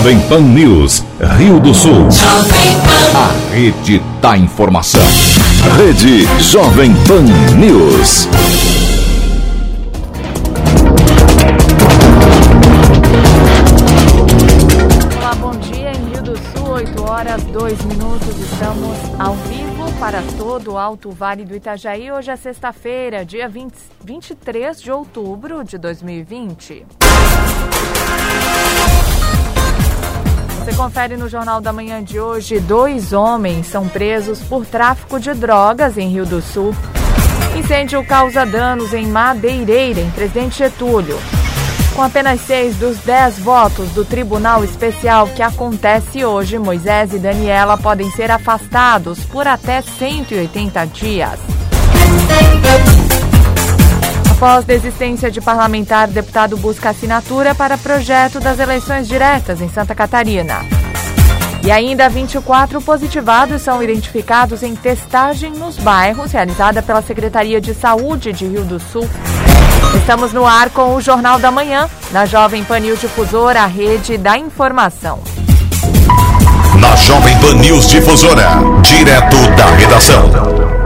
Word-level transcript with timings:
Jovem 0.00 0.18
Pan 0.30 0.40
News, 0.40 1.04
Rio 1.36 1.60
do 1.60 1.74
Sul. 1.74 2.08
A 3.14 3.52
rede 3.52 3.98
da 4.22 4.34
informação. 4.34 5.02
Rede 5.76 6.24
Jovem 6.42 6.94
Pan 7.06 7.24
News. 7.58 8.26
Olá, 15.18 15.34
bom 15.34 15.50
dia. 15.50 15.92
Em 15.92 16.10
Rio 16.10 16.22
do 16.22 16.34
Sul, 16.34 16.70
8 16.70 17.02
horas 17.02 17.44
2 17.44 17.84
minutos. 17.84 18.38
Estamos 18.38 18.96
ao 19.18 19.34
vivo 19.34 19.92
para 20.00 20.22
todo 20.38 20.72
o 20.72 20.78
Alto 20.78 21.10
Vale 21.10 21.44
do 21.44 21.54
Itajaí. 21.54 22.10
Hoje 22.10 22.30
é 22.30 22.36
sexta-feira, 22.36 23.22
dia 23.22 23.50
20, 23.50 23.74
23 24.02 24.80
de 24.80 24.90
outubro 24.90 25.62
de 25.62 25.76
2020. 25.76 26.86
Você 30.70 30.76
confere 30.76 31.16
no 31.16 31.28
Jornal 31.28 31.60
da 31.60 31.72
Manhã 31.72 32.00
de 32.00 32.20
hoje: 32.20 32.60
dois 32.60 33.12
homens 33.12 33.66
são 33.66 33.88
presos 33.88 34.38
por 34.38 34.64
tráfico 34.64 35.18
de 35.18 35.34
drogas 35.34 35.98
em 35.98 36.08
Rio 36.08 36.24
do 36.24 36.40
Sul. 36.40 36.72
Incêndio 37.58 38.04
causa 38.04 38.46
danos 38.46 38.94
em 38.94 39.08
Madeireira, 39.08 40.00
em 40.00 40.10
Presidente 40.12 40.58
Getúlio. 40.58 41.18
Com 41.96 42.02
apenas 42.02 42.40
seis 42.42 42.76
dos 42.76 42.98
dez 42.98 43.36
votos 43.36 43.90
do 43.90 44.04
Tribunal 44.04 44.62
Especial 44.62 45.26
que 45.26 45.42
acontece 45.42 46.24
hoje, 46.24 46.56
Moisés 46.56 47.12
e 47.14 47.18
Daniela 47.18 47.76
podem 47.76 48.08
ser 48.12 48.30
afastados 48.30 49.24
por 49.24 49.48
até 49.48 49.82
180 49.82 50.84
dias. 50.86 51.40
Após 54.40 54.64
desistência 54.64 55.30
de 55.30 55.38
parlamentar, 55.38 56.08
deputado 56.08 56.56
busca 56.56 56.88
assinatura 56.88 57.54
para 57.54 57.76
projeto 57.76 58.40
das 58.40 58.58
eleições 58.58 59.06
diretas 59.06 59.60
em 59.60 59.68
Santa 59.68 59.94
Catarina. 59.94 60.64
E 61.62 61.70
ainda 61.70 62.08
24 62.08 62.80
positivados 62.80 63.60
são 63.60 63.82
identificados 63.82 64.62
em 64.62 64.74
testagem 64.74 65.52
nos 65.52 65.76
bairros 65.76 66.32
realizada 66.32 66.80
pela 66.80 67.02
Secretaria 67.02 67.60
de 67.60 67.74
Saúde 67.74 68.32
de 68.32 68.46
Rio 68.46 68.64
do 68.64 68.80
Sul. 68.80 69.06
Estamos 69.94 70.32
no 70.32 70.46
ar 70.46 70.70
com 70.70 70.94
o 70.94 71.02
Jornal 71.02 71.38
da 71.38 71.50
Manhã, 71.50 71.86
na 72.10 72.24
Jovem 72.24 72.64
Pan 72.64 72.78
News 72.78 72.98
Difusora, 72.98 73.60
a 73.60 73.66
rede 73.66 74.16
da 74.16 74.38
informação. 74.38 75.20
Na 76.80 76.96
Jovem 76.96 77.38
Pan 77.40 77.56
News 77.56 77.90
Difusora, 77.90 78.52
direto 78.80 79.36
da 79.54 79.66
redação. 79.66 80.79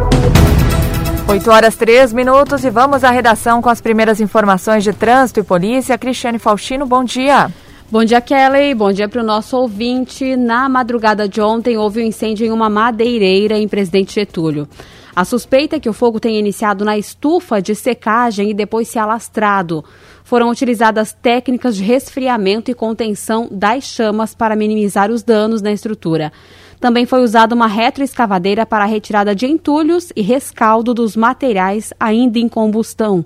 8 1.26 1.50
horas 1.50 1.74
3 1.74 2.12
minutos 2.12 2.64
e 2.64 2.70
vamos 2.70 3.02
à 3.02 3.10
redação 3.10 3.62
com 3.62 3.70
as 3.70 3.80
primeiras 3.80 4.20
informações 4.20 4.84
de 4.84 4.92
trânsito 4.92 5.40
e 5.40 5.42
polícia. 5.42 5.96
Cristiane 5.96 6.38
Faustino, 6.38 6.84
bom 6.84 7.02
dia. 7.02 7.50
Bom 7.90 8.04
dia, 8.04 8.20
Kelly. 8.20 8.74
Bom 8.74 8.92
dia 8.92 9.08
para 9.08 9.22
o 9.22 9.24
nosso 9.24 9.56
ouvinte. 9.56 10.36
Na 10.36 10.68
madrugada 10.68 11.26
de 11.26 11.40
ontem, 11.40 11.78
houve 11.78 12.02
um 12.02 12.06
incêndio 12.06 12.46
em 12.46 12.50
uma 12.50 12.68
madeireira 12.68 13.56
em 13.56 13.66
Presidente 13.66 14.14
Getúlio. 14.14 14.68
A 15.16 15.24
suspeita 15.24 15.76
é 15.76 15.80
que 15.80 15.88
o 15.88 15.92
fogo 15.92 16.20
tenha 16.20 16.38
iniciado 16.38 16.84
na 16.84 16.98
estufa 16.98 17.62
de 17.62 17.74
secagem 17.74 18.50
e 18.50 18.54
depois 18.54 18.88
se 18.88 18.98
alastrado. 18.98 19.84
Foram 20.24 20.50
utilizadas 20.50 21.12
técnicas 21.12 21.76
de 21.76 21.84
resfriamento 21.84 22.70
e 22.70 22.74
contenção 22.74 23.48
das 23.50 23.84
chamas 23.84 24.34
para 24.34 24.56
minimizar 24.56 25.10
os 25.10 25.22
danos 25.22 25.62
na 25.62 25.72
estrutura. 25.72 26.32
Também 26.80 27.06
foi 27.06 27.22
usada 27.22 27.54
uma 27.54 27.66
retroescavadeira 27.66 28.66
para 28.66 28.84
a 28.84 28.86
retirada 28.86 29.34
de 29.34 29.46
entulhos 29.46 30.12
e 30.14 30.22
rescaldo 30.22 30.92
dos 30.92 31.16
materiais 31.16 31.92
ainda 31.98 32.38
em 32.38 32.48
combustão. 32.48 33.24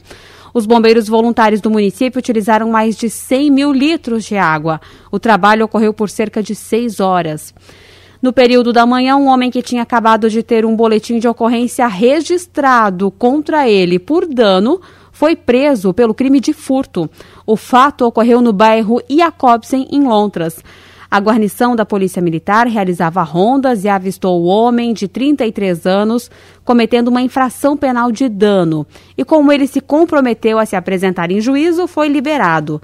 Os 0.54 0.66
bombeiros 0.66 1.08
voluntários 1.08 1.60
do 1.60 1.70
município 1.70 2.18
utilizaram 2.18 2.70
mais 2.70 2.96
de 2.96 3.10
100 3.10 3.50
mil 3.50 3.72
litros 3.72 4.24
de 4.24 4.36
água. 4.36 4.80
O 5.10 5.18
trabalho 5.18 5.64
ocorreu 5.64 5.92
por 5.92 6.08
cerca 6.08 6.42
de 6.42 6.54
seis 6.54 7.00
horas. 7.00 7.54
No 8.20 8.32
período 8.32 8.72
da 8.72 8.84
manhã, 8.84 9.16
um 9.16 9.28
homem 9.28 9.50
que 9.50 9.62
tinha 9.62 9.82
acabado 9.82 10.28
de 10.28 10.42
ter 10.42 10.66
um 10.66 10.74
boletim 10.74 11.18
de 11.18 11.28
ocorrência 11.28 11.86
registrado 11.86 13.10
contra 13.12 13.68
ele 13.68 13.98
por 13.98 14.26
dano 14.26 14.80
foi 15.12 15.36
preso 15.36 15.92
pelo 15.92 16.14
crime 16.14 16.40
de 16.40 16.52
furto. 16.52 17.08
O 17.46 17.56
fato 17.56 18.04
ocorreu 18.04 18.40
no 18.40 18.52
bairro 18.52 19.00
Iacobsen, 19.08 19.86
em 19.90 20.02
Lontras. 20.02 20.62
A 21.10 21.18
guarnição 21.20 21.74
da 21.74 21.86
Polícia 21.86 22.20
Militar 22.20 22.66
realizava 22.66 23.22
rondas 23.22 23.82
e 23.82 23.88
avistou 23.88 24.42
o 24.42 24.44
homem 24.44 24.92
de 24.92 25.08
33 25.08 25.86
anos 25.86 26.30
cometendo 26.66 27.08
uma 27.08 27.22
infração 27.22 27.78
penal 27.78 28.12
de 28.12 28.28
dano. 28.28 28.86
E 29.16 29.24
como 29.24 29.50
ele 29.50 29.66
se 29.66 29.80
comprometeu 29.80 30.58
a 30.58 30.66
se 30.66 30.76
apresentar 30.76 31.30
em 31.30 31.40
juízo, 31.40 31.86
foi 31.86 32.08
liberado. 32.08 32.80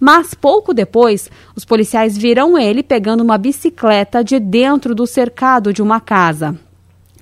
Mas 0.00 0.34
pouco 0.34 0.74
depois, 0.74 1.30
os 1.54 1.64
policiais 1.64 2.18
viram 2.18 2.58
ele 2.58 2.82
pegando 2.82 3.22
uma 3.22 3.38
bicicleta 3.38 4.24
de 4.24 4.40
dentro 4.40 4.92
do 4.92 5.06
cercado 5.06 5.72
de 5.72 5.80
uma 5.80 6.00
casa. 6.00 6.58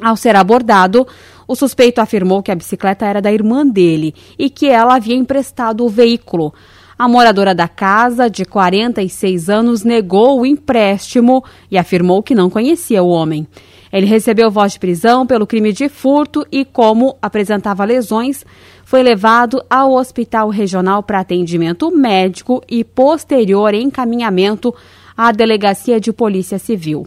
Ao 0.00 0.16
ser 0.16 0.34
abordado, 0.34 1.06
o 1.46 1.56
suspeito 1.56 2.00
afirmou 2.00 2.42
que 2.42 2.52
a 2.52 2.54
bicicleta 2.54 3.04
era 3.04 3.20
da 3.20 3.32
irmã 3.32 3.66
dele 3.66 4.14
e 4.38 4.48
que 4.48 4.66
ela 4.66 4.94
havia 4.94 5.14
emprestado 5.14 5.84
o 5.84 5.90
veículo. 5.90 6.54
A 6.98 7.06
moradora 7.06 7.54
da 7.54 7.68
casa, 7.68 8.28
de 8.28 8.44
46 8.44 9.48
anos, 9.48 9.84
negou 9.84 10.40
o 10.40 10.44
empréstimo 10.44 11.44
e 11.70 11.78
afirmou 11.78 12.24
que 12.24 12.34
não 12.34 12.50
conhecia 12.50 13.04
o 13.04 13.08
homem. 13.08 13.46
Ele 13.92 14.04
recebeu 14.04 14.50
voz 14.50 14.72
de 14.72 14.80
prisão 14.80 15.24
pelo 15.24 15.46
crime 15.46 15.72
de 15.72 15.88
furto 15.88 16.44
e, 16.50 16.64
como 16.64 17.16
apresentava 17.22 17.84
lesões, 17.84 18.44
foi 18.84 19.04
levado 19.04 19.62
ao 19.70 19.92
hospital 19.92 20.48
regional 20.48 21.00
para 21.00 21.20
atendimento 21.20 21.88
médico 21.94 22.60
e 22.68 22.82
posterior 22.82 23.74
encaminhamento 23.74 24.74
à 25.16 25.30
delegacia 25.30 26.00
de 26.00 26.12
polícia 26.12 26.58
civil. 26.58 27.06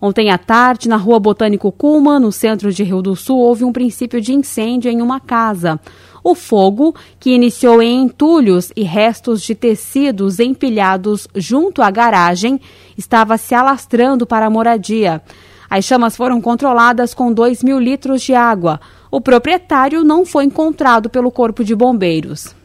Ontem 0.00 0.30
à 0.30 0.38
tarde, 0.38 0.88
na 0.88 0.96
rua 0.96 1.18
Botânico 1.18 1.72
Cuma, 1.72 2.20
no 2.20 2.30
centro 2.30 2.72
de 2.72 2.84
Rio 2.84 3.02
do 3.02 3.16
Sul, 3.16 3.38
houve 3.38 3.64
um 3.64 3.72
princípio 3.72 4.20
de 4.20 4.32
incêndio 4.32 4.90
em 4.90 5.02
uma 5.02 5.18
casa. 5.18 5.78
O 6.22 6.34
fogo, 6.34 6.94
que 7.18 7.30
iniciou 7.30 7.82
em 7.82 8.02
entulhos 8.02 8.72
e 8.76 8.82
restos 8.82 9.42
de 9.42 9.54
tecidos 9.54 10.40
empilhados 10.40 11.28
junto 11.34 11.82
à 11.82 11.90
garagem, 11.90 12.60
estava 12.96 13.38
se 13.38 13.54
alastrando 13.54 14.26
para 14.26 14.46
a 14.46 14.50
moradia. 14.50 15.22
As 15.70 15.84
chamas 15.84 16.16
foram 16.16 16.40
controladas 16.40 17.12
com 17.12 17.32
2 17.32 17.62
mil 17.62 17.78
litros 17.78 18.22
de 18.22 18.34
água. 18.34 18.80
O 19.10 19.20
proprietário 19.20 20.02
não 20.02 20.24
foi 20.24 20.44
encontrado 20.44 21.10
pelo 21.10 21.30
Corpo 21.30 21.62
de 21.62 21.74
Bombeiros. 21.74 22.56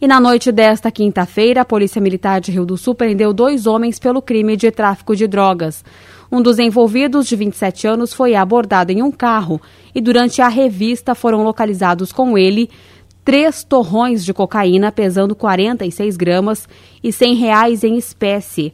E 0.00 0.06
na 0.06 0.18
noite 0.18 0.50
desta 0.50 0.90
quinta-feira, 0.90 1.60
a 1.60 1.64
Polícia 1.64 2.00
Militar 2.00 2.40
de 2.40 2.50
Rio 2.50 2.64
do 2.64 2.78
Sul 2.78 2.94
prendeu 2.94 3.34
dois 3.34 3.66
homens 3.66 3.98
pelo 3.98 4.22
crime 4.22 4.56
de 4.56 4.70
tráfico 4.70 5.14
de 5.14 5.26
drogas. 5.26 5.84
Um 6.30 6.40
dos 6.40 6.58
envolvidos, 6.58 7.26
de 7.26 7.34
27 7.34 7.88
anos, 7.88 8.12
foi 8.12 8.36
abordado 8.36 8.92
em 8.92 9.02
um 9.02 9.10
carro 9.10 9.60
e 9.94 10.00
durante 10.00 10.40
a 10.40 10.48
revista 10.48 11.14
foram 11.14 11.42
localizados 11.42 12.12
com 12.12 12.38
ele 12.38 12.70
três 13.24 13.64
torrões 13.64 14.24
de 14.24 14.32
cocaína 14.32 14.92
pesando 14.92 15.34
46 15.34 16.16
gramas 16.16 16.68
e 17.02 17.12
100 17.12 17.34
reais 17.34 17.84
em 17.84 17.96
espécie. 17.96 18.72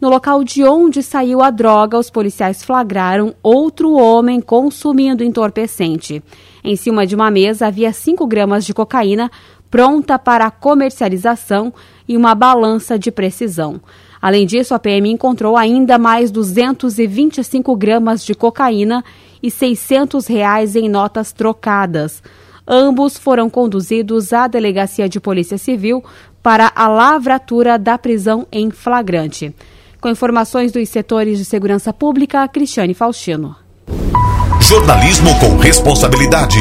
No 0.00 0.08
local 0.08 0.44
de 0.44 0.62
onde 0.64 1.02
saiu 1.02 1.42
a 1.42 1.50
droga, 1.50 1.98
os 1.98 2.08
policiais 2.08 2.62
flagraram 2.62 3.34
outro 3.42 3.94
homem 3.94 4.40
consumindo 4.40 5.24
entorpecente. 5.24 6.22
Em 6.62 6.76
cima 6.76 7.06
de 7.06 7.16
uma 7.16 7.30
mesa 7.30 7.66
havia 7.66 7.92
5 7.92 8.26
gramas 8.26 8.64
de 8.64 8.72
cocaína 8.72 9.30
pronta 9.70 10.18
para 10.18 10.50
comercialização 10.50 11.72
e 12.06 12.16
uma 12.16 12.34
balança 12.34 12.98
de 12.98 13.10
precisão. 13.10 13.80
Além 14.20 14.46
disso, 14.46 14.74
a 14.74 14.78
PM 14.78 15.10
encontrou 15.10 15.56
ainda 15.56 15.98
mais 15.98 16.30
225 16.30 17.76
gramas 17.76 18.24
de 18.24 18.34
cocaína 18.34 19.04
e 19.42 19.50
600 19.50 20.26
reais 20.26 20.74
em 20.76 20.88
notas 20.88 21.32
trocadas. 21.32 22.22
Ambos 22.66 23.16
foram 23.16 23.48
conduzidos 23.48 24.32
à 24.32 24.46
Delegacia 24.46 25.08
de 25.08 25.18
Polícia 25.18 25.56
Civil 25.56 26.04
para 26.42 26.70
a 26.74 26.88
lavratura 26.88 27.78
da 27.78 27.96
prisão 27.96 28.46
em 28.52 28.70
flagrante. 28.70 29.54
Com 30.00 30.08
informações 30.08 30.70
dos 30.70 30.88
setores 30.88 31.38
de 31.38 31.44
segurança 31.44 31.92
pública, 31.92 32.46
Cristiane 32.46 32.94
Faustino. 32.94 33.56
Jornalismo 34.60 35.30
com 35.40 35.56
responsabilidade. 35.56 36.58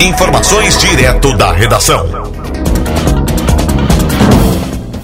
Informações 0.00 0.76
direto 0.78 1.36
da 1.36 1.52
redação. 1.52 2.04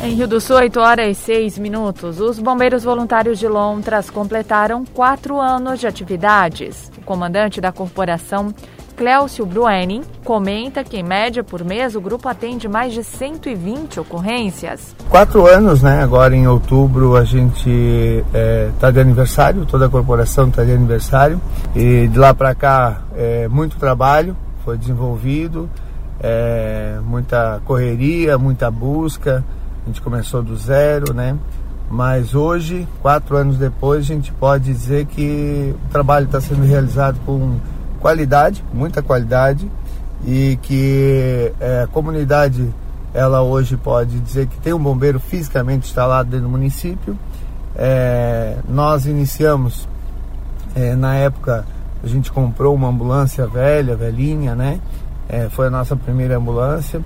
Em 0.02 0.14
Rio 0.14 0.26
do 0.26 0.40
Sul, 0.40 0.56
8 0.56 0.80
horas 0.80 1.18
e 1.18 1.20
6 1.20 1.58
minutos, 1.58 2.20
os 2.20 2.38
bombeiros 2.38 2.84
voluntários 2.84 3.38
de 3.38 3.46
Lontras 3.46 4.08
completaram 4.08 4.82
quatro 4.82 5.38
anos 5.38 5.78
de 5.78 5.86
atividades. 5.86 6.90
O 6.96 7.02
comandante 7.02 7.60
da 7.60 7.70
corporação 7.70 8.54
Cléucio 8.96 9.44
Bruening 9.44 10.02
comenta 10.24 10.82
que, 10.82 10.96
em 10.96 11.02
média 11.02 11.44
por 11.44 11.62
mês, 11.62 11.94
o 11.94 12.00
grupo 12.00 12.30
atende 12.30 12.66
mais 12.66 12.94
de 12.94 13.04
120 13.04 14.00
ocorrências. 14.00 14.96
Quatro 15.10 15.46
anos, 15.46 15.82
né? 15.82 16.02
Agora 16.02 16.34
em 16.34 16.46
outubro 16.46 17.14
a 17.14 17.24
gente 17.24 17.68
está 17.68 18.38
é, 18.38 18.70
tá 18.80 18.90
de 18.90 19.00
aniversário, 19.00 19.66
toda 19.66 19.84
a 19.84 19.88
corporação 19.90 20.48
está 20.48 20.64
de 20.64 20.72
aniversário. 20.72 21.38
E 21.76 22.08
de 22.08 22.18
lá 22.18 22.32
para 22.32 22.54
cá, 22.54 23.02
é, 23.14 23.46
muito 23.48 23.76
trabalho 23.76 24.34
foi 24.64 24.78
desenvolvido, 24.78 25.68
é, 26.18 26.98
muita 27.04 27.60
correria, 27.66 28.38
muita 28.38 28.70
busca. 28.70 29.44
A 29.84 29.86
gente 29.88 30.00
começou 30.00 30.42
do 30.42 30.56
zero, 30.56 31.14
né? 31.14 31.36
Mas 31.90 32.34
hoje, 32.34 32.86
quatro 33.02 33.36
anos 33.36 33.58
depois, 33.58 34.04
a 34.04 34.14
gente 34.14 34.32
pode 34.32 34.64
dizer 34.64 35.06
que 35.06 35.74
o 35.86 35.88
trabalho 35.90 36.26
está 36.26 36.40
sendo 36.40 36.64
realizado 36.64 37.18
com 37.26 37.58
qualidade, 37.98 38.64
muita 38.72 39.02
qualidade, 39.02 39.70
e 40.24 40.58
que 40.62 41.52
é, 41.60 41.82
a 41.82 41.86
comunidade 41.86 42.72
ela 43.12 43.42
hoje 43.42 43.76
pode 43.76 44.20
dizer 44.20 44.46
que 44.46 44.58
tem 44.60 44.72
um 44.72 44.78
bombeiro 44.78 45.18
fisicamente 45.18 45.88
instalado 45.88 46.30
dentro 46.30 46.46
do 46.46 46.50
município. 46.50 47.18
É, 47.74 48.56
nós 48.68 49.06
iniciamos 49.06 49.88
é, 50.74 50.94
na 50.94 51.14
época 51.14 51.64
a 52.02 52.06
gente 52.06 52.30
comprou 52.30 52.74
uma 52.74 52.88
ambulância 52.88 53.46
velha, 53.46 53.96
velhinha, 53.96 54.54
né? 54.54 54.80
É, 55.28 55.48
foi 55.48 55.66
a 55.66 55.70
nossa 55.70 55.94
primeira 55.94 56.36
ambulância. 56.36 57.00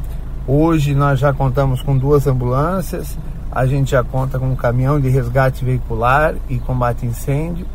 Hoje 0.47 0.95
nós 0.95 1.19
já 1.19 1.33
contamos 1.33 1.81
com 1.81 1.97
duas 1.97 2.27
ambulâncias, 2.27 3.17
a 3.51 3.65
gente 3.65 3.93
já 3.93 4.05
conta 4.05 4.39
com 4.39 4.47
um 4.47 4.57
caminhão 4.57 5.01
de 5.01 5.09
resgate 5.09 5.65
veicular 5.65 6.35
e 6.51 6.59
combate 6.59 7.07
incêndio. 7.07 7.67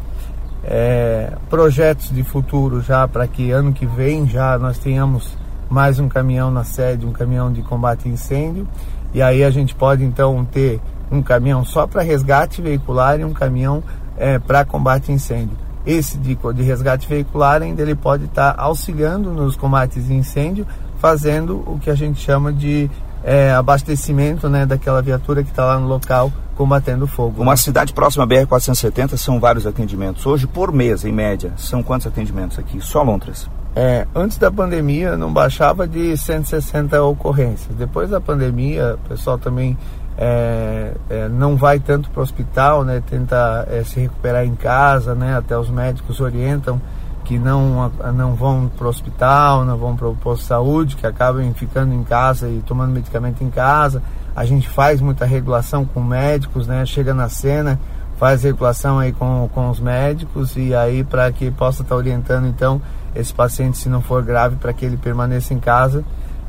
É, 0.64 1.34
projetos 1.50 2.12
de 2.12 2.22
futuro 2.24 2.82
já 2.82 3.08
para 3.08 3.26
que 3.26 3.50
ano 3.50 3.74
que 3.74 3.88
vem 3.88 4.28
já 4.28 4.60
nós 4.60 4.78
tenhamos 4.78 5.36
mais 5.68 6.00
um 6.00 6.08
caminhão 6.08 6.52
na 6.52 6.64
sede, 6.64 7.08
um 7.08 7.12
caminhão 7.12 7.52
de 7.52 7.64
combate 7.64 8.08
incêndio. 8.08 8.68
E 9.16 9.22
aí 9.22 9.44
a 9.44 9.50
gente 9.50 9.74
pode 9.74 10.04
então 10.04 10.46
ter 10.46 10.80
um 11.12 11.24
caminhão 11.24 11.66
só 11.66 11.88
para 11.88 12.04
resgate 12.04 12.62
veicular 12.62 13.20
e 13.20 13.26
um 13.26 13.34
caminhão 13.34 13.84
é, 14.16 14.38
para 14.38 14.64
combate 14.64 15.12
incêndio. 15.12 15.58
Esse 15.88 16.20
de, 16.20 16.38
de 16.54 16.62
resgate 16.62 17.08
veicular 17.08 17.64
ainda 17.64 17.82
ele 17.82 17.96
pode 17.96 18.26
estar 18.26 18.54
tá 18.54 18.62
auxiliando 18.62 19.32
nos 19.32 19.56
combates 19.56 20.06
de 20.06 20.14
incêndio, 20.14 20.68
fazendo 21.00 21.64
o 21.66 21.80
que 21.80 21.90
a 21.90 21.96
gente 21.96 22.20
chama 22.20 22.54
de 22.54 22.90
é, 23.24 23.52
abastecimento 23.52 24.50
né, 24.50 24.66
daquela 24.66 25.02
viatura 25.02 25.44
que 25.44 25.50
está 25.50 25.66
lá 25.66 25.80
no 25.80 25.88
local 25.88 26.32
combatendo 26.56 27.08
fogo. 27.08 27.42
Uma 27.42 27.54
né? 27.54 27.58
cidade 27.58 27.94
próxima 27.94 28.26
à 28.26 28.28
BR-470 28.28 29.16
são 29.18 29.40
vários 29.40 29.66
atendimentos. 29.66 30.26
Hoje, 30.26 30.46
por 30.46 30.72
mês, 30.72 31.06
em 31.06 31.12
média, 31.12 31.54
são 31.56 31.82
quantos 31.82 32.06
atendimentos 32.06 32.60
aqui? 32.60 32.82
Só 32.82 33.02
Lontras? 33.02 33.50
É, 33.76 34.06
antes 34.14 34.38
da 34.38 34.52
pandemia 34.52 35.16
não 35.16 35.32
baixava 35.32 35.88
de 35.88 36.18
160 36.18 37.02
ocorrências. 37.04 37.74
Depois 37.78 38.10
da 38.10 38.20
pandemia, 38.20 38.96
o 38.96 39.10
pessoal 39.10 39.38
também 39.38 39.78
é, 40.18 40.94
é, 41.10 41.30
não 41.30 41.56
vai 41.56 41.80
tanto 41.80 42.10
para 42.10 42.20
o 42.20 42.24
hospital, 42.24 42.84
né? 42.84 43.02
Tenta 43.10 43.66
é, 43.72 43.84
se 43.84 44.02
recuperar 44.02 44.44
em 44.44 44.56
casa, 44.56 45.16
né? 45.16 45.38
Até 45.38 45.58
os 45.58 45.70
médicos 45.70 46.20
orientam 46.20 46.82
que 47.30 47.38
não, 47.38 47.92
não 48.16 48.34
vão 48.34 48.68
para 48.76 48.88
o 48.88 48.90
hospital, 48.90 49.64
não 49.64 49.78
vão 49.78 49.96
para 49.96 50.08
o 50.08 50.16
posto 50.16 50.42
de 50.42 50.48
saúde, 50.48 50.96
que 50.96 51.06
acabam 51.06 51.54
ficando 51.54 51.94
em 51.94 52.04
casa 52.04 52.50
e 52.50 52.60
tomando 52.66 52.92
medicamento 52.92 53.44
em 53.44 53.52
casa. 53.52 54.02
A 54.36 54.46
gente 54.46 54.68
faz 54.68 55.00
muita 55.00 55.28
regulação 55.28 55.86
com 55.86 56.02
médicos, 56.02 56.66
né? 56.66 56.84
Chega 56.88 57.14
na 57.14 57.30
cena, 57.30 57.80
faz 58.18 58.42
regulação 58.42 58.98
aí 58.98 59.12
com, 59.12 59.48
com 59.54 59.70
os 59.70 59.80
médicos 59.80 60.58
e 60.58 60.74
aí 60.74 61.04
para 61.04 61.32
que 61.32 61.52
possa 61.52 61.84
estar 61.84 61.94
tá 61.94 62.00
orientando 62.00 62.48
então 62.48 62.82
esse 63.14 63.32
paciente, 63.32 63.78
se 63.78 63.90
não 63.90 64.02
for 64.02 64.24
grave, 64.24 64.56
para 64.56 64.74
que 64.74 64.84
ele 64.84 64.98
permaneça 64.98 65.54
em 65.54 65.60
casa 65.60 66.04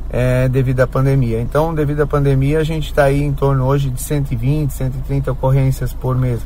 é, 0.09 0.49
devido 0.49 0.79
à 0.79 0.87
pandemia. 0.87 1.39
Então, 1.39 1.75
devido 1.75 2.01
à 2.01 2.07
pandemia, 2.07 2.57
a 2.57 2.63
gente 2.63 2.87
está 2.87 3.03
aí 3.03 3.21
em 3.21 3.33
torno 3.33 3.67
hoje 3.67 3.91
de 3.91 4.01
120, 4.01 4.71
130 4.71 5.31
ocorrências 5.31 5.93
por 5.93 6.17
mês. 6.17 6.41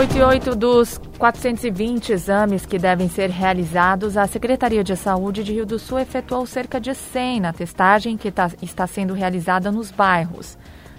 Oito 0.00 0.16
e 0.16 0.22
oito 0.22 0.56
dos 0.56 0.98
420 1.18 2.12
exames 2.12 2.64
que 2.64 2.78
devem 2.78 3.06
ser 3.06 3.28
realizados, 3.28 4.16
a 4.16 4.26
Secretaria 4.26 4.82
de 4.82 4.96
Saúde 4.96 5.44
de 5.44 5.52
Rio 5.52 5.66
do 5.66 5.78
Sul 5.78 5.98
efetuou 5.98 6.46
cerca 6.46 6.80
de 6.80 6.94
100 6.94 7.40
na 7.40 7.52
testagem 7.52 8.16
que 8.16 8.30
tá, 8.30 8.50
está 8.62 8.86
sendo 8.86 9.12
realizada 9.12 9.70
nos 9.70 9.90
bairros. 9.90 10.56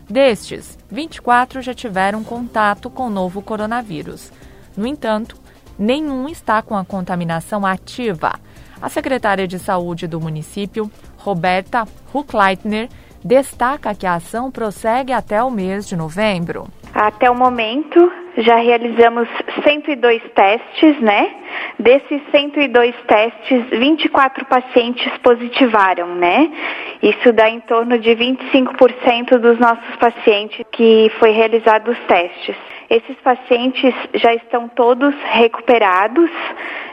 Destes, 0.08 0.78
24 0.88 1.64
já 1.64 1.74
tiveram 1.74 2.24
contato 2.24 2.92
com 2.92 3.08
o 3.08 3.10
novo 3.10 3.42
coronavírus. 3.42 4.32
No 4.78 4.86
entanto, 4.86 5.36
nenhum 5.80 6.30
está 6.30 6.62
com 6.62 6.78
a 6.78 6.86
contaminação 6.86 7.66
ativa. 7.66 8.40
A 8.80 8.88
secretária 8.88 9.48
de 9.48 9.58
Saúde 9.58 10.06
do 10.06 10.22
município, 10.22 10.92
Roberta 11.18 11.88
Huckleitner, 12.14 12.88
destaca 13.26 13.96
que 13.96 14.06
a 14.06 14.14
ação 14.14 14.52
prossegue 14.52 15.12
até 15.12 15.42
o 15.42 15.50
mês 15.50 15.88
de 15.88 15.96
novembro. 15.96 16.68
Até 16.94 17.32
o 17.32 17.36
momento, 17.36 18.00
já 18.38 18.56
realizamos 18.58 19.28
102 19.64 20.22
testes, 20.34 21.00
né? 21.00 21.30
Desses 21.80 22.22
102 22.32 22.96
testes, 23.08 23.66
24 23.72 24.46
pacientes 24.46 25.12
positivaram, 25.20 26.16
né? 26.16 26.50
Isso 27.02 27.34
dá 27.34 27.50
em 27.50 27.60
torno 27.62 27.98
de 28.00 28.12
25% 28.12 29.38
dos 29.38 29.60
nossos 29.60 29.96
pacientes 29.98 30.66
que 30.72 31.12
foi 31.20 31.32
realizado 31.32 31.92
os 31.92 32.00
testes. 32.06 32.56
Esses 32.92 33.16
pacientes 33.24 33.96
já 34.16 34.34
estão 34.34 34.68
todos 34.68 35.16
recuperados, 35.24 36.30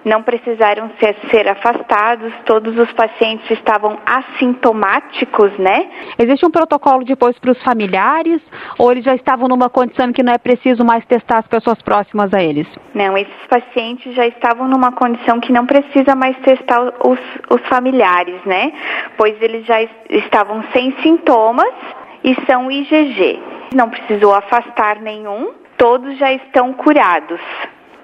não 0.04 0.22
precisaram 0.22 0.88
ser, 1.00 1.16
ser 1.28 1.48
afastados, 1.48 2.32
todos 2.46 2.78
os 2.78 2.92
pacientes 2.92 3.50
estavam 3.50 3.98
assintomáticos, 4.06 5.50
né? 5.58 5.90
Existe 6.16 6.46
um 6.46 6.52
protocolo 6.52 7.04
depois 7.04 7.36
para 7.40 7.50
os 7.50 7.60
familiares 7.64 8.40
ou 8.78 8.92
eles 8.92 9.04
já 9.04 9.16
estavam 9.16 9.48
numa 9.48 9.68
condição 9.68 10.12
que 10.12 10.22
não 10.22 10.32
é 10.32 10.38
preciso 10.38 10.84
mais 10.84 11.04
testar 11.06 11.38
as 11.38 11.48
pessoas 11.48 11.82
próximas 11.82 12.32
a 12.32 12.40
eles? 12.40 12.68
Não, 12.94 13.18
esses 13.18 13.46
pacientes 13.50 14.14
já 14.14 14.28
estavam 14.28 14.68
numa 14.68 14.92
condição 14.92 15.40
que 15.40 15.52
não 15.52 15.66
precisa 15.66 16.14
mais 16.14 16.38
testar 16.44 16.80
os, 17.04 17.18
os 17.50 17.66
familiares, 17.66 18.40
né? 18.44 18.72
Pois 19.16 19.34
eles 19.42 19.66
já 19.66 19.82
estavam 20.08 20.62
sem 20.72 20.94
sintomas 21.02 21.74
e 22.22 22.36
são 22.46 22.70
IgG. 22.70 23.42
Não 23.74 23.90
precisou 23.90 24.32
afastar 24.32 25.00
nenhum 25.00 25.66
todos 25.78 26.18
já 26.18 26.32
estão 26.32 26.74
curados. 26.74 27.40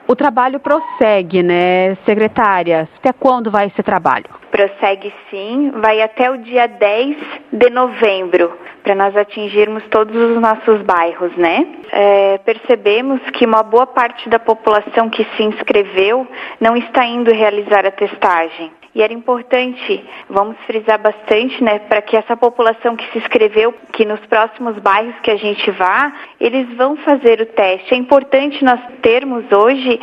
O 0.06 0.14
trabalho 0.14 0.60
prossegue, 0.60 1.42
né, 1.42 1.96
secretária? 2.04 2.86
Até 2.98 3.10
quando 3.10 3.50
vai 3.50 3.68
esse 3.68 3.82
trabalho? 3.82 4.26
Prossegue 4.50 5.12
sim, 5.30 5.70
vai 5.76 6.02
até 6.02 6.30
o 6.30 6.36
dia 6.36 6.66
10 6.66 7.16
de 7.50 7.70
novembro, 7.70 8.52
para 8.82 8.94
nós 8.94 9.16
atingirmos 9.16 9.82
todos 9.88 10.14
os 10.14 10.38
nossos 10.38 10.82
bairros, 10.82 11.34
né? 11.36 11.66
É, 11.90 12.38
percebemos 12.38 13.18
que 13.32 13.46
uma 13.46 13.62
boa 13.62 13.86
parte 13.86 14.28
da 14.28 14.38
população 14.38 15.08
que 15.08 15.24
se 15.36 15.42
inscreveu 15.42 16.28
não 16.60 16.76
está 16.76 17.06
indo 17.06 17.32
realizar 17.32 17.86
a 17.86 17.90
testagem. 17.90 18.70
E 18.94 19.02
era 19.02 19.12
importante, 19.12 20.04
vamos 20.28 20.56
frisar 20.66 21.00
bastante, 21.00 21.62
né, 21.62 21.80
para 21.80 22.00
que 22.00 22.16
essa 22.16 22.36
população 22.36 22.94
que 22.94 23.10
se 23.10 23.18
inscreveu, 23.18 23.74
que 23.92 24.04
nos 24.04 24.20
próximos 24.26 24.78
bairros 24.78 25.18
que 25.20 25.32
a 25.32 25.36
gente 25.36 25.68
vá, 25.72 26.12
eles 26.40 26.72
vão 26.76 26.96
fazer 26.98 27.40
o 27.40 27.46
teste. 27.46 27.92
É 27.92 27.96
importante 27.96 28.64
nós 28.64 28.80
termos 29.02 29.44
hoje 29.50 30.00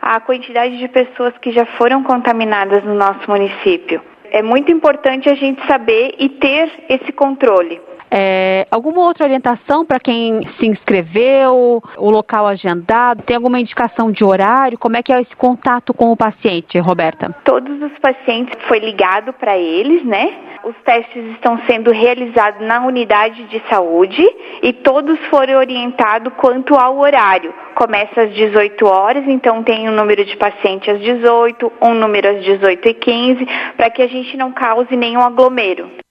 a 0.00 0.20
quantidade 0.20 0.76
de 0.76 0.88
pessoas 0.88 1.32
que 1.38 1.52
já 1.52 1.64
foram 1.64 2.02
contaminadas 2.02 2.84
no 2.84 2.94
nosso 2.94 3.30
município. 3.30 4.02
É 4.30 4.42
muito 4.42 4.70
importante 4.70 5.30
a 5.30 5.34
gente 5.34 5.66
saber 5.66 6.14
e 6.18 6.28
ter 6.28 6.70
esse 6.90 7.12
controle. 7.12 7.80
É, 8.10 8.66
alguma 8.70 9.00
outra 9.00 9.24
orientação 9.24 9.84
para 9.84 9.98
quem 9.98 10.40
se 10.58 10.66
inscreveu, 10.66 11.82
o 11.96 12.10
local 12.10 12.46
agendado? 12.46 13.22
Tem 13.22 13.36
alguma 13.36 13.58
indicação 13.58 14.10
de 14.12 14.24
horário? 14.24 14.78
Como 14.78 14.96
é 14.96 15.02
que 15.02 15.12
é 15.12 15.20
esse 15.20 15.34
contato 15.36 15.92
com 15.92 16.12
o 16.12 16.16
paciente, 16.16 16.78
Roberta? 16.78 17.34
Todos 17.44 17.82
os 17.82 17.98
pacientes 17.98 18.56
foi 18.68 18.78
ligado 18.78 19.32
para 19.32 19.56
eles, 19.58 20.04
né? 20.04 20.32
Os 20.64 20.74
testes 20.84 21.24
estão 21.32 21.60
sendo 21.66 21.90
realizados 21.90 22.66
na 22.66 22.86
unidade 22.86 23.44
de 23.44 23.62
saúde 23.68 24.24
e 24.62 24.72
todos 24.72 25.18
foram 25.26 25.58
orientados 25.58 26.32
quanto 26.38 26.74
ao 26.74 26.98
horário. 26.98 27.52
Começa 27.74 28.22
às 28.22 28.32
18 28.32 28.86
horas, 28.86 29.24
então 29.26 29.62
tem 29.62 29.88
um 29.88 29.92
número 29.92 30.24
de 30.24 30.36
paciente 30.36 30.90
às 30.90 31.00
18, 31.00 31.72
um 31.82 31.94
número 31.94 32.30
às 32.30 32.42
18 32.42 32.88
e 32.88 32.94
15, 32.94 33.46
para 33.76 33.90
que 33.90 34.00
a 34.00 34.08
gente 34.08 34.36
não 34.36 34.52
cause 34.52 34.96
nenhum 34.96 35.20
aglomero. 35.20 36.03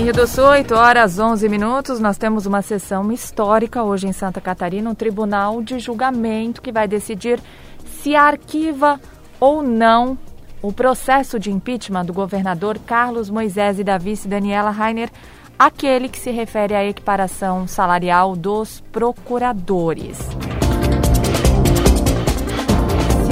Em 0.00 0.04
Rio 0.04 0.14
do 0.14 0.26
Sul, 0.26 0.44
8 0.44 0.74
horas 0.74 1.18
11 1.18 1.46
minutos, 1.46 2.00
nós 2.00 2.16
temos 2.16 2.46
uma 2.46 2.62
sessão 2.62 3.12
histórica 3.12 3.82
hoje 3.82 4.06
em 4.06 4.14
Santa 4.14 4.40
Catarina, 4.40 4.88
um 4.88 4.94
tribunal 4.94 5.60
de 5.60 5.78
julgamento 5.78 6.62
que 6.62 6.72
vai 6.72 6.88
decidir 6.88 7.38
se 7.84 8.16
arquiva 8.16 8.98
ou 9.38 9.62
não 9.62 10.16
o 10.62 10.72
processo 10.72 11.38
de 11.38 11.52
impeachment 11.52 12.06
do 12.06 12.14
governador 12.14 12.78
Carlos 12.78 13.28
Moisés 13.28 13.78
e 13.78 13.84
da 13.84 13.98
vice 13.98 14.26
Daniela 14.26 14.70
Rainer, 14.70 15.10
aquele 15.58 16.08
que 16.08 16.18
se 16.18 16.30
refere 16.30 16.74
à 16.74 16.82
equiparação 16.82 17.68
salarial 17.68 18.34
dos 18.34 18.82
procuradores 18.90 20.18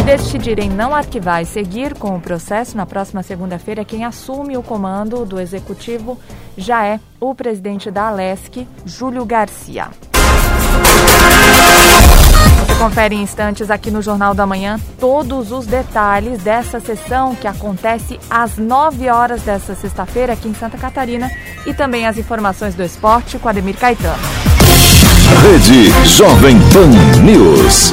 decidirem 0.09 0.71
não 0.71 0.95
arquivar 0.95 1.43
e 1.43 1.45
seguir 1.45 1.93
com 1.93 2.17
o 2.17 2.21
processo 2.21 2.75
na 2.75 2.87
próxima 2.87 3.23
segunda-feira, 3.23 3.85
quem 3.85 4.07
assume 4.07 4.57
o 4.57 4.63
comando 4.63 5.27
do 5.27 5.39
executivo 5.39 6.19
já 6.57 6.83
é 6.83 6.99
o 7.21 7.35
presidente 7.35 7.91
da 7.91 8.09
Alesc, 8.09 8.67
Júlio 8.87 9.27
Garcia. 9.27 9.89
Você 12.59 12.75
confere 12.79 13.17
em 13.17 13.23
instantes 13.23 13.71
aqui 13.71 13.91
no 13.91 14.01
Jornal 14.01 14.33
da 14.33 14.47
Manhã 14.47 14.81
todos 14.99 15.53
os 15.53 15.67
detalhes 15.67 16.43
dessa 16.43 16.81
sessão 16.81 17.35
que 17.35 17.47
acontece 17.47 18.19
às 18.31 18.57
9 18.57 19.11
horas 19.11 19.43
desta 19.43 19.75
sexta-feira 19.75 20.33
aqui 20.33 20.49
em 20.49 20.55
Santa 20.55 20.79
Catarina 20.79 21.31
e 21.67 21.75
também 21.75 22.07
as 22.07 22.17
informações 22.17 22.75
do 22.75 22.83
esporte 22.83 23.39
com 23.39 23.47
Ademir 23.47 23.77
Caetano. 23.77 24.23
Rede 25.43 25.91
Jovem 26.07 26.57
Pan 26.73 26.89
News. 27.23 27.93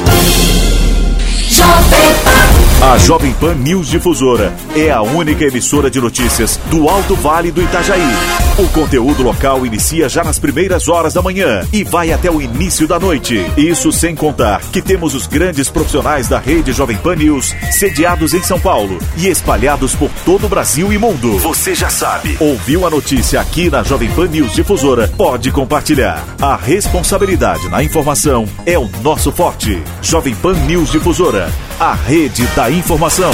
A 2.82 2.98
Jovem 2.98 3.32
Pan 3.34 3.54
News 3.54 3.88
Difusora 3.88 4.54
é 4.74 4.90
a 4.90 5.00
única 5.00 5.44
emissora 5.44 5.90
de 5.90 6.00
notícias 6.00 6.60
do 6.66 6.88
Alto 6.88 7.14
Vale 7.14 7.50
do 7.50 7.62
Itajaí. 7.62 8.45
O 8.58 8.66
conteúdo 8.68 9.22
local 9.22 9.66
inicia 9.66 10.08
já 10.08 10.24
nas 10.24 10.38
primeiras 10.38 10.88
horas 10.88 11.12
da 11.12 11.20
manhã 11.20 11.60
e 11.70 11.84
vai 11.84 12.10
até 12.10 12.30
o 12.30 12.40
início 12.40 12.88
da 12.88 12.98
noite. 12.98 13.44
Isso 13.54 13.92
sem 13.92 14.14
contar 14.14 14.62
que 14.72 14.80
temos 14.80 15.14
os 15.14 15.26
grandes 15.26 15.68
profissionais 15.68 16.26
da 16.26 16.38
rede 16.38 16.72
Jovem 16.72 16.96
Pan 16.96 17.16
News 17.16 17.54
sediados 17.70 18.32
em 18.32 18.42
São 18.42 18.58
Paulo 18.58 18.98
e 19.18 19.28
espalhados 19.28 19.94
por 19.94 20.10
todo 20.24 20.46
o 20.46 20.48
Brasil 20.48 20.90
e 20.90 20.96
mundo. 20.96 21.36
Você 21.38 21.74
já 21.74 21.90
sabe. 21.90 22.38
Ouviu 22.40 22.86
a 22.86 22.90
notícia 22.90 23.42
aqui 23.42 23.68
na 23.68 23.82
Jovem 23.82 24.10
Pan 24.12 24.28
News 24.28 24.54
Difusora? 24.54 25.08
Pode 25.08 25.50
compartilhar. 25.50 26.24
A 26.40 26.56
responsabilidade 26.56 27.68
na 27.68 27.82
informação 27.82 28.48
é 28.64 28.78
o 28.78 28.88
nosso 29.02 29.30
forte. 29.30 29.82
Jovem 30.00 30.34
Pan 30.34 30.54
News 30.66 30.90
Difusora 30.90 31.52
a 31.78 31.92
rede 31.92 32.46
da 32.56 32.70
informação. 32.70 33.30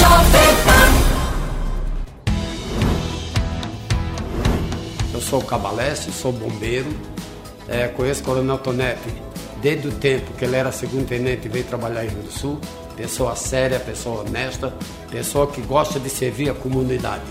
Eu 0.00 1.01
sou 5.32 5.40
cabaleste, 5.40 6.12
sou 6.12 6.30
bombeiro, 6.30 6.94
é, 7.66 7.88
conheço 7.88 8.20
o 8.20 8.24
Coronel 8.24 8.58
Tonete 8.58 9.08
desde 9.62 9.88
o 9.88 9.92
tempo 9.92 10.30
que 10.34 10.44
ele 10.44 10.56
era 10.56 10.70
segundo-tenente 10.70 11.46
e 11.46 11.48
veio 11.48 11.64
trabalhar 11.64 12.04
em 12.04 12.08
Rio 12.08 12.22
do 12.24 12.30
Sul. 12.30 12.60
Pessoa 12.94 13.34
séria, 13.34 13.80
pessoa 13.80 14.20
honesta, 14.20 14.74
pessoa 15.10 15.46
que 15.46 15.62
gosta 15.62 15.98
de 15.98 16.10
servir 16.10 16.50
a 16.50 16.54
comunidade. 16.54 17.22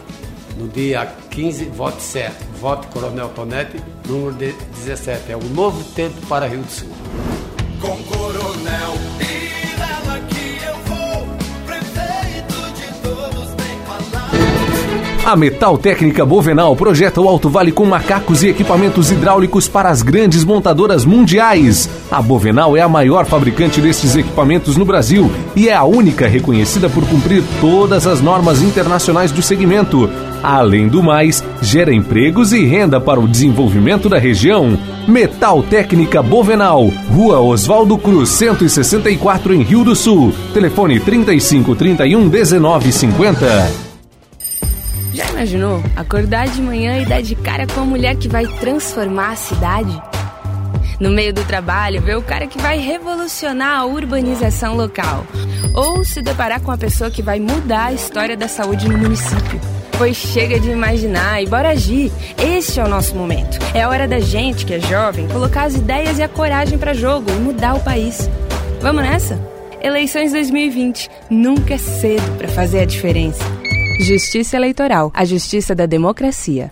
No 0.58 0.68
dia 0.68 1.06
15, 1.30 1.66
vote 1.66 2.02
certo. 2.02 2.44
Vote 2.60 2.88
Coronel 2.88 3.30
Tonete, 3.36 3.78
número 4.08 4.34
17. 4.34 5.34
É 5.34 5.38
um 5.38 5.50
novo 5.50 5.84
tempo 5.94 6.26
para 6.26 6.48
Rio 6.48 6.64
do 6.64 6.72
Sul. 6.72 6.90
Com 7.80 8.02
Coronel 8.06 9.21
A 15.24 15.36
Metal 15.36 15.78
Técnica 15.78 16.26
Bovenal 16.26 16.76
projeta 16.76 17.22
o 17.22 17.30
Alto 17.30 17.48
Vale 17.48 17.72
com 17.72 17.86
macacos 17.86 18.42
e 18.42 18.48
equipamentos 18.48 19.12
hidráulicos 19.12 19.68
para 19.68 19.90
as 19.90 20.02
grandes 20.02 20.44
montadoras 20.44 21.06
mundiais. 21.06 21.88
A 22.10 22.20
Bovenal 22.22 22.76
é 22.76 22.82
a 22.82 22.90
maior 22.90 23.28
fabricante 23.28 23.80
destes 23.80 24.16
equipamentos 24.16 24.76
no 24.76 24.84
Brasil 24.84 25.32
e 25.56 25.70
é 25.70 25.76
a 25.76 25.84
única 25.84 26.28
reconhecida 26.28 26.90
por 26.90 27.06
cumprir 27.08 27.44
todas 27.62 28.08
as 28.08 28.20
normas 28.20 28.64
internacionais 28.64 29.32
do 29.32 29.44
segmento. 29.44 30.10
Além 30.42 30.88
do 30.88 31.04
mais, 31.04 31.44
gera 31.62 31.94
empregos 31.94 32.52
e 32.52 32.66
renda 32.66 33.00
para 33.00 33.20
o 33.20 33.28
desenvolvimento 33.28 34.10
da 34.10 34.18
região. 34.18 34.76
Metal 35.08 35.62
Técnica 35.62 36.24
Bovenal, 36.24 36.88
Rua 37.14 37.40
Oswaldo 37.40 37.96
Cruz, 37.96 38.30
164 38.30 39.54
em 39.54 39.62
Rio 39.62 39.84
do 39.84 39.96
Sul. 39.96 40.34
Telefone 40.52 41.00
35 41.00 41.76
31 41.76 42.28
19 42.28 42.92
50. 42.92 43.91
Já 45.22 45.30
imaginou 45.30 45.84
acordar 45.96 46.48
de 46.48 46.60
manhã 46.60 46.98
e 46.98 47.06
dar 47.06 47.22
de 47.22 47.36
cara 47.36 47.68
com 47.68 47.82
a 47.82 47.86
mulher 47.86 48.16
que 48.16 48.28
vai 48.28 48.48
transformar 48.48 49.32
a 49.32 49.36
cidade? 49.36 50.02
No 51.00 51.12
meio 51.12 51.32
do 51.32 51.44
trabalho, 51.44 52.02
ver 52.02 52.18
o 52.18 52.24
cara 52.24 52.48
que 52.48 52.60
vai 52.60 52.80
revolucionar 52.80 53.80
a 53.80 53.86
urbanização 53.86 54.76
local. 54.76 55.26
Ou 55.76 56.04
se 56.04 56.24
deparar 56.24 56.60
com 56.62 56.72
a 56.72 56.78
pessoa 56.78 57.12
que 57.12 57.22
vai 57.22 57.40
mudar 57.40 57.86
a 57.86 57.94
história 57.94 58.36
da 58.36 58.48
saúde 58.48 58.90
no 58.90 58.98
município. 58.98 59.62
Pois 59.96 60.18
chega 60.18 60.60
de 60.60 60.72
imaginar 60.72 61.42
e 61.42 61.46
bora 61.46 61.70
agir. 61.70 62.12
Este 62.38 62.80
é 62.80 62.84
o 62.84 62.88
nosso 62.88 63.16
momento. 63.16 63.60
É 63.76 63.84
a 63.84 63.90
hora 63.90 64.08
da 64.08 64.20
gente, 64.20 64.66
que 64.66 64.74
é 64.74 64.80
jovem, 64.80 65.28
colocar 65.28 65.64
as 65.64 65.76
ideias 65.76 66.18
e 66.18 66.24
a 66.24 66.30
coragem 66.30 66.80
para 66.80 66.96
jogo 66.96 67.30
e 67.30 67.36
mudar 67.36 67.76
o 67.76 67.84
país. 67.84 68.28
Vamos 68.82 69.04
nessa? 69.04 69.40
Eleições 69.84 70.32
2020. 70.32 71.10
Nunca 71.30 71.76
é 71.76 71.78
cedo 71.78 72.38
para 72.38 72.48
fazer 72.48 72.80
a 72.80 72.86
diferença. 72.86 73.61
Justiça 74.00 74.56
Eleitoral, 74.56 75.12
a 75.14 75.26
justiça 75.26 75.76
da 75.76 75.86
democracia. 75.86 76.72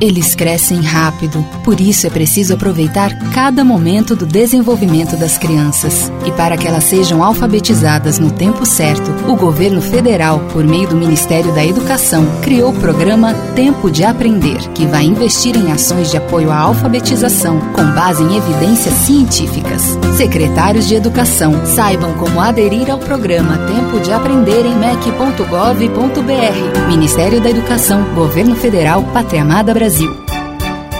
Eles 0.00 0.34
crescem 0.34 0.80
rápido, 0.80 1.44
por 1.64 1.80
isso 1.80 2.06
é 2.06 2.10
preciso 2.10 2.54
aproveitar 2.54 3.16
cada 3.30 3.64
momento 3.64 4.16
do 4.16 4.26
desenvolvimento 4.26 5.16
das 5.16 5.38
crianças. 5.38 6.10
E 6.26 6.32
para 6.32 6.56
que 6.56 6.66
elas 6.66 6.84
sejam 6.84 7.22
alfabetizadas 7.22 8.18
no 8.18 8.30
tempo 8.30 8.66
certo, 8.66 9.10
o 9.30 9.36
governo 9.36 9.80
federal, 9.80 10.40
por 10.52 10.64
meio 10.64 10.88
do 10.88 10.96
Ministério 10.96 11.54
da 11.54 11.64
Educação, 11.64 12.26
criou 12.42 12.70
o 12.70 12.80
programa 12.80 13.34
Tempo 13.54 13.90
de 13.90 14.02
Aprender, 14.04 14.58
que 14.74 14.86
vai 14.86 15.04
investir 15.04 15.56
em 15.56 15.70
ações 15.70 16.10
de 16.10 16.16
apoio 16.16 16.50
à 16.50 16.58
alfabetização 16.58 17.60
com 17.72 17.84
base 17.92 18.22
em 18.22 18.36
evidências 18.36 18.94
científicas. 18.94 19.82
Secretários 20.16 20.88
de 20.88 20.94
Educação, 20.94 21.64
saibam 21.66 22.12
como 22.14 22.40
aderir 22.40 22.90
ao 22.90 22.98
programa 22.98 23.58
Tempo 23.58 24.00
de 24.00 24.12
Aprender 24.12 24.66
em 24.66 24.74
mec.gov.br. 24.74 25.12
Ministério 26.88 27.40
da 27.40 27.50
Educação, 27.50 28.02
Governo 28.14 28.56
Federal, 28.56 29.02
Pátria 29.12 29.42
Amada 29.42 29.72
Brasil. 29.72 29.81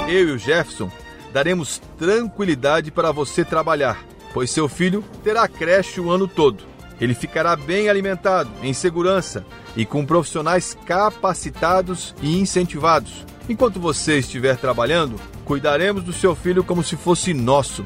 Eu 0.09 0.31
e 0.31 0.33
o 0.33 0.39
Jefferson 0.39 0.91
daremos 1.33 1.81
tranquilidade 1.97 2.91
para 2.91 3.13
você 3.13 3.45
trabalhar, 3.45 4.05
pois 4.35 4.51
seu 4.51 4.69
filho 4.69 5.05
terá 5.23 5.47
creche 5.47 6.01
o 6.01 6.11
ano 6.11 6.27
todo. 6.27 6.65
Ele 7.01 7.15
ficará 7.15 7.55
bem 7.55 7.89
alimentado, 7.89 8.51
em 8.61 8.73
segurança 8.73 9.47
e 9.77 9.87
com 9.87 10.05
profissionais 10.05 10.77
capacitados 10.85 12.13
e 12.21 12.37
incentivados. 12.41 13.25
Enquanto 13.49 13.79
você 13.79 14.19
estiver 14.19 14.57
trabalhando, 14.57 15.15
cuidaremos 15.45 16.03
do 16.03 16.13
seu 16.13 16.35
filho 16.35 16.65
como 16.65 16.83
se 16.83 16.97
fosse 16.97 17.33
nosso, 17.33 17.85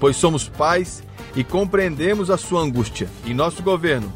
pois 0.00 0.16
somos 0.16 0.48
pais 0.48 1.02
e 1.36 1.44
compreendemos 1.44 2.30
a 2.30 2.38
sua 2.38 2.62
angústia. 2.62 3.10
E 3.26 3.34
nosso 3.34 3.62
governo, 3.62 4.10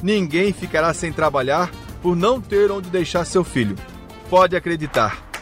ninguém 0.00 0.52
ficará 0.52 0.94
sem 0.94 1.12
trabalhar 1.12 1.68
por 2.00 2.14
não 2.14 2.40
ter 2.40 2.70
onde 2.70 2.90
deixar 2.90 3.24
seu 3.24 3.42
filho. 3.42 3.74
Pode 4.30 4.54
acreditar. 4.54 5.33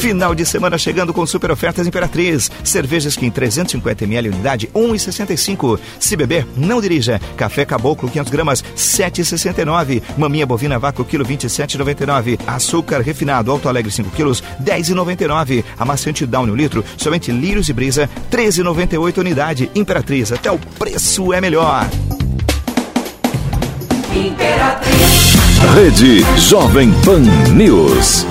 Final 0.00 0.34
de 0.34 0.46
semana 0.46 0.78
chegando 0.78 1.12
com 1.12 1.26
super 1.26 1.50
ofertas 1.50 1.86
Imperatriz. 1.86 2.50
Cervejas 2.64 3.16
que 3.16 3.26
em 3.26 3.30
350ml 3.30 4.32
unidade 4.32 4.66
1,65. 4.74 5.78
Se 5.98 6.16
beber, 6.16 6.46
não 6.56 6.80
dirija. 6.80 7.20
Café 7.36 7.66
Caboclo 7.66 8.08
500 8.08 8.32
gramas 8.32 8.64
7,69. 8.74 10.02
Maminha 10.16 10.46
bovina 10.46 10.78
vácuo 10.78 11.04
quilo 11.04 11.22
27,99. 11.22 12.40
Açúcar 12.46 13.02
refinado 13.02 13.52
Alto 13.52 13.68
Alegre 13.68 13.90
5 13.90 14.08
quilos 14.12 14.42
10,99. 14.64 15.62
Amaciante 15.78 16.24
Down 16.24 16.44
1 16.44 16.54
litro 16.54 16.82
somente 16.96 17.30
Lírios 17.30 17.68
e 17.68 17.74
Brisa 17.74 18.08
13,98 18.32 19.18
unidade. 19.18 19.70
Imperatriz, 19.74 20.32
até 20.32 20.50
o 20.50 20.58
preço 20.78 21.34
é 21.34 21.42
melhor. 21.42 21.86
Imperatriz. 24.16 25.34
Rede 25.74 26.24
Jovem 26.38 26.90
Pan 27.04 27.20
News. 27.52 28.24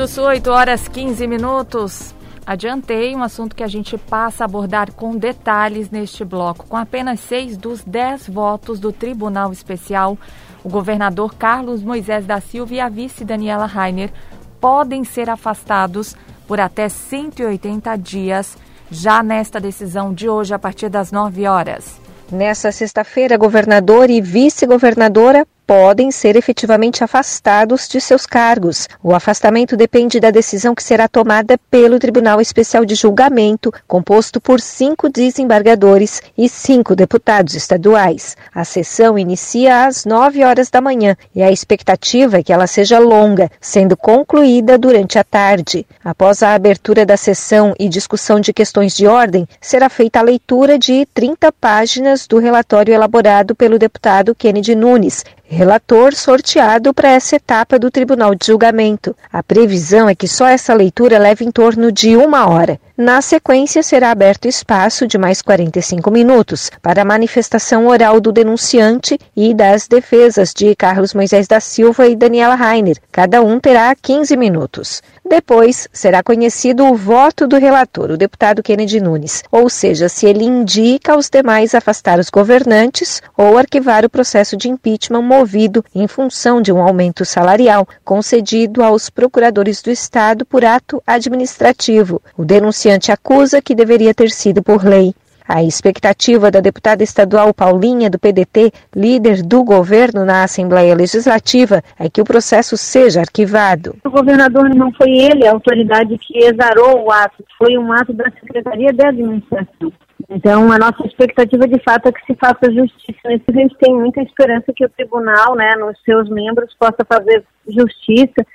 Do 0.00 0.08
Sul, 0.08 0.24
8 0.24 0.50
horas 0.50 0.88
15 0.88 1.26
minutos. 1.26 2.14
Adiantei 2.46 3.14
um 3.14 3.22
assunto 3.22 3.54
que 3.54 3.62
a 3.62 3.66
gente 3.66 3.98
passa 3.98 4.42
a 4.42 4.46
abordar 4.46 4.90
com 4.92 5.14
detalhes 5.14 5.90
neste 5.90 6.24
bloco. 6.24 6.66
Com 6.66 6.76
apenas 6.78 7.20
seis 7.20 7.54
dos 7.54 7.84
dez 7.84 8.26
votos 8.26 8.80
do 8.80 8.92
Tribunal 8.92 9.52
Especial, 9.52 10.16
o 10.64 10.70
governador 10.70 11.34
Carlos 11.34 11.82
Moisés 11.82 12.24
da 12.24 12.40
Silva 12.40 12.72
e 12.72 12.80
a 12.80 12.88
vice 12.88 13.26
Daniela 13.26 13.66
Rainer 13.66 14.10
podem 14.58 15.04
ser 15.04 15.28
afastados 15.28 16.16
por 16.48 16.58
até 16.58 16.88
180 16.88 17.94
dias, 17.96 18.56
já 18.90 19.22
nesta 19.22 19.60
decisão 19.60 20.14
de 20.14 20.30
hoje, 20.30 20.54
a 20.54 20.58
partir 20.58 20.88
das 20.88 21.12
9 21.12 21.46
horas. 21.46 22.00
Nessa 22.32 22.72
sexta-feira, 22.72 23.36
governador 23.36 24.08
e 24.08 24.22
vice-governadora 24.22 25.46
podem 25.70 26.10
ser 26.10 26.34
efetivamente 26.34 27.04
afastados 27.04 27.86
de 27.86 28.00
seus 28.00 28.26
cargos. 28.26 28.88
O 29.00 29.14
afastamento 29.14 29.76
depende 29.76 30.18
da 30.18 30.32
decisão 30.32 30.74
que 30.74 30.82
será 30.82 31.06
tomada 31.06 31.56
pelo 31.70 31.96
Tribunal 31.96 32.40
Especial 32.40 32.84
de 32.84 32.96
Julgamento, 32.96 33.72
composto 33.86 34.40
por 34.40 34.60
cinco 34.60 35.08
desembargadores 35.08 36.20
e 36.36 36.48
cinco 36.48 36.96
deputados 36.96 37.54
estaduais. 37.54 38.36
A 38.52 38.64
sessão 38.64 39.16
inicia 39.16 39.86
às 39.86 40.04
nove 40.04 40.42
horas 40.42 40.70
da 40.70 40.80
manhã 40.80 41.16
e 41.32 41.40
a 41.40 41.52
expectativa 41.52 42.38
é 42.38 42.42
que 42.42 42.52
ela 42.52 42.66
seja 42.66 42.98
longa, 42.98 43.48
sendo 43.60 43.96
concluída 43.96 44.76
durante 44.76 45.20
a 45.20 45.22
tarde. 45.22 45.86
Após 46.04 46.42
a 46.42 46.52
abertura 46.52 47.06
da 47.06 47.16
sessão 47.16 47.76
e 47.78 47.88
discussão 47.88 48.40
de 48.40 48.52
questões 48.52 48.96
de 48.96 49.06
ordem, 49.06 49.46
será 49.60 49.88
feita 49.88 50.18
a 50.18 50.22
leitura 50.22 50.76
de 50.76 51.06
30 51.14 51.52
páginas 51.52 52.26
do 52.26 52.40
relatório 52.40 52.92
elaborado 52.92 53.54
pelo 53.54 53.78
deputado 53.78 54.34
Kennedy 54.34 54.74
Nunes, 54.74 55.24
relator 55.52 56.14
sorteado 56.14 56.94
para 56.94 57.10
essa 57.10 57.34
etapa 57.34 57.76
do 57.76 57.90
Tribunal 57.90 58.36
de 58.36 58.46
Julgamento. 58.46 59.16
A 59.32 59.42
previsão 59.42 60.08
é 60.08 60.14
que 60.14 60.28
só 60.28 60.46
essa 60.46 60.72
leitura 60.72 61.18
leve 61.18 61.44
em 61.44 61.50
torno 61.50 61.90
de 61.90 62.16
uma 62.16 62.48
hora. 62.48 62.80
Na 63.02 63.22
sequência, 63.22 63.82
será 63.82 64.10
aberto 64.10 64.46
espaço 64.46 65.06
de 65.06 65.16
mais 65.16 65.40
45 65.40 66.10
minutos 66.10 66.70
para 66.82 67.00
a 67.00 67.04
manifestação 67.04 67.86
oral 67.86 68.20
do 68.20 68.30
denunciante 68.30 69.18
e 69.34 69.54
das 69.54 69.88
defesas 69.88 70.52
de 70.52 70.76
Carlos 70.76 71.14
Moisés 71.14 71.48
da 71.48 71.60
Silva 71.60 72.06
e 72.06 72.14
Daniela 72.14 72.54
Rainer. 72.54 72.98
Cada 73.10 73.40
um 73.40 73.58
terá 73.58 73.94
15 73.94 74.36
minutos. 74.36 75.00
Depois 75.24 75.88
será 75.92 76.22
conhecido 76.22 76.84
o 76.84 76.94
voto 76.94 77.46
do 77.46 77.56
relator, 77.56 78.10
o 78.10 78.18
deputado 78.18 78.62
Kennedy 78.62 79.00
Nunes, 79.00 79.44
ou 79.50 79.70
seja, 79.70 80.08
se 80.08 80.26
ele 80.26 80.44
indica 80.44 81.12
aos 81.12 81.30
demais 81.30 81.74
afastar 81.74 82.18
os 82.18 82.28
governantes 82.28 83.22
ou 83.34 83.56
arquivar 83.56 84.04
o 84.04 84.10
processo 84.10 84.56
de 84.56 84.68
impeachment 84.68 85.22
movido 85.22 85.84
em 85.94 86.08
função 86.08 86.60
de 86.60 86.72
um 86.72 86.82
aumento 86.82 87.24
salarial 87.24 87.86
concedido 88.04 88.82
aos 88.82 89.08
procuradores 89.08 89.80
do 89.80 89.90
Estado 89.90 90.44
por 90.44 90.64
ato 90.64 91.02
administrativo. 91.06 92.20
O 92.36 92.44
denunciante 92.44 92.89
acusa 93.12 93.62
que 93.62 93.74
deveria 93.74 94.14
ter 94.14 94.30
sido 94.30 94.62
por 94.62 94.84
lei. 94.84 95.14
A 95.52 95.64
expectativa 95.64 96.48
da 96.48 96.60
deputada 96.60 97.02
estadual 97.02 97.52
Paulinha, 97.52 98.08
do 98.08 98.20
PDT, 98.20 98.70
líder 98.94 99.42
do 99.42 99.64
governo 99.64 100.24
na 100.24 100.44
Assembleia 100.44 100.94
Legislativa, 100.94 101.82
é 101.98 102.08
que 102.08 102.20
o 102.20 102.24
processo 102.24 102.76
seja 102.76 103.20
arquivado. 103.20 103.96
O 104.04 104.10
governador 104.10 104.72
não 104.72 104.92
foi 104.92 105.10
ele 105.10 105.46
a 105.46 105.50
autoridade 105.50 106.16
que 106.18 106.38
exarou 106.38 107.04
o 107.04 107.10
ato, 107.10 107.44
foi 107.58 107.76
um 107.76 107.92
ato 107.92 108.12
da 108.12 108.30
Secretaria 108.30 108.92
de 108.92 109.04
Administração. 109.04 109.92
Então, 110.28 110.70
a 110.70 110.78
nossa 110.78 111.04
expectativa 111.04 111.66
de 111.66 111.82
fato 111.82 112.08
é 112.08 112.12
que 112.12 112.24
se 112.24 112.38
faça 112.38 112.72
justiça. 112.72 113.18
A 113.26 113.52
gente 113.52 113.76
tem 113.80 113.92
muita 113.92 114.22
esperança 114.22 114.72
que 114.72 114.84
o 114.84 114.88
tribunal, 114.88 115.56
né, 115.56 115.74
nos 115.76 116.00
seus 116.04 116.28
membros, 116.30 116.72
possa 116.78 117.04
fazer 117.04 117.42
justiça 117.66 118.46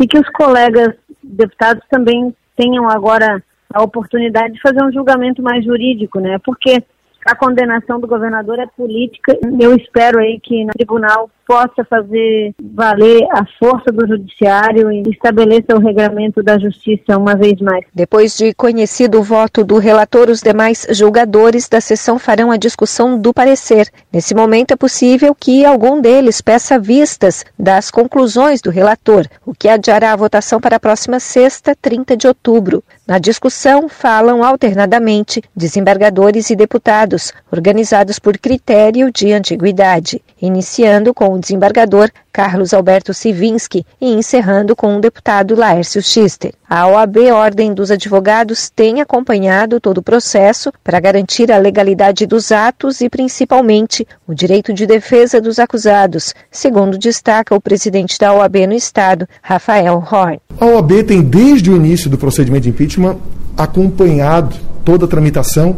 e 0.00 0.06
que 0.06 0.18
os 0.18 0.28
colegas 0.30 0.94
deputados 1.20 1.82
também 1.90 2.32
tenham 2.56 2.88
agora 2.88 3.42
a 3.74 3.82
oportunidade 3.82 4.54
de 4.54 4.60
fazer 4.62 4.82
um 4.84 4.92
julgamento 4.92 5.42
mais 5.42 5.64
jurídico, 5.64 6.20
né? 6.20 6.38
Porque 6.38 6.82
a 7.26 7.34
condenação 7.34 7.98
do 7.98 8.06
governador 8.06 8.58
é 8.60 8.66
política. 8.66 9.36
Eu 9.60 9.74
espero 9.74 10.20
aí 10.20 10.38
que 10.40 10.64
no 10.64 10.72
tribunal 10.72 11.28
possa 11.46 11.84
fazer 11.84 12.54
valer 12.60 13.26
a 13.32 13.44
força 13.58 13.90
do 13.92 14.06
judiciário 14.06 14.90
e 14.90 15.02
estabeleça 15.08 15.74
o 15.74 15.78
regramento 15.78 16.42
da 16.42 16.58
justiça 16.58 17.16
uma 17.18 17.34
vez 17.34 17.60
mais. 17.60 17.84
Depois 17.94 18.36
de 18.36 18.54
conhecido 18.54 19.18
o 19.18 19.22
voto 19.22 19.64
do 19.64 19.78
relator, 19.78 20.28
os 20.30 20.40
demais 20.40 20.86
julgadores 20.90 21.68
da 21.68 21.80
sessão 21.80 22.18
farão 22.18 22.50
a 22.50 22.56
discussão 22.56 23.18
do 23.18 23.32
parecer. 23.32 23.88
Nesse 24.12 24.34
momento 24.34 24.72
é 24.72 24.76
possível 24.76 25.34
que 25.34 25.64
algum 25.64 26.00
deles 26.00 26.40
peça 26.40 26.78
vistas 26.78 27.44
das 27.58 27.90
conclusões 27.90 28.60
do 28.60 28.70
relator, 28.70 29.26
o 29.44 29.54
que 29.54 29.68
adiará 29.68 30.12
a 30.12 30.16
votação 30.16 30.60
para 30.60 30.76
a 30.76 30.80
próxima 30.80 31.20
sexta, 31.20 31.76
30 31.80 32.16
de 32.16 32.26
outubro. 32.26 32.82
Na 33.06 33.18
discussão 33.18 33.86
falam 33.88 34.42
alternadamente 34.42 35.42
desembargadores 35.54 36.48
e 36.48 36.56
deputados, 36.56 37.32
organizados 37.52 38.18
por 38.18 38.38
critério 38.38 39.12
de 39.12 39.30
antiguidade, 39.32 40.22
iniciando 40.40 41.12
com 41.12 41.33
o 41.34 41.38
desembargador 41.38 42.10
Carlos 42.32 42.72
Alberto 42.74 43.12
Sivinski 43.12 43.84
e 44.00 44.12
encerrando 44.12 44.74
com 44.74 44.96
o 44.96 45.00
deputado 45.00 45.54
Laércio 45.54 46.02
Xister. 46.02 46.52
A 46.68 46.86
OAB 46.88 47.16
Ordem 47.32 47.72
dos 47.72 47.90
Advogados 47.90 48.70
tem 48.70 49.00
acompanhado 49.00 49.78
todo 49.78 49.98
o 49.98 50.02
processo 50.02 50.72
para 50.82 50.98
garantir 50.98 51.52
a 51.52 51.58
legalidade 51.58 52.26
dos 52.26 52.50
atos 52.50 53.00
e, 53.00 53.08
principalmente, 53.08 54.06
o 54.26 54.34
direito 54.34 54.72
de 54.72 54.86
defesa 54.86 55.40
dos 55.40 55.58
acusados, 55.58 56.34
segundo 56.50 56.98
destaca 56.98 57.54
o 57.54 57.60
presidente 57.60 58.18
da 58.18 58.32
OAB 58.32 58.66
no 58.66 58.74
Estado, 58.74 59.28
Rafael 59.42 60.02
Horn. 60.10 60.40
A 60.58 60.66
OAB 60.66 61.04
tem, 61.04 61.22
desde 61.22 61.70
o 61.70 61.76
início 61.76 62.10
do 62.10 62.18
procedimento 62.18 62.62
de 62.62 62.70
impeachment, 62.70 63.18
acompanhado 63.56 64.56
toda 64.84 65.04
a 65.04 65.08
tramitação 65.08 65.76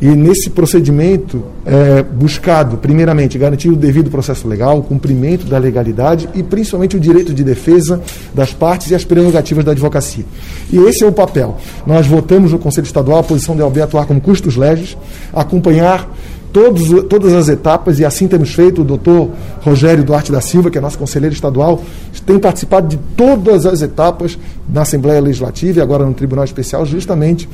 e 0.00 0.06
nesse 0.08 0.48
procedimento 0.48 1.42
é 1.66 2.02
buscado, 2.02 2.78
primeiramente, 2.78 3.36
garantir 3.36 3.68
o 3.68 3.76
devido 3.76 4.10
processo 4.10 4.48
legal, 4.48 4.78
o 4.78 4.82
cumprimento 4.82 5.44
da 5.44 5.58
legalidade 5.58 6.28
e 6.34 6.42
principalmente 6.42 6.96
o 6.96 7.00
direito 7.00 7.34
de 7.34 7.44
defesa 7.44 8.00
das 8.34 8.52
partes 8.52 8.90
e 8.90 8.94
as 8.94 9.04
prerrogativas 9.04 9.64
da 9.64 9.72
advocacia. 9.72 10.24
E 10.72 10.78
esse 10.78 11.04
é 11.04 11.06
o 11.06 11.12
papel. 11.12 11.58
Nós 11.86 12.06
votamos 12.06 12.52
no 12.52 12.58
Conselho 12.58 12.86
Estadual 12.86 13.18
a 13.18 13.22
posição 13.22 13.54
da 13.54 13.64
OAB 13.64 13.82
atuar 13.82 14.06
como 14.06 14.20
custos 14.20 14.56
leges, 14.56 14.96
acompanhar 15.34 16.08
todos, 16.50 16.88
todas 17.08 17.34
as 17.34 17.48
etapas, 17.48 17.98
e 17.98 18.04
assim 18.04 18.26
temos 18.26 18.54
feito. 18.54 18.80
O 18.80 18.84
doutor 18.84 19.30
Rogério 19.60 20.02
Duarte 20.02 20.32
da 20.32 20.40
Silva, 20.40 20.70
que 20.70 20.78
é 20.78 20.80
nosso 20.80 20.98
conselheiro 20.98 21.34
estadual, 21.34 21.82
tem 22.24 22.38
participado 22.38 22.88
de 22.88 22.96
todas 23.16 23.66
as 23.66 23.82
etapas 23.82 24.38
na 24.66 24.80
Assembleia 24.80 25.20
Legislativa 25.20 25.78
e 25.78 25.82
agora 25.82 26.06
no 26.06 26.14
Tribunal 26.14 26.44
Especial, 26.44 26.86
justamente 26.86 27.48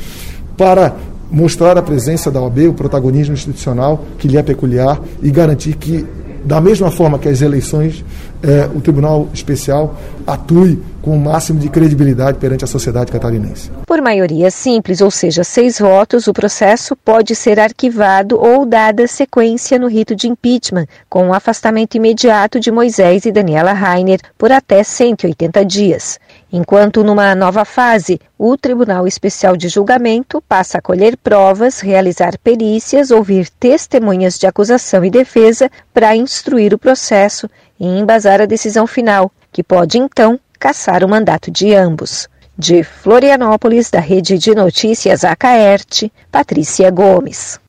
para 0.56 0.94
mostrar 1.30 1.76
a 1.76 1.82
presença 1.82 2.30
da 2.30 2.40
OAB, 2.40 2.68
o 2.68 2.74
protagonismo 2.74 3.34
institucional 3.34 4.04
que 4.18 4.28
lhe 4.28 4.36
é 4.36 4.42
peculiar 4.42 5.00
e 5.22 5.30
garantir 5.30 5.74
que, 5.76 6.06
da 6.44 6.60
mesma 6.60 6.90
forma 6.90 7.18
que 7.18 7.28
as 7.28 7.42
eleições, 7.42 8.04
eh, 8.42 8.68
o 8.74 8.80
Tribunal 8.80 9.28
Especial 9.32 9.96
atue 10.26 10.80
com 11.06 11.16
o 11.16 11.20
máximo 11.20 11.60
de 11.60 11.68
credibilidade 11.68 12.36
perante 12.38 12.64
a 12.64 12.66
sociedade 12.66 13.12
catarinense. 13.12 13.70
Por 13.86 14.02
maioria 14.02 14.50
simples, 14.50 15.00
ou 15.00 15.08
seja, 15.08 15.44
seis 15.44 15.78
votos, 15.78 16.26
o 16.26 16.32
processo 16.32 16.96
pode 16.96 17.36
ser 17.36 17.60
arquivado 17.60 18.36
ou 18.36 18.66
dada 18.66 19.06
sequência 19.06 19.78
no 19.78 19.86
rito 19.86 20.16
de 20.16 20.26
impeachment, 20.26 20.86
com 21.08 21.28
o 21.28 21.32
afastamento 21.32 21.96
imediato 21.96 22.58
de 22.58 22.72
Moisés 22.72 23.24
e 23.24 23.30
Daniela 23.30 23.72
Rainer 23.72 24.18
por 24.36 24.50
até 24.50 24.82
180 24.82 25.64
dias. 25.64 26.18
Enquanto 26.52 27.02
numa 27.02 27.34
nova 27.34 27.64
fase, 27.64 28.20
o 28.38 28.56
Tribunal 28.56 29.06
Especial 29.06 29.56
de 29.56 29.68
Julgamento 29.68 30.40
passa 30.48 30.78
a 30.78 30.80
colher 30.80 31.16
provas, 31.16 31.80
realizar 31.80 32.38
perícias, 32.38 33.10
ouvir 33.10 33.50
testemunhas 33.50 34.38
de 34.38 34.46
acusação 34.46 35.04
e 35.04 35.10
defesa 35.10 35.68
para 35.92 36.14
instruir 36.14 36.72
o 36.72 36.78
processo 36.78 37.50
e 37.80 37.86
embasar 37.86 38.40
a 38.40 38.46
decisão 38.46 38.86
final, 38.86 39.30
que 39.50 39.62
pode 39.62 39.98
então 39.98 40.38
caçar 40.58 41.02
o 41.02 41.08
mandato 41.08 41.50
de 41.50 41.74
ambos. 41.74 42.28
De 42.56 42.82
Florianópolis, 42.84 43.90
da 43.90 44.00
Rede 44.00 44.38
de 44.38 44.54
Notícias 44.54 45.24
Acaerte, 45.24 46.10
Patrícia 46.30 46.90
Gomes. 46.90 47.60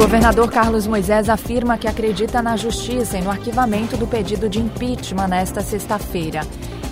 Governador 0.00 0.50
Carlos 0.50 0.86
Moisés 0.86 1.28
afirma 1.28 1.76
que 1.76 1.86
acredita 1.86 2.40
na 2.40 2.56
justiça 2.56 3.18
e 3.18 3.20
no 3.20 3.28
arquivamento 3.28 3.98
do 3.98 4.06
pedido 4.06 4.48
de 4.48 4.58
impeachment 4.58 5.28
nesta 5.28 5.60
sexta-feira. 5.60 6.40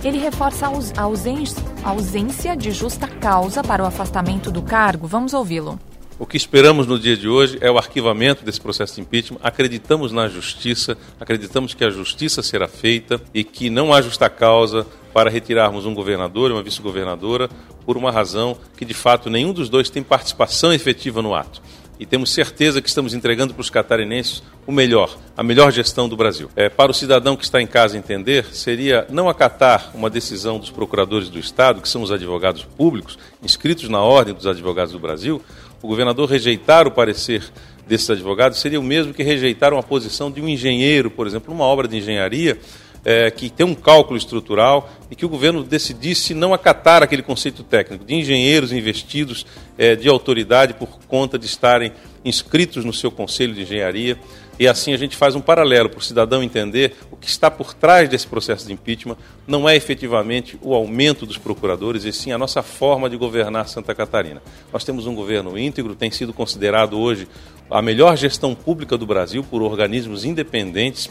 Ele 0.04 0.18
reforça 0.18 0.66
a 0.66 1.90
ausência 1.90 2.54
de 2.54 2.70
justa 2.70 3.08
causa 3.08 3.62
para 3.62 3.82
o 3.82 3.86
afastamento 3.86 4.50
do 4.50 4.60
cargo. 4.60 5.06
Vamos 5.06 5.32
ouvi-lo. 5.32 5.80
O 6.18 6.26
que 6.26 6.36
esperamos 6.36 6.86
no 6.86 6.98
dia 6.98 7.16
de 7.16 7.26
hoje 7.26 7.56
é 7.62 7.70
o 7.70 7.78
arquivamento 7.78 8.44
desse 8.44 8.60
processo 8.60 8.96
de 8.96 9.00
impeachment. 9.00 9.40
Acreditamos 9.42 10.12
na 10.12 10.28
justiça, 10.28 10.94
acreditamos 11.18 11.72
que 11.72 11.84
a 11.84 11.90
justiça 11.90 12.42
será 12.42 12.68
feita 12.68 13.18
e 13.32 13.42
que 13.42 13.70
não 13.70 13.90
há 13.90 14.02
justa 14.02 14.28
causa 14.28 14.86
para 15.14 15.30
retirarmos 15.30 15.86
um 15.86 15.94
governador 15.94 16.50
e 16.50 16.52
uma 16.52 16.62
vice-governadora 16.62 17.48
por 17.86 17.96
uma 17.96 18.12
razão 18.12 18.54
que, 18.76 18.84
de 18.84 18.92
fato, 18.92 19.30
nenhum 19.30 19.54
dos 19.54 19.70
dois 19.70 19.88
tem 19.88 20.02
participação 20.02 20.74
efetiva 20.74 21.22
no 21.22 21.34
ato 21.34 21.62
e 21.98 22.06
temos 22.06 22.30
certeza 22.32 22.80
que 22.80 22.88
estamos 22.88 23.14
entregando 23.14 23.52
para 23.52 23.60
os 23.60 23.70
catarinenses 23.70 24.42
o 24.66 24.72
melhor, 24.72 25.18
a 25.36 25.42
melhor 25.42 25.72
gestão 25.72 26.08
do 26.08 26.16
Brasil. 26.16 26.50
É, 26.54 26.68
para 26.68 26.90
o 26.90 26.94
cidadão 26.94 27.36
que 27.36 27.44
está 27.44 27.60
em 27.60 27.66
casa 27.66 27.98
entender, 27.98 28.46
seria 28.54 29.06
não 29.10 29.28
acatar 29.28 29.90
uma 29.94 30.08
decisão 30.08 30.58
dos 30.58 30.70
procuradores 30.70 31.28
do 31.28 31.38
Estado, 31.38 31.80
que 31.80 31.88
são 31.88 32.02
os 32.02 32.12
advogados 32.12 32.64
públicos, 32.64 33.18
inscritos 33.42 33.88
na 33.88 34.00
Ordem 34.00 34.34
dos 34.34 34.46
Advogados 34.46 34.92
do 34.92 34.98
Brasil, 34.98 35.42
o 35.82 35.88
governador 35.88 36.28
rejeitar 36.28 36.86
o 36.86 36.90
parecer 36.90 37.42
desses 37.86 38.10
advogados 38.10 38.58
seria 38.58 38.78
o 38.78 38.82
mesmo 38.82 39.14
que 39.14 39.22
rejeitar 39.22 39.72
uma 39.72 39.82
posição 39.82 40.30
de 40.30 40.40
um 40.40 40.48
engenheiro, 40.48 41.10
por 41.10 41.26
exemplo, 41.26 41.52
numa 41.52 41.64
obra 41.64 41.88
de 41.88 41.96
engenharia, 41.96 42.58
é, 43.04 43.30
que 43.30 43.50
tem 43.50 43.64
um 43.64 43.74
cálculo 43.74 44.16
estrutural 44.16 44.90
e 45.10 45.16
que 45.16 45.24
o 45.24 45.28
governo 45.28 45.62
decidisse 45.62 46.34
não 46.34 46.52
acatar 46.52 47.02
aquele 47.02 47.22
conceito 47.22 47.62
técnico 47.62 48.04
de 48.04 48.14
engenheiros 48.14 48.72
investidos 48.72 49.46
é, 49.76 49.96
de 49.96 50.08
autoridade 50.08 50.74
por 50.74 50.98
conta 51.08 51.38
de 51.38 51.46
estarem 51.46 51.92
inscritos 52.24 52.84
no 52.84 52.92
seu 52.92 53.10
conselho 53.10 53.54
de 53.54 53.62
engenharia. 53.62 54.18
E 54.58 54.66
assim 54.66 54.92
a 54.92 54.96
gente 54.96 55.16
faz 55.16 55.36
um 55.36 55.40
paralelo 55.40 55.88
para 55.88 56.00
o 56.00 56.02
cidadão 56.02 56.42
entender 56.42 56.96
o 57.12 57.16
que 57.16 57.28
está 57.28 57.48
por 57.48 57.72
trás 57.72 58.08
desse 58.08 58.26
processo 58.26 58.66
de 58.66 58.72
impeachment 58.72 59.16
não 59.46 59.68
é 59.68 59.76
efetivamente 59.76 60.58
o 60.60 60.74
aumento 60.74 61.24
dos 61.24 61.38
procuradores, 61.38 62.04
e 62.04 62.12
sim 62.12 62.32
a 62.32 62.38
nossa 62.38 62.60
forma 62.60 63.08
de 63.08 63.16
governar 63.16 63.68
Santa 63.68 63.94
Catarina. 63.94 64.42
Nós 64.72 64.82
temos 64.82 65.06
um 65.06 65.14
governo 65.14 65.56
íntegro, 65.56 65.94
tem 65.94 66.10
sido 66.10 66.34
considerado 66.34 66.98
hoje 66.98 67.28
a 67.70 67.80
melhor 67.80 68.16
gestão 68.16 68.54
pública 68.54 68.98
do 68.98 69.06
Brasil 69.06 69.44
por 69.44 69.62
organismos 69.62 70.24
independentes 70.24 71.08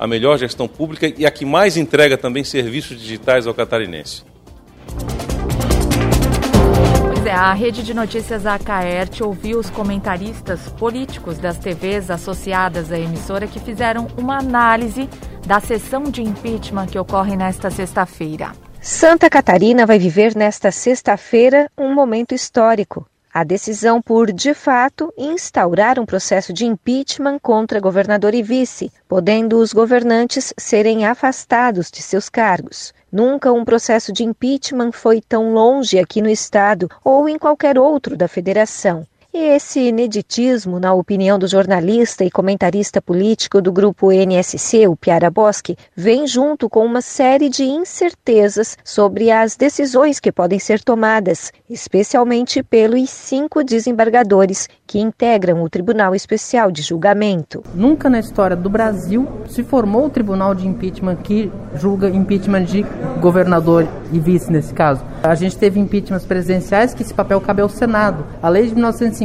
a 0.00 0.06
melhor 0.06 0.38
gestão 0.38 0.66
pública 0.66 1.12
e 1.14 1.26
a 1.26 1.30
que 1.30 1.44
mais 1.44 1.76
entrega 1.76 2.16
também 2.16 2.42
serviços 2.42 2.98
digitais 2.98 3.46
ao 3.46 3.52
catarinense. 3.52 4.24
é, 7.26 7.32
a 7.32 7.52
rede 7.52 7.82
de 7.82 7.92
notícias 7.92 8.46
Acaerte 8.46 9.22
ouviu 9.22 9.58
os 9.58 9.68
comentaristas 9.68 10.70
políticos 10.70 11.36
das 11.36 11.58
TVs 11.58 12.10
associadas 12.10 12.90
à 12.90 12.98
emissora 12.98 13.46
que 13.46 13.60
fizeram 13.60 14.08
uma 14.16 14.38
análise 14.38 15.06
da 15.46 15.60
sessão 15.60 16.04
de 16.04 16.22
impeachment 16.22 16.86
que 16.86 16.98
ocorre 16.98 17.36
nesta 17.36 17.70
sexta-feira. 17.70 18.52
Santa 18.80 19.28
Catarina 19.28 19.84
vai 19.84 19.98
viver 19.98 20.34
nesta 20.34 20.72
sexta-feira 20.72 21.70
um 21.76 21.94
momento 21.94 22.34
histórico. 22.34 23.06
A 23.32 23.44
decisão 23.44 24.02
por, 24.02 24.32
de 24.32 24.52
fato, 24.52 25.14
instaurar 25.16 26.00
um 26.00 26.04
processo 26.04 26.52
de 26.52 26.66
impeachment 26.66 27.38
contra 27.38 27.78
governador 27.78 28.34
e 28.34 28.42
vice, 28.42 28.92
podendo 29.06 29.58
os 29.58 29.72
governantes 29.72 30.52
serem 30.58 31.06
afastados 31.06 31.92
de 31.92 32.02
seus 32.02 32.28
cargos. 32.28 32.92
Nunca 33.10 33.52
um 33.52 33.64
processo 33.64 34.12
de 34.12 34.24
impeachment 34.24 34.90
foi 34.90 35.20
tão 35.20 35.54
longe 35.54 35.96
aqui 35.96 36.20
no 36.20 36.28
estado 36.28 36.90
ou 37.04 37.28
em 37.28 37.38
qualquer 37.38 37.78
outro 37.78 38.16
da 38.16 38.26
federação. 38.26 39.06
Esse 39.32 39.78
ineditismo, 39.78 40.80
na 40.80 40.92
opinião 40.92 41.38
do 41.38 41.46
jornalista 41.46 42.24
e 42.24 42.30
comentarista 42.32 43.00
político 43.00 43.62
do 43.62 43.70
grupo 43.70 44.10
NSC, 44.10 44.88
o 44.88 44.96
Piara 44.96 45.30
Bosque, 45.30 45.76
vem 45.94 46.26
junto 46.26 46.68
com 46.68 46.84
uma 46.84 47.00
série 47.00 47.48
de 47.48 47.62
incertezas 47.62 48.76
sobre 48.82 49.30
as 49.30 49.54
decisões 49.54 50.18
que 50.18 50.32
podem 50.32 50.58
ser 50.58 50.82
tomadas, 50.82 51.52
especialmente 51.70 52.60
pelos 52.60 53.08
cinco 53.08 53.62
desembargadores 53.62 54.68
que 54.84 54.98
integram 54.98 55.62
o 55.62 55.70
Tribunal 55.70 56.12
Especial 56.12 56.72
de 56.72 56.82
Julgamento. 56.82 57.62
Nunca 57.72 58.10
na 58.10 58.18
história 58.18 58.56
do 58.56 58.68
Brasil 58.68 59.28
se 59.46 59.62
formou 59.62 60.06
o 60.06 60.10
Tribunal 60.10 60.56
de 60.56 60.66
Impeachment 60.66 61.16
que 61.22 61.52
julga 61.76 62.08
impeachment 62.08 62.64
de 62.64 62.84
governador 63.20 63.86
e 64.12 64.18
vice 64.18 64.50
nesse 64.50 64.74
caso. 64.74 65.04
A 65.22 65.36
gente 65.36 65.56
teve 65.56 65.78
impeachments 65.78 66.26
presidenciais 66.26 66.92
que 66.92 67.02
esse 67.02 67.14
papel 67.14 67.40
cabe 67.40 67.62
ao 67.62 67.68
Senado. 67.68 68.26
A 68.42 68.48
lei 68.48 68.66
de 68.66 68.74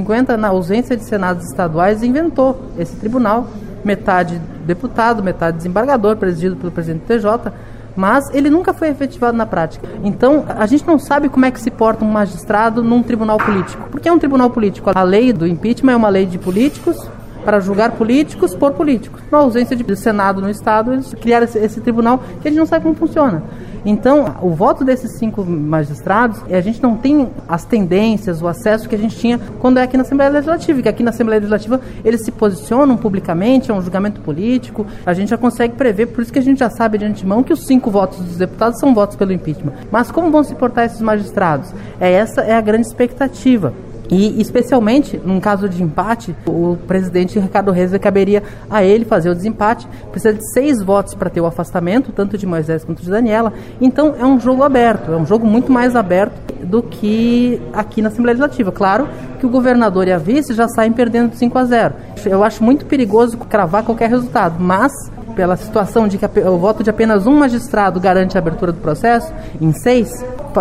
1950, 0.01 0.37
na 0.37 0.49
ausência 0.49 0.97
de 0.97 1.03
senados 1.03 1.45
estaduais, 1.45 2.03
inventou 2.03 2.59
esse 2.77 2.95
tribunal, 2.95 3.47
metade 3.83 4.41
deputado, 4.65 5.23
metade 5.23 5.57
desembargador, 5.57 6.17
presidido 6.17 6.55
pelo 6.55 6.71
presidente 6.71 7.01
do 7.01 7.07
TJ, 7.07 7.51
mas 7.95 8.29
ele 8.33 8.49
nunca 8.49 8.73
foi 8.73 8.89
efetivado 8.89 9.37
na 9.37 9.45
prática. 9.45 9.87
Então, 10.03 10.45
a 10.49 10.65
gente 10.65 10.85
não 10.85 10.99
sabe 10.99 11.29
como 11.29 11.45
é 11.45 11.51
que 11.51 11.61
se 11.61 11.71
porta 11.71 12.03
um 12.03 12.11
magistrado 12.11 12.83
num 12.83 13.01
tribunal 13.01 13.37
político. 13.37 13.87
Porque 13.89 14.09
é 14.09 14.11
um 14.11 14.19
tribunal 14.19 14.49
político. 14.49 14.91
A 14.93 15.03
lei 15.03 15.31
do 15.31 15.47
impeachment 15.47 15.93
é 15.93 15.95
uma 15.95 16.09
lei 16.09 16.25
de 16.25 16.37
políticos, 16.37 16.97
para 17.45 17.59
julgar 17.59 17.91
políticos 17.91 18.55
por 18.55 18.73
políticos. 18.73 19.21
Na 19.31 19.37
ausência 19.37 19.75
de 19.75 19.95
Senado 19.95 20.41
no 20.41 20.49
Estado, 20.49 20.91
eles 20.91 21.13
criaram 21.13 21.45
esse, 21.45 21.59
esse, 21.59 21.79
tribunal 21.79 22.21
que 22.41 22.47
a 22.47 22.51
gente 22.51 22.59
não 22.59 22.65
sabe 22.65 22.83
como 22.83 22.95
funciona. 22.95 23.43
Então, 23.85 24.37
o 24.41 24.49
voto 24.49 24.83
desses 24.83 25.19
cinco 25.19 25.45
magistrados, 25.45 26.41
a 26.49 26.59
gente 26.59 26.81
não 26.81 26.97
tem 26.97 27.29
as 27.47 27.65
tendências, 27.65 28.41
o 28.41 28.47
acesso 28.47 28.89
que 28.89 28.95
a 28.95 28.97
gente 28.97 29.15
tinha 29.15 29.39
quando 29.59 29.77
é 29.77 29.83
aqui 29.83 29.95
na 29.95 30.01
Assembleia 30.01 30.31
Legislativa, 30.31 30.81
que 30.81 30.89
aqui 30.89 31.03
na 31.03 31.11
Assembleia 31.11 31.39
Legislativa 31.39 31.79
eles 32.03 32.25
se 32.25 32.31
posicionam 32.31 32.97
publicamente, 32.97 33.69
é 33.69 33.73
um 33.73 33.81
julgamento 33.81 34.21
político, 34.21 34.87
a 35.05 35.13
gente 35.13 35.29
já 35.29 35.37
consegue 35.37 35.75
prever, 35.75 36.07
por 36.07 36.23
isso 36.23 36.33
que 36.33 36.39
a 36.39 36.41
gente 36.41 36.59
já 36.59 36.69
sabe 36.71 36.97
de 36.97 37.05
antemão 37.05 37.43
que 37.43 37.53
os 37.53 37.67
cinco 37.67 37.91
votos 37.91 38.17
dos 38.17 38.37
deputados 38.37 38.79
são 38.79 38.91
votos 38.91 39.15
pelo 39.15 39.31
impeachment. 39.31 39.73
Mas 39.91 40.09
como 40.09 40.31
vão 40.31 40.43
se 40.43 40.55
portar 40.55 40.85
esses 40.85 41.01
magistrados? 41.01 41.71
É 41.99 42.11
essa 42.11 42.41
é 42.41 42.55
a 42.55 42.61
grande 42.61 42.87
expectativa. 42.87 43.71
E, 44.09 44.39
especialmente, 44.41 45.19
num 45.23 45.39
caso 45.39 45.67
de 45.67 45.81
empate, 45.81 46.35
o 46.47 46.77
presidente 46.87 47.39
Ricardo 47.39 47.71
Reis 47.71 47.91
caberia 47.97 48.43
a 48.69 48.83
ele 48.83 49.05
fazer 49.05 49.29
o 49.29 49.35
desempate. 49.35 49.87
Precisa 50.11 50.33
de 50.33 50.53
seis 50.53 50.81
votos 50.81 51.13
para 51.13 51.29
ter 51.29 51.41
o 51.41 51.45
afastamento, 51.45 52.11
tanto 52.11 52.37
de 52.37 52.45
Moisés 52.45 52.83
quanto 52.83 53.01
de 53.01 53.09
Daniela. 53.09 53.53
Então, 53.81 54.15
é 54.19 54.25
um 54.25 54.39
jogo 54.39 54.63
aberto, 54.63 55.11
é 55.11 55.17
um 55.17 55.25
jogo 55.25 55.45
muito 55.47 55.71
mais 55.71 55.95
aberto 55.95 56.53
do 56.63 56.81
que 56.81 57.61
aqui 57.73 58.01
na 58.01 58.09
Assembleia 58.09 58.33
Legislativa. 58.37 58.71
Claro 58.71 59.07
que 59.39 59.45
o 59.45 59.49
governador 59.49 60.07
e 60.07 60.11
a 60.11 60.17
vice 60.17 60.53
já 60.53 60.67
saem 60.67 60.91
perdendo 60.91 61.31
de 61.31 61.37
5 61.37 61.57
a 61.57 61.65
0. 61.65 61.93
Eu 62.25 62.43
acho 62.43 62.63
muito 62.63 62.85
perigoso 62.85 63.37
cravar 63.37 63.83
qualquer 63.83 64.09
resultado, 64.09 64.55
mas 64.59 64.91
pela 65.35 65.57
situação 65.57 66.07
de 66.07 66.17
que 66.17 66.25
o 66.39 66.57
voto 66.57 66.83
de 66.83 66.89
apenas 66.89 67.27
um 67.27 67.35
magistrado 67.35 67.99
garante 67.99 68.37
a 68.37 68.39
abertura 68.39 68.71
do 68.71 68.79
processo, 68.79 69.31
em 69.61 69.73
seis, 69.73 70.09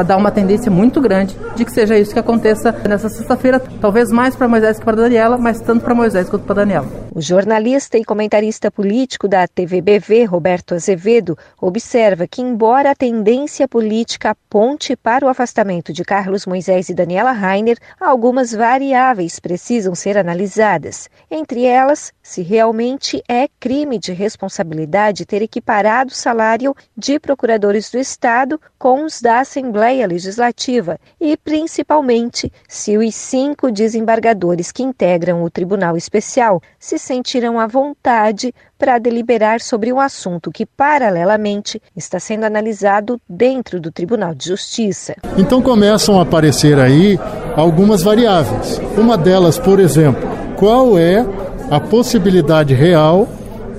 dar 0.02 0.16
uma 0.16 0.30
tendência 0.30 0.70
muito 0.70 1.00
grande 1.00 1.36
de 1.54 1.64
que 1.64 1.72
seja 1.72 1.98
isso 1.98 2.12
que 2.12 2.18
aconteça 2.18 2.72
nessa 2.88 3.08
sexta-feira, 3.08 3.60
talvez 3.80 4.10
mais 4.10 4.34
para 4.34 4.48
Moisés 4.48 4.78
que 4.78 4.84
para 4.84 4.96
Daniela, 4.96 5.38
mas 5.38 5.60
tanto 5.60 5.84
para 5.84 5.94
Moisés 5.94 6.28
quanto 6.28 6.44
para 6.44 6.56
Daniela. 6.56 6.86
O 7.14 7.20
jornalista 7.20 7.96
e 7.96 8.04
comentarista 8.04 8.70
político 8.70 9.28
da 9.28 9.46
TVBV, 9.46 10.24
Roberto 10.24 10.74
Azevedo, 10.74 11.38
observa 11.60 12.26
que, 12.26 12.42
embora 12.42 12.90
a 12.90 12.94
tendência 12.94 13.68
política 13.68 14.30
aponte 14.30 14.96
para 14.96 15.24
o 15.24 15.28
afastamento 15.28 15.92
de 15.92 16.02
Carlos 16.02 16.44
Moisés 16.44 16.88
e 16.88 16.94
Daniela 16.94 17.32
Rainer, 17.32 17.78
algumas 18.00 18.52
variáveis 18.52 19.38
precisam 19.38 19.94
ser 19.94 20.18
analisadas. 20.18 21.08
Entre 21.30 21.64
elas, 21.64 22.12
se 22.24 22.40
realmente 22.40 23.22
é 23.28 23.46
crime 23.60 23.98
de 23.98 24.10
responsabilidade 24.10 25.26
ter 25.26 25.42
equiparado 25.42 26.10
o 26.10 26.14
salário 26.14 26.74
de 26.96 27.20
procuradores 27.20 27.90
do 27.90 27.98
Estado 27.98 28.58
com 28.78 29.04
os 29.04 29.20
da 29.20 29.40
Assembleia 29.40 30.06
Legislativa 30.06 30.98
e, 31.20 31.36
principalmente, 31.36 32.50
se 32.66 32.96
os 32.96 33.14
cinco 33.14 33.70
desembargadores 33.70 34.72
que 34.72 34.82
integram 34.82 35.44
o 35.44 35.50
Tribunal 35.50 35.98
Especial 35.98 36.62
se 36.78 36.98
sentirão 36.98 37.60
à 37.60 37.66
vontade 37.66 38.54
para 38.78 38.98
deliberar 38.98 39.60
sobre 39.60 39.92
um 39.92 40.00
assunto 40.00 40.50
que, 40.50 40.64
paralelamente, 40.64 41.80
está 41.94 42.18
sendo 42.18 42.44
analisado 42.44 43.20
dentro 43.28 43.78
do 43.78 43.92
Tribunal 43.92 44.34
de 44.34 44.46
Justiça. 44.48 45.14
Então 45.36 45.60
começam 45.60 46.18
a 46.18 46.22
aparecer 46.22 46.78
aí 46.78 47.18
algumas 47.54 48.02
variáveis. 48.02 48.80
Uma 48.96 49.18
delas, 49.18 49.58
por 49.58 49.78
exemplo, 49.78 50.26
qual 50.56 50.98
é 50.98 51.22
a 51.70 51.80
possibilidade 51.80 52.74
real 52.74 53.28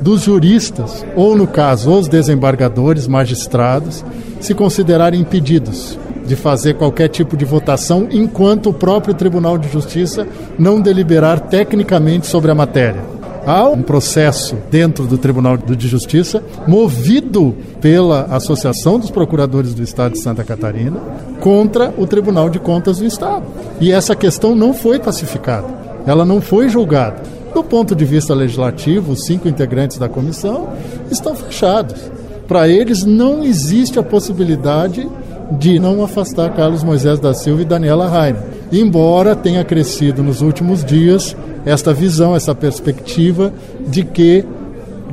dos 0.01 0.21
juristas, 0.21 1.05
ou 1.15 1.35
no 1.35 1.47
caso, 1.47 1.91
os 1.91 2.07
desembargadores, 2.07 3.07
magistrados, 3.07 4.03
se 4.39 4.53
considerarem 4.53 5.21
impedidos 5.21 5.97
de 6.25 6.35
fazer 6.35 6.73
qualquer 6.75 7.07
tipo 7.07 7.37
de 7.37 7.45
votação 7.45 8.07
enquanto 8.11 8.69
o 8.69 8.73
próprio 8.73 9.13
Tribunal 9.13 9.57
de 9.57 9.69
Justiça 9.69 10.27
não 10.57 10.81
deliberar 10.81 11.39
tecnicamente 11.39 12.27
sobre 12.27 12.51
a 12.51 12.55
matéria. 12.55 13.15
Há 13.45 13.67
um 13.69 13.83
processo 13.83 14.57
dentro 14.71 15.05
do 15.05 15.19
Tribunal 15.19 15.55
de 15.55 15.87
Justiça, 15.87 16.43
movido 16.67 17.55
pela 17.79 18.23
Associação 18.23 18.97
dos 18.97 19.11
Procuradores 19.11 19.75
do 19.75 19.83
Estado 19.83 20.13
de 20.13 20.19
Santa 20.19 20.43
Catarina, 20.43 20.99
contra 21.39 21.93
o 21.95 22.07
Tribunal 22.07 22.49
de 22.49 22.57
Contas 22.57 22.97
do 22.97 23.05
Estado. 23.05 23.45
E 23.79 23.91
essa 23.91 24.15
questão 24.15 24.55
não 24.55 24.73
foi 24.73 24.97
pacificada, 24.97 25.67
ela 26.07 26.25
não 26.25 26.41
foi 26.41 26.69
julgada. 26.69 27.34
Do 27.55 27.63
ponto 27.63 27.95
de 27.95 28.03
vista 28.03 28.33
legislativo, 28.33 29.13
os 29.13 29.23
cinco 29.23 29.47
integrantes 29.47 29.97
da 29.97 30.09
comissão 30.09 30.67
estão 31.09 31.33
fechados. 31.33 32.11
Para 32.49 32.67
eles, 32.67 33.05
não 33.05 33.45
existe 33.45 33.97
a 33.97 34.03
possibilidade 34.03 35.09
de 35.51 35.79
não 35.79 36.03
afastar 36.03 36.53
Carlos 36.53 36.83
Moisés 36.83 37.17
da 37.17 37.33
Silva 37.33 37.61
e 37.61 37.65
Daniela 37.65 38.09
Rainer. 38.09 38.41
Embora 38.73 39.37
tenha 39.37 39.63
crescido 39.63 40.21
nos 40.21 40.41
últimos 40.41 40.83
dias 40.83 41.33
esta 41.65 41.93
visão, 41.93 42.35
essa 42.35 42.53
perspectiva 42.53 43.53
de 43.87 44.03
que 44.03 44.43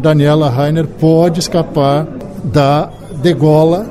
Daniela 0.00 0.50
Rainer 0.50 0.88
pode 0.88 1.38
escapar 1.38 2.08
da 2.42 2.90
degola. 3.22 3.86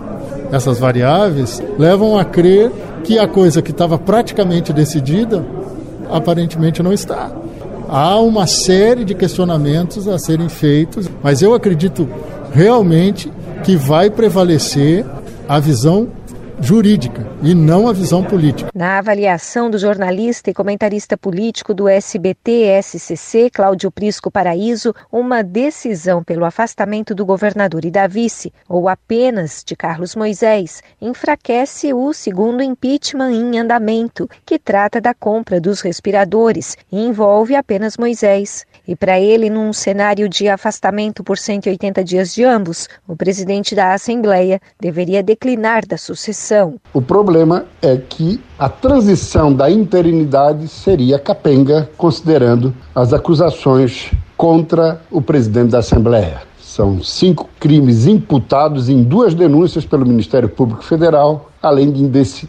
Essas 0.52 0.78
variáveis 0.78 1.64
levam 1.80 2.18
a 2.18 2.26
crer 2.26 2.70
que 3.06 3.18
a 3.18 3.30
coisa 3.30 3.62
que 3.62 3.72
estava 3.72 3.98
praticamente 3.98 4.74
decidida 4.74 5.42
aparentemente 6.12 6.84
não 6.84 6.92
está. 6.92 7.32
Há 7.94 8.18
uma 8.22 8.48
série 8.48 9.04
de 9.04 9.14
questionamentos 9.14 10.08
a 10.08 10.18
serem 10.18 10.48
feitos, 10.48 11.10
mas 11.22 11.42
eu 11.42 11.54
acredito 11.54 12.08
realmente 12.54 13.30
que 13.66 13.76
vai 13.76 14.10
prevalecer 14.10 15.06
a 15.46 15.60
visão 15.60 16.08
jurídica 16.62 17.28
e 17.42 17.56
não 17.56 17.88
a 17.88 17.94
visão 17.94 18.24
política. 18.24 18.70
Na 18.74 19.00
avaliação 19.00 19.70
do 19.70 19.80
jornalista 19.80 20.52
e 20.52 20.54
comentarista 20.54 21.18
político 21.18 21.74
do 21.74 21.90
SBT-SCC, 21.90 23.50
Cláudio 23.50 23.92
Prisco 23.92 24.30
Paraíso, 24.30 24.94
uma 25.12 25.42
decisão 25.42 26.24
pelo 26.24 26.46
afastamento 26.46 27.16
do 27.16 27.26
governador 27.26 27.84
e 27.84 27.92
da 27.92 28.06
vice, 28.06 28.54
ou 28.70 28.88
apenas 28.88 29.64
de 29.66 29.76
Carlos 29.76 30.16
Moisés, 30.16 30.84
enfraquece 31.02 31.94
o 31.94 32.14
segundo 32.14 32.62
impeachment 32.62 33.32
em 33.32 33.58
andamento, 33.58 34.30
que 34.46 34.60
trata 34.60 35.02
da 35.02 35.14
compra 35.14 35.60
dos 35.60 35.82
respiradores 35.82 36.78
e 36.92 37.00
envolve 37.00 37.56
apenas 37.56 37.98
Moisés. 37.98 38.66
E 38.92 38.96
para 38.98 39.18
ele, 39.18 39.50
num 39.50 39.72
cenário 39.72 40.28
de 40.28 40.50
afastamento 40.50 41.24
por 41.24 41.38
180 41.38 42.04
dias 42.04 42.36
de 42.36 42.44
ambos, 42.44 42.90
o 43.08 43.16
presidente 43.16 43.74
da 43.74 43.94
Assembleia 43.94 44.60
deveria 44.78 45.24
declinar 45.24 45.88
da 45.88 45.96
sucessão. 45.96 46.76
O 46.94 47.02
problema 47.02 47.64
é 47.82 47.96
que 47.96 48.42
a 48.60 48.68
transição 48.68 49.54
da 49.54 49.72
interinidade 49.72 50.68
seria 50.68 51.18
capenga, 51.18 51.90
considerando 51.96 52.76
as 52.94 53.14
acusações 53.14 54.12
contra 54.36 55.00
o 55.10 55.22
presidente 55.22 55.70
da 55.72 55.80
Assembleia. 55.80 56.42
São 56.60 57.02
cinco 57.02 57.50
crimes 57.62 58.08
imputados 58.08 58.90
em 58.90 59.04
duas 59.04 59.34
denúncias 59.34 59.86
pelo 59.86 60.06
Ministério 60.06 60.50
Público 60.50 60.84
Federal, 60.84 61.50
além 61.64 61.94
de 61.94 62.04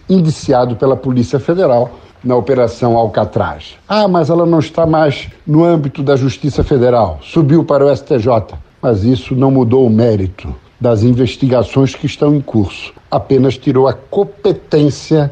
indiciado 0.09 0.75
pela 0.75 0.97
Polícia 0.97 1.39
Federal 1.39 1.93
na 2.25 2.37
Operação 2.37 2.97
Alcatraz. 2.97 3.77
Ah, 3.89 4.07
mas 4.07 4.31
ela 4.31 4.47
não 4.47 4.59
está 4.59 4.87
mais 4.87 5.29
no 5.47 5.65
âmbito 5.65 6.03
da 6.03 6.17
Justiça 6.17 6.63
Federal, 6.63 7.19
subiu 7.23 7.65
para 7.65 7.85
o 7.85 7.97
STJ. 7.97 8.57
Mas 8.81 9.05
isso 9.05 9.35
não 9.35 9.51
mudou 9.51 9.87
o 9.87 9.91
mérito 9.91 10.55
das 10.81 11.05
investigações 11.05 11.95
que 11.95 12.07
estão 12.07 12.35
em 12.35 12.41
curso, 12.41 12.93
apenas 13.09 13.57
tirou 13.57 13.87
a 13.87 13.93
competência 13.93 15.31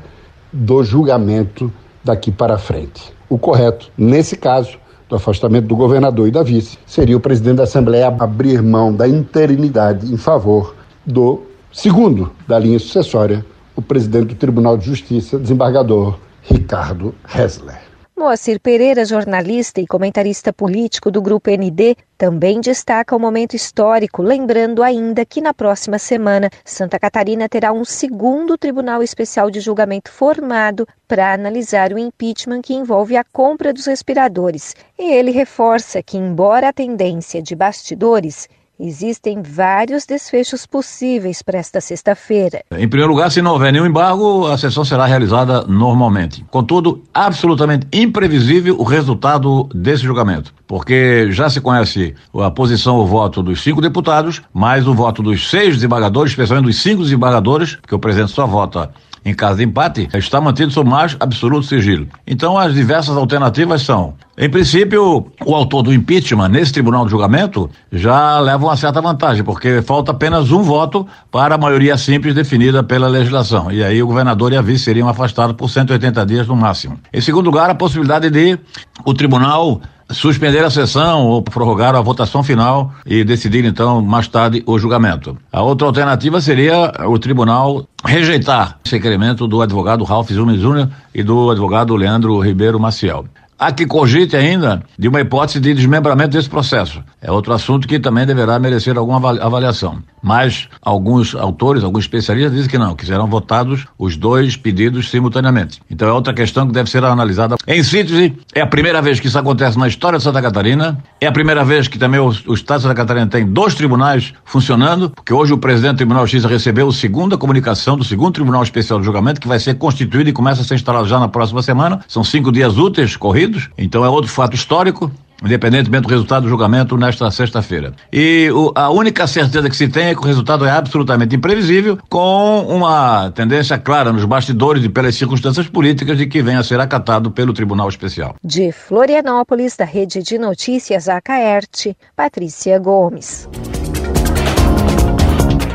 do 0.53 0.85
julgamento 0.85 1.72
daqui 2.05 2.31
para 2.31 2.57
frente. 2.57 3.12
O 3.29 3.37
correto, 3.37 3.90
nesse 3.98 4.37
caso, 4.37 4.79
do 5.09 5.16
afastamento 5.16 5.66
do 5.66 5.74
governador 5.74 6.29
e 6.29 6.31
da 6.31 6.44
vice, 6.44 6.79
seria 6.87 7.16
o 7.16 7.20
presidente 7.20 7.57
da 7.57 7.64
Assembleia 7.64 8.07
abrir 8.07 8.62
mão 8.62 8.92
da 8.92 9.09
interinidade 9.09 10.12
em 10.12 10.16
favor 10.16 10.76
do 11.05 11.42
segundo 11.72 12.31
da 12.46 12.59
linha 12.59 12.79
sucessória, 12.79 13.44
o 13.74 13.83
presidente 13.83 14.26
do 14.29 14.35
Tribunal 14.37 14.76
de 14.76 14.87
Justiça, 14.87 15.37
desembargador 15.37 16.16
Ricardo 16.42 17.14
Hessler. 17.24 17.90
Moacir 18.20 18.61
Pereira, 18.61 19.03
jornalista 19.07 19.81
e 19.81 19.87
comentarista 19.87 20.53
político 20.53 21.11
do 21.11 21.22
Grupo 21.22 21.50
ND, 21.50 21.96
também 22.18 22.61
destaca 22.61 23.16
o 23.16 23.18
momento 23.18 23.57
histórico, 23.57 24.22
lembrando 24.22 24.83
ainda 24.83 25.24
que 25.24 25.40
na 25.40 25.55
próxima 25.55 25.98
semana 25.98 26.50
Santa 26.62 26.98
Catarina 26.98 27.48
terá 27.48 27.72
um 27.72 27.83
segundo 27.83 28.59
Tribunal 28.59 29.03
Especial 29.03 29.50
de 29.50 29.59
Julgamento 29.59 30.12
formado 30.12 30.87
para 31.09 31.33
analisar 31.33 31.94
o 31.94 31.98
impeachment 31.98 32.61
que 32.61 32.74
envolve 32.74 33.16
a 33.16 33.24
compra 33.24 33.72
dos 33.72 33.87
respiradores. 33.87 34.76
E 34.98 35.12
ele 35.14 35.31
reforça 35.31 36.03
que, 36.03 36.18
embora 36.18 36.68
a 36.68 36.74
tendência 36.74 37.40
de 37.40 37.57
bastidores 37.57 38.46
Existem 38.82 39.42
vários 39.42 40.06
desfechos 40.06 40.64
possíveis 40.64 41.42
para 41.42 41.58
esta 41.58 41.82
sexta-feira. 41.82 42.64
Em 42.70 42.88
primeiro 42.88 43.12
lugar, 43.12 43.30
se 43.30 43.42
não 43.42 43.52
houver 43.52 43.70
nenhum 43.70 43.84
embargo, 43.84 44.46
a 44.46 44.56
sessão 44.56 44.86
será 44.86 45.04
realizada 45.04 45.66
normalmente. 45.66 46.42
Contudo, 46.50 47.02
absolutamente 47.12 47.86
imprevisível 47.92 48.78
o 48.78 48.82
resultado 48.82 49.68
desse 49.74 50.04
julgamento, 50.04 50.54
porque 50.66 51.30
já 51.30 51.50
se 51.50 51.60
conhece 51.60 52.14
a 52.34 52.50
posição, 52.50 52.96
o 52.96 53.06
voto 53.06 53.42
dos 53.42 53.62
cinco 53.62 53.82
deputados, 53.82 54.40
mais 54.50 54.88
o 54.88 54.94
voto 54.94 55.22
dos 55.22 55.50
seis 55.50 55.74
desembargadores, 55.74 56.32
especialmente 56.32 56.68
dos 56.68 56.80
cinco 56.80 57.02
desembargadores, 57.02 57.76
porque 57.76 57.94
o 57.94 57.98
presidente 57.98 58.32
só 58.32 58.46
vota 58.46 58.90
em 59.24 59.35
caso 59.35 59.59
de 59.59 59.64
empate, 59.64 60.09
está 60.14 60.40
mantido 60.40 60.70
sob 60.70 60.88
mais 60.88 61.16
absoluto 61.20 61.66
sigilo. 61.66 62.06
Então, 62.26 62.59
as 62.59 62.74
diversas 62.74 63.16
alternativas 63.16 63.83
são, 63.83 64.14
em 64.37 64.48
princípio, 64.48 65.26
o 65.44 65.54
autor 65.54 65.83
do 65.83 65.92
impeachment 65.92 66.48
nesse 66.48 66.72
tribunal 66.72 67.04
de 67.04 67.11
julgamento 67.11 67.68
já 67.92 68.40
leva 68.40 68.64
uma 68.64 68.76
certa 68.76 69.00
vantagem, 69.00 69.44
porque 69.44 69.83
falta 69.83 70.12
apenas 70.12 70.50
um 70.50 70.62
voto 70.62 71.06
para 71.30 71.54
a 71.54 71.59
maioria 71.59 71.96
simples 71.98 72.35
definida 72.35 72.83
pela 72.83 73.09
legislação. 73.09 73.70
E 73.70 73.85
aí 73.85 74.02
o 74.02 74.06
governador 74.06 74.52
e 74.52 74.56
a 74.56 74.62
vice 74.62 74.85
seriam 74.85 75.09
afastados 75.09 75.54
por 75.56 75.68
180 75.68 76.24
dias 76.24 76.46
no 76.46 76.56
máximo. 76.56 76.98
Em 77.12 77.20
segundo 77.20 77.46
lugar, 77.46 77.68
a 77.68 77.74
possibilidade 77.74 78.30
de 78.30 78.59
o 79.04 79.12
tribunal 79.12 79.80
suspender 80.12 80.64
a 80.64 80.70
sessão 80.70 81.27
ou 81.27 81.42
prorrogar 81.42 81.94
a 81.94 82.01
votação 82.01 82.42
final 82.42 82.92
e 83.07 83.25
decidir 83.25 83.64
então 83.64 84.03
mais 84.03 84.29
tarde 84.29 84.62
o 84.66 84.79
julgamento. 84.79 85.37
A 85.53 85.62
outra 85.62 85.87
alternativa 85.87 86.40
seria 86.40 86.92
o 87.07 87.18
tribunal 87.18 87.87
rejeitar 88.05 88.79
esse 88.85 88.96
requerimento 88.96 89.46
do 89.46 89.62
advogado 89.62 90.05
Ralph 90.05 90.31
Zuma 90.31 90.57
Júnior 90.57 90.88
e 91.14 91.23
do 91.23 91.51
advogado 91.51 91.94
Leandro 91.96 92.38
Ribeiro 92.40 92.81
Maciel. 92.81 93.25
Há 93.61 93.73
que 93.73 93.85
cogite 93.85 94.35
ainda 94.35 94.83
de 94.99 95.07
uma 95.07 95.20
hipótese 95.20 95.61
de 95.61 95.75
desmembramento 95.75 96.31
desse 96.31 96.49
processo. 96.49 97.05
É 97.20 97.31
outro 97.31 97.53
assunto 97.53 97.87
que 97.87 98.01
também 98.01 98.25
deverá 98.25 98.59
merecer 98.59 98.96
alguma 98.96 99.18
avaliação. 99.38 100.03
Mas 100.22 100.68
alguns 100.83 101.35
autores, 101.35 101.83
alguns 101.83 102.04
especialistas 102.04 102.52
dizem 102.52 102.70
que 102.70 102.78
não, 102.78 102.94
que 102.94 103.06
serão 103.06 103.26
votados 103.26 103.87
os 103.98 104.16
dois 104.16 104.56
pedidos 104.56 105.11
simultaneamente. 105.11 105.80
Então 105.90 106.09
é 106.09 106.12
outra 106.12 106.33
questão 106.33 106.66
que 106.66 106.72
deve 106.72 106.90
ser 106.90 107.04
analisada. 107.04 107.56
Em 107.66 107.83
síntese, 107.83 108.37
é 108.54 108.61
a 108.61 108.66
primeira 108.66 109.00
vez 109.00 109.18
que 109.18 109.26
isso 109.26 109.38
acontece 109.38 109.78
na 109.78 109.88
história 109.88 110.18
de 110.18 110.24
Santa 110.24 110.42
Catarina. 110.42 110.98
É 111.20 111.26
a 111.26 111.33
primeira 111.33 111.64
vez 111.64 111.88
que 111.88 111.98
também 111.98 112.20
o, 112.20 112.28
o 112.46 112.54
Estado 112.54 112.78
de 112.78 112.83
Santa 112.83 112.94
Catarina 112.94 113.26
tem 113.26 113.46
dois 113.46 113.74
tribunais 113.74 114.33
funcionando, 114.44 115.11
porque 115.11 115.33
hoje 115.33 115.52
o 115.52 115.59
presidente 115.59 115.92
do 115.92 115.98
Tribunal 115.98 116.24
de 116.24 116.33
Justiça 116.33 116.48
recebeu 116.48 116.88
a 116.88 116.92
segunda 116.92 117.37
comunicação 117.37 117.96
do 117.96 118.04
segundo 118.04 118.35
Tribunal 118.35 118.62
Especial 118.62 118.98
de 118.98 119.04
Julgamento, 119.04 119.40
que 119.40 119.48
vai 119.48 119.59
ser 119.59 119.74
constituído 119.74 120.30
e 120.30 120.33
começa 120.33 120.62
a 120.62 120.64
ser 120.64 120.74
instalado 120.74 121.09
já 121.09 121.18
na 121.18 121.28
próxima 121.28 121.62
semana. 121.62 122.00
São 122.06 122.22
cinco 122.22 122.52
dias 122.52 122.76
úteis 122.76 123.16
corridos 123.16 123.70
então 123.76 124.04
é 124.04 124.09
outro 124.09 124.30
fato 124.30 124.54
histórico, 124.54 125.11
independentemente 125.44 126.03
do 126.03 126.09
resultado 126.09 126.42
do 126.44 126.48
julgamento 126.48 126.96
nesta 126.96 127.31
sexta-feira. 127.31 127.92
E 128.12 128.50
o, 128.53 128.72
a 128.74 128.90
única 128.90 129.26
certeza 129.26 129.68
que 129.68 129.76
se 129.76 129.88
tem 129.88 130.09
é 130.09 130.14
que 130.14 130.20
o 130.20 130.24
resultado 130.24 130.64
é 130.64 130.70
absolutamente 130.70 131.35
imprevisível, 131.37 131.98
com 132.09 132.66
uma 132.68 133.31
tendência 133.31 133.79
clara 133.79 134.12
nos 134.12 134.24
bastidores 134.24 134.85
e 134.85 134.88
pelas 134.88 135.14
circunstâncias 135.14 135.68
políticas 135.68 136.18
de 136.18 136.26
que 136.26 136.42
venha 136.42 136.61
a 136.61 136.64
ser 136.64 136.81
acatado 136.81 137.31
pelo 137.31 137.53
Tribunal 137.53 137.88
Especial. 137.88 138.35
De 138.42 138.72
Florianópolis, 138.72 139.76
da 139.76 139.85
Rede 139.85 140.22
de 140.22 140.38
Notícias 140.38 141.09
Acaerte, 141.09 141.96
Patrícia 142.14 142.79
Gomes. 142.79 143.48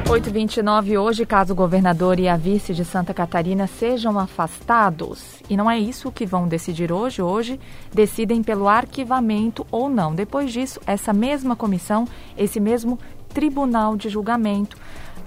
829 0.08 1.00
hoje, 1.00 1.26
caso 1.26 1.54
o 1.54 1.56
governador 1.56 2.20
e 2.20 2.28
a 2.28 2.38
vice 2.38 2.76
de 2.76 2.86
Santa 2.86 3.12
Catarina 3.12 3.66
sejam 3.66 4.20
afastados. 4.20 5.42
E 5.50 5.58
não 5.58 5.70
é 5.70 5.80
isso 5.80 6.12
que 6.12 6.28
vão 6.28 6.48
decidir 6.48 6.92
hoje. 6.92 7.24
Hoje 7.24 7.60
decidem 7.92 8.44
pelo 8.44 8.68
arquivamento 8.68 9.66
ou 9.72 9.90
não. 9.90 10.14
Depois 10.14 10.54
disso, 10.54 10.80
essa 10.86 11.12
mesma 11.12 11.56
comissão, 11.56 12.08
esse 12.38 12.60
mesmo 12.60 13.00
tribunal 13.30 13.98
de 13.98 14.08
julgamento, 14.08 14.78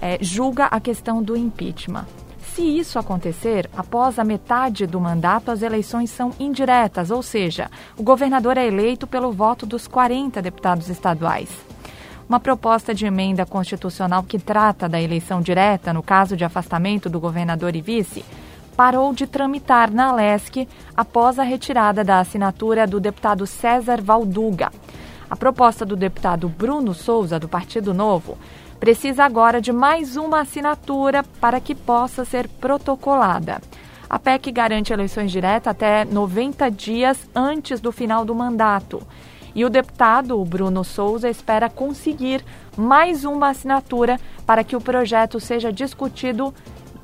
é, 0.01 0.17
julga 0.21 0.65
a 0.67 0.79
questão 0.79 1.21
do 1.21 1.35
impeachment. 1.35 2.05
Se 2.55 2.61
isso 2.61 2.97
acontecer, 2.97 3.69
após 3.75 4.17
a 4.17 4.23
metade 4.23 4.87
do 4.87 4.99
mandato, 4.99 5.51
as 5.51 5.61
eleições 5.61 6.09
são 6.09 6.31
indiretas, 6.39 7.11
ou 7.11 7.21
seja, 7.21 7.69
o 7.97 8.03
governador 8.03 8.57
é 8.57 8.65
eleito 8.65 9.05
pelo 9.05 9.31
voto 9.31 9.65
dos 9.65 9.87
40 9.87 10.41
deputados 10.41 10.89
estaduais. 10.89 11.49
Uma 12.29 12.39
proposta 12.39 12.93
de 12.93 13.07
emenda 13.07 13.43
constitucional 13.43 14.21
que 14.21 14.37
trata 14.37 14.87
da 14.87 15.01
eleição 15.01 15.41
direta 15.41 15.91
no 15.91 16.03
caso 16.03 16.37
de 16.37 16.45
afastamento 16.45 17.09
do 17.09 17.19
governador 17.19 17.75
e 17.75 17.81
vice 17.81 18.23
parou 18.77 19.11
de 19.15 19.25
tramitar 19.25 19.89
na 19.89 20.13
LESC 20.13 20.67
após 20.95 21.39
a 21.39 21.43
retirada 21.43 22.03
da 22.03 22.19
assinatura 22.19 22.85
do 22.85 22.99
deputado 22.99 23.47
César 23.47 23.99
Valduga. 23.99 24.71
A 25.27 25.35
proposta 25.35 25.83
do 25.83 25.95
deputado 25.95 26.47
Bruno 26.47 26.93
Souza, 26.93 27.39
do 27.39 27.49
Partido 27.49 27.95
Novo, 27.95 28.37
precisa 28.79 29.25
agora 29.25 29.59
de 29.59 29.73
mais 29.73 30.15
uma 30.15 30.41
assinatura 30.41 31.23
para 31.41 31.59
que 31.59 31.73
possa 31.73 32.23
ser 32.23 32.47
protocolada. 32.47 33.59
A 34.07 34.19
PEC 34.19 34.51
garante 34.51 34.93
eleições 34.93 35.31
diretas 35.31 35.71
até 35.71 36.05
90 36.05 36.69
dias 36.69 37.27
antes 37.33 37.81
do 37.81 37.91
final 37.91 38.23
do 38.23 38.35
mandato 38.35 39.01
e 39.55 39.65
o 39.65 39.69
deputado 39.69 40.43
Bruno 40.45 40.83
Souza 40.83 41.29
espera 41.29 41.69
conseguir 41.69 42.43
mais 42.77 43.25
uma 43.25 43.49
assinatura 43.49 44.17
para 44.45 44.63
que 44.63 44.75
o 44.75 44.81
projeto 44.81 45.39
seja 45.39 45.71
discutido 45.71 46.53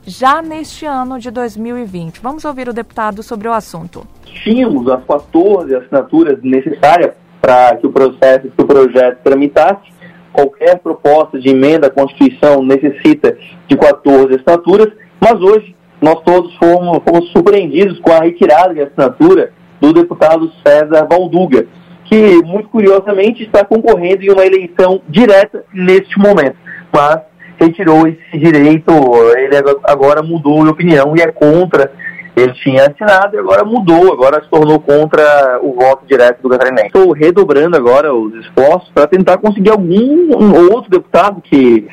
já 0.05 0.41
neste 0.41 0.85
ano 0.85 1.19
de 1.19 1.31
2020. 1.31 2.19
Vamos 2.21 2.45
ouvir 2.45 2.69
o 2.69 2.73
deputado 2.73 3.23
sobre 3.23 3.47
o 3.47 3.53
assunto. 3.53 4.05
Tínhamos 4.43 4.87
as 4.87 5.03
14 5.05 5.75
assinaturas 5.75 6.39
necessárias 6.43 7.13
para 7.41 7.75
que 7.77 7.87
o 7.87 7.91
processo, 7.91 8.49
que 8.49 8.61
o 8.61 8.65
projeto 8.65 9.19
tramitasse. 9.23 9.93
Qualquer 10.31 10.79
proposta 10.79 11.39
de 11.39 11.49
emenda 11.49 11.87
à 11.87 11.89
Constituição 11.89 12.61
necessita 12.61 13.37
de 13.67 13.77
14 13.77 14.35
assinaturas, 14.35 14.91
mas 15.19 15.39
hoje 15.39 15.75
nós 16.01 16.21
todos 16.23 16.53
fomos, 16.57 16.99
fomos 17.07 17.31
surpreendidos 17.31 17.99
com 17.99 18.11
a 18.11 18.19
retirada 18.19 18.73
de 18.73 18.81
assinatura 18.81 19.53
do 19.79 19.93
deputado 19.93 20.51
César 20.65 21.07
Valduga, 21.09 21.65
que, 22.05 22.41
muito 22.43 22.69
curiosamente, 22.69 23.43
está 23.43 23.65
concorrendo 23.65 24.23
em 24.23 24.31
uma 24.31 24.45
eleição 24.45 25.01
direta 25.09 25.63
neste 25.73 26.17
momento. 26.17 26.55
Mas 26.93 27.19
retirou 27.59 28.07
esse 28.07 28.37
direito, 28.37 28.91
ele 29.37 29.55
agora 29.83 30.21
mudou 30.21 30.63
de 30.63 30.69
opinião 30.69 31.15
e 31.15 31.21
é 31.21 31.31
contra. 31.31 31.91
Ele 32.35 32.51
tinha 32.53 32.87
assinado 32.87 33.35
e 33.35 33.39
agora 33.39 33.63
mudou, 33.63 34.11
agora 34.11 34.43
se 34.43 34.49
tornou 34.49 34.77
contra 34.79 35.57
o 35.61 35.73
voto 35.73 36.05
direto 36.05 36.41
do 36.41 36.49
catarinense. 36.49 36.87
Estou 36.87 37.13
redobrando 37.13 37.77
agora 37.77 38.13
os 38.13 38.33
esforços 38.35 38.89
para 38.93 39.07
tentar 39.07 39.37
conseguir 39.37 39.69
algum 39.69 40.35
um 40.37 40.73
outro 40.73 40.91
deputado 40.91 41.41
que, 41.41 41.87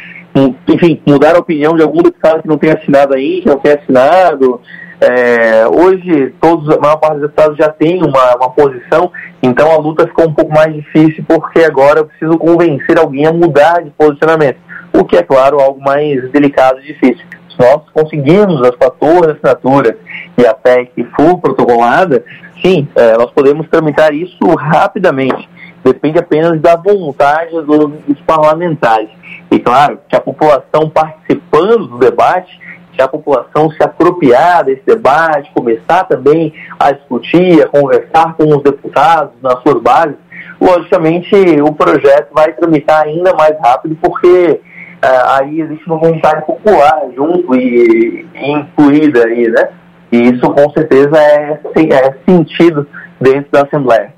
enfim, 0.68 1.00
mudar 1.06 1.36
a 1.36 1.38
opinião 1.38 1.76
de 1.76 1.82
algum 1.82 2.02
deputado 2.02 2.42
que 2.42 2.48
não 2.48 2.58
tenha 2.58 2.74
assinado 2.74 3.14
aí, 3.14 3.40
que 3.40 3.46
não 3.46 3.58
tenha 3.58 3.76
assinado, 3.76 4.60
é, 5.02 5.66
hoje, 5.66 6.32
todos, 6.40 6.70
a 6.70 6.78
maior 6.80 6.96
parte 6.96 7.14
dos 7.14 7.22
deputados 7.22 7.56
já 7.58 7.68
tem 7.68 8.00
uma, 8.04 8.36
uma 8.36 8.50
posição, 8.50 9.10
então 9.42 9.72
a 9.72 9.76
luta 9.76 10.06
ficou 10.06 10.28
um 10.28 10.32
pouco 10.32 10.54
mais 10.54 10.72
difícil, 10.72 11.24
porque 11.26 11.58
agora 11.64 11.98
eu 11.98 12.06
preciso 12.06 12.38
convencer 12.38 12.96
alguém 12.96 13.26
a 13.26 13.32
mudar 13.32 13.82
de 13.82 13.90
posicionamento, 13.90 14.58
o 14.92 15.04
que 15.04 15.16
é, 15.16 15.22
claro, 15.24 15.60
algo 15.60 15.80
mais 15.80 16.30
delicado 16.30 16.78
e 16.78 16.84
difícil. 16.84 17.24
Se 17.50 17.58
nós 17.58 17.82
conseguirmos 17.92 18.62
as 18.62 18.76
14 18.76 19.32
assinaturas 19.32 19.96
e 20.38 20.46
a 20.46 20.54
PEC 20.54 21.04
for 21.16 21.36
protocolada, 21.40 22.24
sim, 22.62 22.86
é, 22.94 23.16
nós 23.18 23.30
podemos 23.32 23.68
tramitar 23.68 24.14
isso 24.14 24.54
rapidamente. 24.54 25.48
Depende 25.82 26.20
apenas 26.20 26.60
da 26.60 26.76
vontade 26.76 27.50
dos 27.60 28.20
parlamentares. 28.24 29.10
E 29.50 29.58
claro, 29.58 29.98
que 30.08 30.14
a 30.14 30.20
população 30.20 30.88
participando 30.88 31.88
do 31.88 31.98
debate 31.98 32.56
se 32.94 33.02
a 33.02 33.08
população 33.08 33.70
se 33.70 33.82
apropriar 33.82 34.64
desse 34.64 34.82
debate, 34.86 35.50
começar 35.54 36.04
também 36.04 36.52
a 36.78 36.92
discutir, 36.92 37.62
a 37.62 37.68
conversar 37.68 38.34
com 38.34 38.44
os 38.44 38.62
deputados 38.62 39.34
nas 39.42 39.60
suas 39.62 39.82
bases, 39.82 40.16
logicamente 40.60 41.34
o 41.60 41.72
projeto 41.74 42.28
vai 42.32 42.52
tramitar 42.52 43.02
ainda 43.02 43.34
mais 43.34 43.58
rápido, 43.58 43.96
porque 44.00 44.60
uh, 45.02 45.38
aí 45.38 45.60
existe 45.60 45.86
uma 45.86 45.98
vontade 45.98 46.44
popular 46.46 47.02
junto 47.14 47.54
e, 47.54 48.26
e, 48.34 48.52
incluída 48.52 49.26
aí, 49.26 49.48
né? 49.48 49.68
E 50.10 50.18
isso 50.30 50.42
com 50.50 50.70
certeza 50.70 51.16
é, 51.18 51.58
é 51.90 52.14
sentido 52.30 52.86
dentro 53.20 53.50
da 53.50 53.62
Assembleia. 53.62 54.12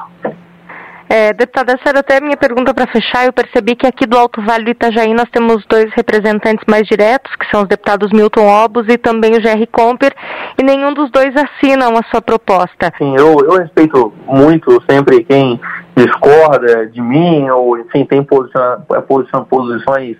É, 1.09 1.33
deputada, 1.33 1.73
essa 1.73 1.91
era 1.91 2.01
até 2.01 2.17
a 2.17 2.21
minha 2.21 2.37
pergunta 2.37 2.73
para 2.73 2.91
fechar. 2.91 3.27
Eu 3.27 3.33
percebi 3.33 3.77
que 3.77 3.87
aqui 3.87 4.07
do 4.07 4.17
Alto 4.17 4.41
Vale 4.43 4.65
do 4.65 4.71
Itajaí 4.71 5.13
nós 5.13 5.29
temos 5.31 5.65
dois 5.67 5.93
representantes 5.95 6.65
mais 6.67 6.87
diretos, 6.87 7.35
que 7.37 7.49
são 7.51 7.63
os 7.63 7.69
deputados 7.69 8.11
Milton 8.13 8.47
Obos 8.47 8.87
e 8.89 8.97
também 8.97 9.37
o 9.37 9.41
Jerry 9.41 9.67
Comper, 9.67 10.15
e 10.59 10.63
nenhum 10.63 10.93
dos 10.95 11.11
dois 11.11 11.35
assinam 11.37 11.97
a 11.97 12.03
sua 12.11 12.23
proposta. 12.23 12.93
Sim, 12.99 13.15
eu, 13.17 13.39
eu 13.45 13.59
respeito 13.59 14.13
muito 14.27 14.83
sempre 14.89 15.25
quem 15.25 15.61
discorda 15.95 16.87
de 16.87 17.01
mim 17.01 17.49
ou, 17.51 17.79
enfim, 17.79 18.05
tem 18.05 18.25
posiciona, 18.25 18.79
posiciona 19.07 19.45
posições 19.45 20.17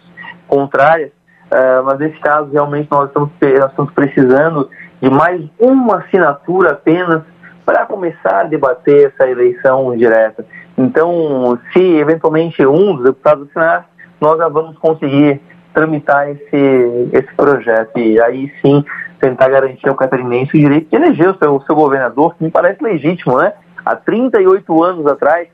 contrárias, 0.47 1.11
uh, 1.51 1.83
mas 1.85 1.99
nesse 1.99 2.19
caso 2.21 2.51
realmente 2.53 2.89
nós 2.91 3.09
estamos, 3.09 3.31
nós 3.41 3.71
estamos 3.71 3.93
precisando 3.93 4.69
de 5.01 5.11
mais 5.11 5.43
uma 5.59 5.99
assinatura 5.99 6.73
apenas 6.73 7.23
para 7.65 7.87
começar 7.87 8.41
a 8.41 8.45
debater 8.45 9.13
essa 9.13 9.29
eleição 9.29 9.97
direta. 9.97 10.45
Então, 10.77 11.59
se 11.73 11.81
eventualmente 11.81 12.65
um 12.67 12.97
dos 12.97 13.05
deputados 13.05 13.49
assinar, 13.49 13.89
nós 14.21 14.39
já 14.39 14.49
vamos 14.49 14.77
conseguir 14.79 15.41
tramitar 15.73 16.31
esse, 16.31 17.09
esse 17.13 17.35
projeto 17.37 17.99
e 17.99 18.21
aí 18.21 18.53
sim 18.63 18.85
tentar 19.21 19.49
garantir 19.49 19.89
ao 19.89 19.95
catarinense 19.95 20.57
o 20.57 20.61
direito 20.61 20.91
de 20.91 20.97
eleger 20.97 21.31
o 21.31 21.39
seu, 21.39 21.55
o 21.55 21.63
seu 21.63 21.75
governador, 21.75 22.35
que 22.35 22.45
me 22.45 22.51
parece 22.51 22.83
legítimo, 22.83 23.39
né? 23.39 23.53
Há 23.85 23.97
38 23.97 24.83
anos 24.83 25.07
atrás, 25.07 25.49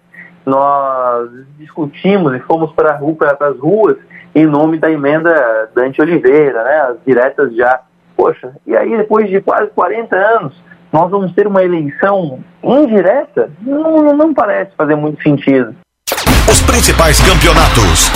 nós 0.44 1.30
discutimos 1.58 2.34
e 2.34 2.40
fomos 2.40 2.72
para, 2.72 2.96
rua, 2.96 3.14
para 3.14 3.48
as 3.48 3.58
ruas 3.58 3.96
em 4.34 4.46
nome 4.46 4.78
da 4.78 4.90
emenda 4.90 5.70
Dante 5.74 6.00
Oliveira, 6.00 6.64
né? 6.64 6.80
As 6.80 6.96
diretas 7.06 7.54
já. 7.54 7.80
Poxa, 8.16 8.52
e 8.66 8.76
aí 8.76 8.96
depois 8.96 9.28
de 9.28 9.40
quase 9.40 9.70
40 9.70 10.16
anos, 10.16 10.62
nós 10.92 11.10
vamos 11.10 11.32
ter 11.32 11.46
uma 11.46 11.62
eleição 11.62 12.40
indireta? 12.62 13.50
Não, 13.62 14.16
não 14.16 14.34
parece 14.34 14.72
fazer 14.76 14.96
muito 14.96 15.22
sentido. 15.22 15.74
Os 16.50 16.60
principais 16.62 17.20
campeonatos, 17.20 18.10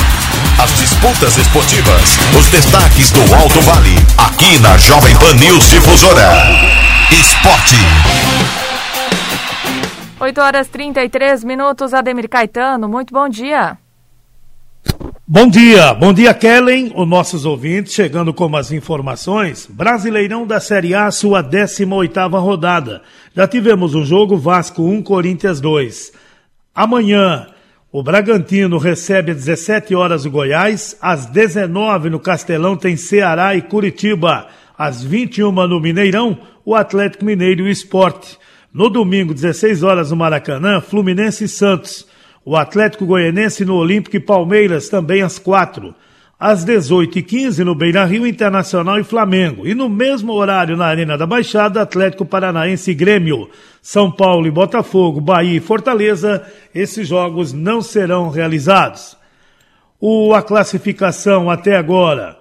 as 0.61 0.77
disputas 0.79 1.37
esportivas, 1.37 2.19
os 2.37 2.49
destaques 2.51 3.13
do 3.13 3.21
Alto 3.35 3.61
Vale, 3.61 3.97
aqui 4.19 4.59
na 4.61 4.77
Jovem 4.77 5.17
Pan 5.19 5.35
News 5.35 5.71
Difusora. 5.71 6.31
Esporte. 7.13 7.77
8 10.19 10.41
horas 10.41 10.69
33 10.69 11.45
minutos, 11.45 11.95
Ademir 11.95 12.29
Caetano, 12.29 12.89
muito 12.89 13.13
bom 13.13 13.29
dia. 13.29 13.77
Bom 15.27 15.49
dia, 15.49 15.95
bom 15.95 16.13
dia 16.13 16.35
Kellen, 16.35 16.93
os 16.95 17.09
nossos 17.09 17.47
ouvintes, 17.47 17.95
chegando 17.95 18.35
com 18.35 18.55
as 18.55 18.71
informações. 18.71 19.67
Brasileirão 19.67 20.47
da 20.47 20.61
Série 20.61 20.95
A, 20.95 21.11
sua 21.11 21.43
18ª 21.43 22.39
rodada. 22.39 23.01
Já 23.35 23.49
tivemos 23.49 23.95
um 23.95 24.05
jogo 24.05 24.37
Vasco 24.37 24.83
1, 24.83 25.03
Corinthians 25.03 25.63
2. 25.63 26.13
Amanhã, 26.75 27.47
o 27.91 28.03
Bragantino 28.03 28.77
recebe 28.77 29.33
às 29.33 29.39
17 29.39 29.95
horas 29.95 30.27
o 30.27 30.31
Goiás, 30.31 30.95
às 31.01 31.25
19 31.25 32.11
no 32.11 32.21
Castelão 32.21 32.77
tem 32.77 32.95
Ceará 32.95 33.57
e 33.57 33.63
Curitiba, 33.63 34.49
às 34.77 35.03
21 35.03 35.51
no 35.67 35.81
Mineirão, 35.81 36.39
o 36.67 36.75
Atlético 36.75 37.25
Mineiro 37.25 37.63
e 37.63 37.69
o 37.69 37.71
Esporte. 37.71 38.37
No 38.71 38.91
domingo, 38.91 39.33
16 39.33 39.83
horas 39.83 40.11
no 40.11 40.17
Maracanã, 40.17 40.83
Fluminense 40.83 41.45
e 41.45 41.49
Santos. 41.49 42.13
O 42.45 42.57
Atlético 42.57 43.07
Goianense 43.07 43.65
no 43.65 43.75
Olímpico 43.77 44.17
e 44.17 44.21
Palmeiras 44.21 44.89
também 44.89 45.23
às 45.23 45.39
quatro. 45.39 45.95
Às 46.39 46.65
18h15 46.65 47.61
no 47.61 47.75
Beira 47.75 48.05
Rio 48.05 48.27
Internacional 48.27 49.01
e 49.01 49.05
Flamengo. 49.05 49.67
E 49.67 49.75
no 49.75 49.89
mesmo 49.89 50.33
horário 50.33 50.77
na 50.77 50.85
Arena 50.85 51.17
da 51.17 51.27
Baixada, 51.27 51.81
Atlético 51.81 52.27
Paranaense 52.27 52.91
e 52.91 52.95
Grêmio. 52.95 53.49
São 53.81 54.11
Paulo 54.11 54.47
e 54.47 54.51
Botafogo, 54.51 55.21
Bahia 55.21 55.57
e 55.57 55.61
Fortaleza, 55.61 56.45
esses 56.75 57.09
jogos 57.09 57.53
não 57.53 57.81
serão 57.81 58.29
realizados. 58.29 59.17
O, 59.99 60.35
a 60.35 60.43
classificação 60.43 61.51
até 61.51 61.77
agora, 61.77 62.37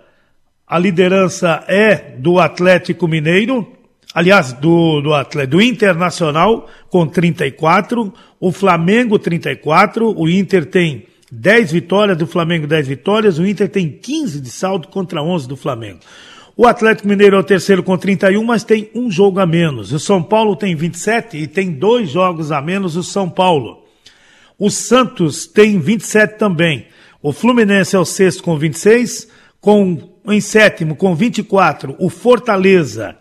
a 0.68 0.78
liderança 0.78 1.64
é 1.68 1.96
do 2.18 2.40
Atlético 2.40 3.08
Mineiro, 3.08 3.72
aliás, 4.14 4.54
do, 4.54 5.02
do, 5.02 5.12
do 5.48 5.62
Internacional 5.62 6.70
com 6.90 7.08
34, 7.08 8.14
o 8.40 8.52
Flamengo 8.52 9.18
34, 9.18 10.14
o 10.18 10.30
Inter 10.30 10.66
tem 10.66 11.06
10 11.32 11.72
vitórias, 11.72 12.18
do 12.18 12.28
Flamengo 12.28 12.68
10 12.68 12.88
vitórias, 12.88 13.40
o 13.40 13.46
Inter 13.46 13.68
tem 13.70 13.90
15 13.90 14.40
de 14.40 14.50
saldo 14.50 14.88
contra 14.88 15.24
11 15.24 15.48
do 15.48 15.58
Flamengo. 15.58 16.00
O 16.56 16.68
Atlético 16.68 17.08
Mineiro 17.08 17.36
é 17.36 17.40
o 17.40 17.44
terceiro 17.44 17.82
com 17.82 17.98
31, 17.98 18.44
mas 18.44 18.64
tem 18.64 18.92
um 18.94 19.10
jogo 19.10 19.40
a 19.40 19.46
menos. 19.46 19.92
O 19.92 20.00
São 20.00 20.22
Paulo 20.22 20.56
tem 20.56 20.76
27 20.76 21.38
e 21.38 21.48
tem 21.48 21.72
dois 21.72 22.12
jogos 22.12 22.52
a 22.52 22.62
menos 22.62 22.96
o 22.96 23.02
São 23.02 23.28
Paulo. 23.28 23.84
O 24.60 24.70
Santos 24.70 25.48
tem 25.48 25.80
27 25.80 26.38
também. 26.38 26.86
O 27.24 27.34
Fluminense 27.34 27.96
é 27.96 28.00
o 28.00 28.06
sexto 28.06 28.44
com 28.44 28.56
26, 28.56 29.28
com 29.60 30.14
em 30.28 30.40
sétimo 30.40 30.96
com 30.96 31.16
24 31.16 31.96
o 31.98 32.10
Fortaleza 32.10 33.18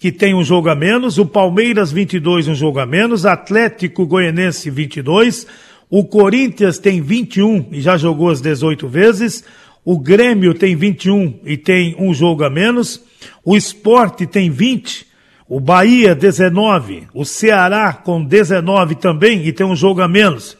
que 0.00 0.10
tem 0.10 0.34
um 0.34 0.42
jogo 0.42 0.70
a 0.70 0.74
menos, 0.74 1.18
o 1.18 1.26
Palmeiras 1.26 1.92
22, 1.92 2.48
um 2.48 2.54
jogo 2.54 2.78
a 2.78 2.86
menos, 2.86 3.26
Atlético 3.26 4.06
Goianense 4.06 4.70
22, 4.70 5.46
o 5.90 6.02
Corinthians 6.04 6.78
tem 6.78 7.02
21 7.02 7.66
e 7.70 7.82
já 7.82 7.98
jogou 7.98 8.30
as 8.30 8.40
18 8.40 8.88
vezes, 8.88 9.44
o 9.84 9.98
Grêmio 9.98 10.54
tem 10.54 10.74
21 10.74 11.40
e 11.44 11.54
tem 11.58 11.94
um 11.98 12.14
jogo 12.14 12.44
a 12.44 12.48
menos, 12.48 13.04
o 13.44 13.54
Esporte 13.54 14.26
tem 14.26 14.48
20, 14.50 15.06
o 15.46 15.60
Bahia 15.60 16.14
19, 16.14 17.08
o 17.12 17.26
Ceará 17.26 17.92
com 17.92 18.24
19 18.24 18.94
também 18.94 19.46
e 19.46 19.52
tem 19.52 19.66
um 19.66 19.76
jogo 19.76 20.00
a 20.00 20.08
menos. 20.08 20.56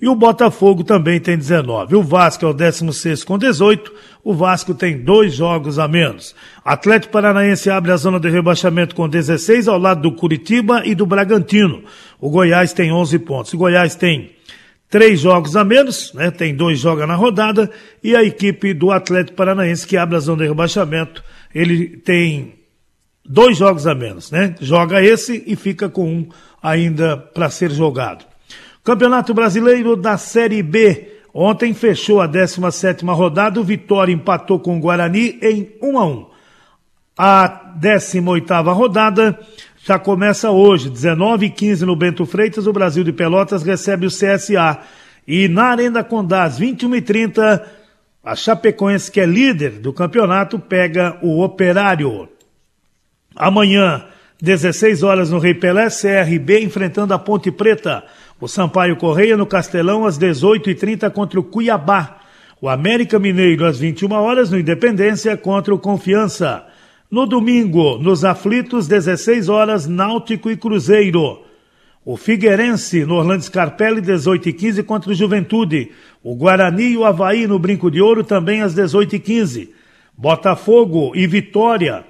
E 0.00 0.08
o 0.08 0.14
Botafogo 0.14 0.82
também 0.82 1.20
tem 1.20 1.36
19. 1.36 1.94
O 1.94 2.02
Vasco 2.02 2.46
é 2.46 2.48
o 2.48 2.54
16 2.54 3.22
com 3.22 3.36
18. 3.36 3.92
O 4.24 4.32
Vasco 4.32 4.72
tem 4.74 4.98
dois 4.98 5.34
jogos 5.34 5.78
a 5.78 5.86
menos. 5.86 6.34
Atlético 6.64 7.12
Paranaense 7.12 7.68
abre 7.68 7.92
a 7.92 7.96
zona 7.96 8.18
de 8.18 8.30
rebaixamento 8.30 8.94
com 8.94 9.06
16 9.06 9.68
ao 9.68 9.78
lado 9.78 10.00
do 10.00 10.12
Curitiba 10.12 10.82
e 10.86 10.94
do 10.94 11.04
Bragantino. 11.04 11.84
O 12.18 12.30
Goiás 12.30 12.72
tem 12.72 12.90
11 12.90 13.18
pontos. 13.18 13.52
O 13.52 13.58
Goiás 13.58 13.94
tem 13.94 14.30
três 14.88 15.20
jogos 15.20 15.54
a 15.54 15.64
menos, 15.64 16.14
né? 16.14 16.30
Tem 16.30 16.54
dois 16.54 16.78
jogos 16.78 17.06
na 17.06 17.14
rodada. 17.14 17.70
E 18.02 18.16
a 18.16 18.24
equipe 18.24 18.72
do 18.72 18.90
Atlético 18.90 19.36
Paranaense 19.36 19.86
que 19.86 19.98
abre 19.98 20.16
a 20.16 20.20
zona 20.20 20.42
de 20.42 20.48
rebaixamento, 20.48 21.22
ele 21.54 21.88
tem 21.98 22.54
dois 23.24 23.58
jogos 23.58 23.86
a 23.86 23.94
menos, 23.94 24.30
né? 24.30 24.54
Joga 24.60 25.02
esse 25.02 25.44
e 25.46 25.56
fica 25.56 25.90
com 25.90 26.10
um 26.10 26.28
ainda 26.62 27.18
para 27.18 27.50
ser 27.50 27.70
jogado. 27.70 28.24
Campeonato 28.82 29.34
Brasileiro 29.34 29.94
da 29.96 30.16
Série 30.16 30.62
B. 30.62 31.16
Ontem 31.32 31.74
fechou 31.74 32.20
a 32.20 32.28
17ª 32.28 33.14
rodada, 33.14 33.60
o 33.60 33.64
Vitória 33.64 34.12
empatou 34.12 34.58
com 34.58 34.76
o 34.76 34.80
Guarani 34.80 35.38
em 35.42 35.70
1 35.80 35.98
a 35.98 36.06
1. 36.06 36.26
A 37.16 37.74
18ª 37.80 38.72
rodada 38.74 39.38
já 39.84 39.98
começa 39.98 40.50
hoje, 40.50 40.90
19 40.90 41.46
e 41.46 41.50
15 41.50 41.84
no 41.84 41.94
Bento 41.94 42.26
Freitas, 42.26 42.66
o 42.66 42.72
Brasil 42.72 43.04
de 43.04 43.12
Pelotas 43.12 43.62
recebe 43.62 44.06
o 44.06 44.10
CSA. 44.10 44.78
E 45.26 45.46
na 45.46 45.64
Arena 45.64 46.02
Condás, 46.02 46.58
21 46.58 46.96
e 46.96 47.02
30, 47.02 47.66
a 48.24 48.34
Chapecoense, 48.34 49.10
que 49.10 49.20
é 49.20 49.26
líder 49.26 49.72
do 49.72 49.92
campeonato, 49.92 50.58
pega 50.58 51.18
o 51.22 51.42
Operário. 51.42 52.28
Amanhã, 53.36 54.04
16 54.42 55.02
horas 55.02 55.30
no 55.30 55.38
Rei 55.38 55.54
Pelé, 55.54 55.88
CRB 55.88 56.60
enfrentando 56.62 57.14
a 57.14 57.18
Ponte 57.18 57.50
Preta. 57.50 58.02
O 58.40 58.48
Sampaio 58.48 58.96
Correia 58.96 59.36
no 59.36 59.44
Castelão 59.44 60.06
às 60.06 60.18
18h30 60.18 61.10
contra 61.10 61.38
o 61.38 61.44
Cuiabá. 61.44 62.20
O 62.58 62.70
América 62.70 63.18
Mineiro 63.18 63.66
às 63.66 63.78
21 63.78 64.12
horas 64.12 64.50
no 64.50 64.58
Independência 64.58 65.36
contra 65.36 65.74
o 65.74 65.78
Confiança. 65.78 66.64
No 67.10 67.26
domingo, 67.26 67.98
nos 67.98 68.24
aflitos, 68.24 68.88
16 68.88 69.50
horas, 69.50 69.86
Náutico 69.86 70.50
e 70.50 70.56
Cruzeiro. 70.56 71.42
O 72.02 72.16
Figueirense 72.16 73.04
no 73.04 73.16
Orlando 73.16 73.44
Scarpelli, 73.44 74.00
18h15 74.00 74.84
contra 74.84 75.10
o 75.10 75.14
Juventude. 75.14 75.90
O 76.22 76.34
Guarani 76.34 76.92
e 76.92 76.96
o 76.96 77.04
Havaí 77.04 77.46
no 77.46 77.58
Brinco 77.58 77.90
de 77.90 78.00
Ouro 78.00 78.24
também 78.24 78.62
às 78.62 78.74
18h15. 78.74 79.68
Botafogo 80.16 81.12
e 81.14 81.26
Vitória 81.26 82.06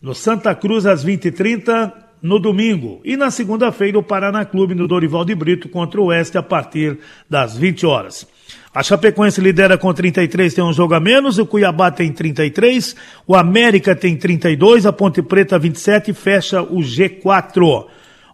no 0.00 0.14
Santa 0.14 0.54
Cruz 0.54 0.86
às 0.86 1.04
20h30 1.04 2.03
no 2.24 2.38
domingo. 2.38 3.02
E 3.04 3.18
na 3.18 3.30
segunda-feira, 3.30 3.98
o 3.98 4.02
Paraná 4.02 4.46
Clube 4.46 4.74
no 4.74 4.88
Dorival 4.88 5.26
de 5.26 5.34
Brito 5.34 5.68
contra 5.68 6.00
o 6.00 6.06
Oeste 6.06 6.38
a 6.38 6.42
partir 6.42 6.98
das 7.28 7.54
20 7.54 7.84
horas. 7.84 8.26
A 8.74 8.82
Chapecoense 8.82 9.42
lidera 9.42 9.76
com 9.76 9.92
33, 9.92 10.54
tem 10.54 10.64
um 10.64 10.72
jogo 10.72 10.94
a 10.94 11.00
menos, 11.00 11.38
o 11.38 11.44
Cuiabá 11.44 11.90
tem 11.90 12.10
33, 12.10 12.96
o 13.26 13.36
América 13.36 13.94
tem 13.94 14.16
32, 14.16 14.86
a 14.86 14.92
Ponte 14.92 15.22
Preta 15.22 15.58
27 15.58 16.14
fecha 16.14 16.62
o 16.62 16.78
G4. 16.78 17.84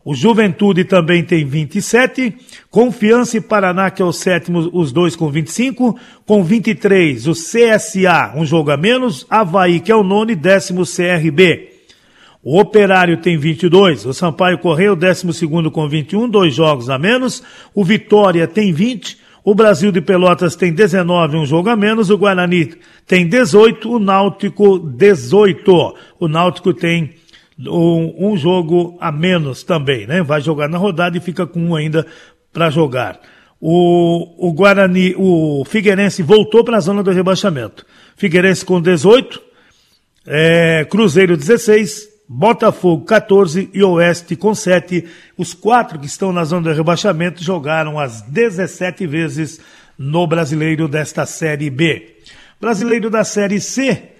O 0.05 0.15
Juventude 0.15 0.85
também 0.85 1.25
tem 1.25 1.45
27, 1.45 2.35
Confiança 2.71 3.37
e 3.39 3.41
Paraná, 3.41 3.91
que 3.91 4.01
é 4.01 4.05
o 4.05 4.13
sétimo, 4.13 4.71
os 4.73 4.93
dois 4.93 5.17
com 5.17 5.29
25, 5.29 5.99
com 6.25 6.45
23 6.45 7.27
o 7.27 7.33
CSA, 7.33 8.33
um 8.37 8.47
jogo 8.47 8.71
a 8.71 8.77
menos, 8.77 9.27
Havaí, 9.29 9.81
que 9.81 9.91
é 9.91 9.97
o 9.97 10.05
nono 10.05 10.31
e 10.31 10.37
décimo 10.37 10.85
CRB. 10.87 11.80
O 12.43 12.59
Operário 12.59 13.19
tem 13.19 13.37
22, 13.37 14.07
o 14.07 14.15
Sampaio 14.15 14.59
Correio, 14.59 14.97
décimo 14.97 15.33
segundo 15.33 15.71
com 15.71 15.87
21, 15.87 16.29
dois 16.29 16.55
jogos 16.55 16.89
a 16.89 16.99
menos, 16.99 17.43
o 17.75 17.85
Vitória 17.85 18.49
tem 18.49 18.73
20, 18.73 19.19
o 19.45 19.55
Brasil 19.55 19.91
de 19.91 20.01
Pelotas 20.01 20.55
tem 20.55 20.73
19, 20.73 21.37
um 21.37 21.47
jogo 21.47 21.71
a 21.71 21.77
menos, 21.77 22.11
o 22.11 22.19
Guarani 22.19 22.75
tem 23.07 23.27
18, 23.27 23.91
o 23.91 23.99
Náutico 23.99 24.79
18. 24.79 25.95
O 26.19 26.29
Náutico 26.29 26.75
tem 26.75 27.15
um, 27.59 28.33
um, 28.33 28.37
jogo 28.37 28.99
a 29.01 29.11
menos 29.11 29.63
também, 29.63 30.07
né? 30.07 30.23
Vai 30.23 30.43
jogar 30.43 30.69
na 30.69 30.77
rodada 30.77 31.17
e 31.17 31.21
fica 31.21 31.47
com 31.47 31.61
um 31.61 31.75
ainda 31.75 32.07
para 32.53 32.69
jogar. 32.69 33.19
O, 33.59 34.49
o 34.49 34.53
Guarani, 34.53 35.15
o 35.17 35.65
Figueirense 35.67 36.23
voltou 36.23 36.63
para 36.63 36.77
a 36.77 36.81
zona 36.81 37.03
do 37.03 37.11
rebaixamento. 37.11 37.87
Figueirense 38.17 38.65
com 38.65 38.81
18, 38.81 39.41
é, 40.27 40.87
Cruzeiro 40.89 41.37
16, 41.37 42.10
Botafogo 42.33 43.05
14 43.07 43.71
e 43.75 43.83
Oeste 43.83 44.37
com 44.37 44.55
7. 44.55 45.05
Os 45.37 45.53
quatro 45.53 45.99
que 45.99 46.07
estão 46.07 46.33
na 46.33 46.45
zona 46.45 46.71
do 46.71 46.77
rebaixamento 46.77 47.43
jogaram 47.43 47.99
as 47.99 48.23
17 48.23 49.05
vezes 49.05 49.61
no 49.99 50.29
brasileiro 50.29 50.87
desta 50.87 51.27
Série 51.27 51.69
B. 51.69 52.19
Brasileiro 52.61 53.11
da 53.11 53.25
Série 53.25 53.61
C, 53.61 54.11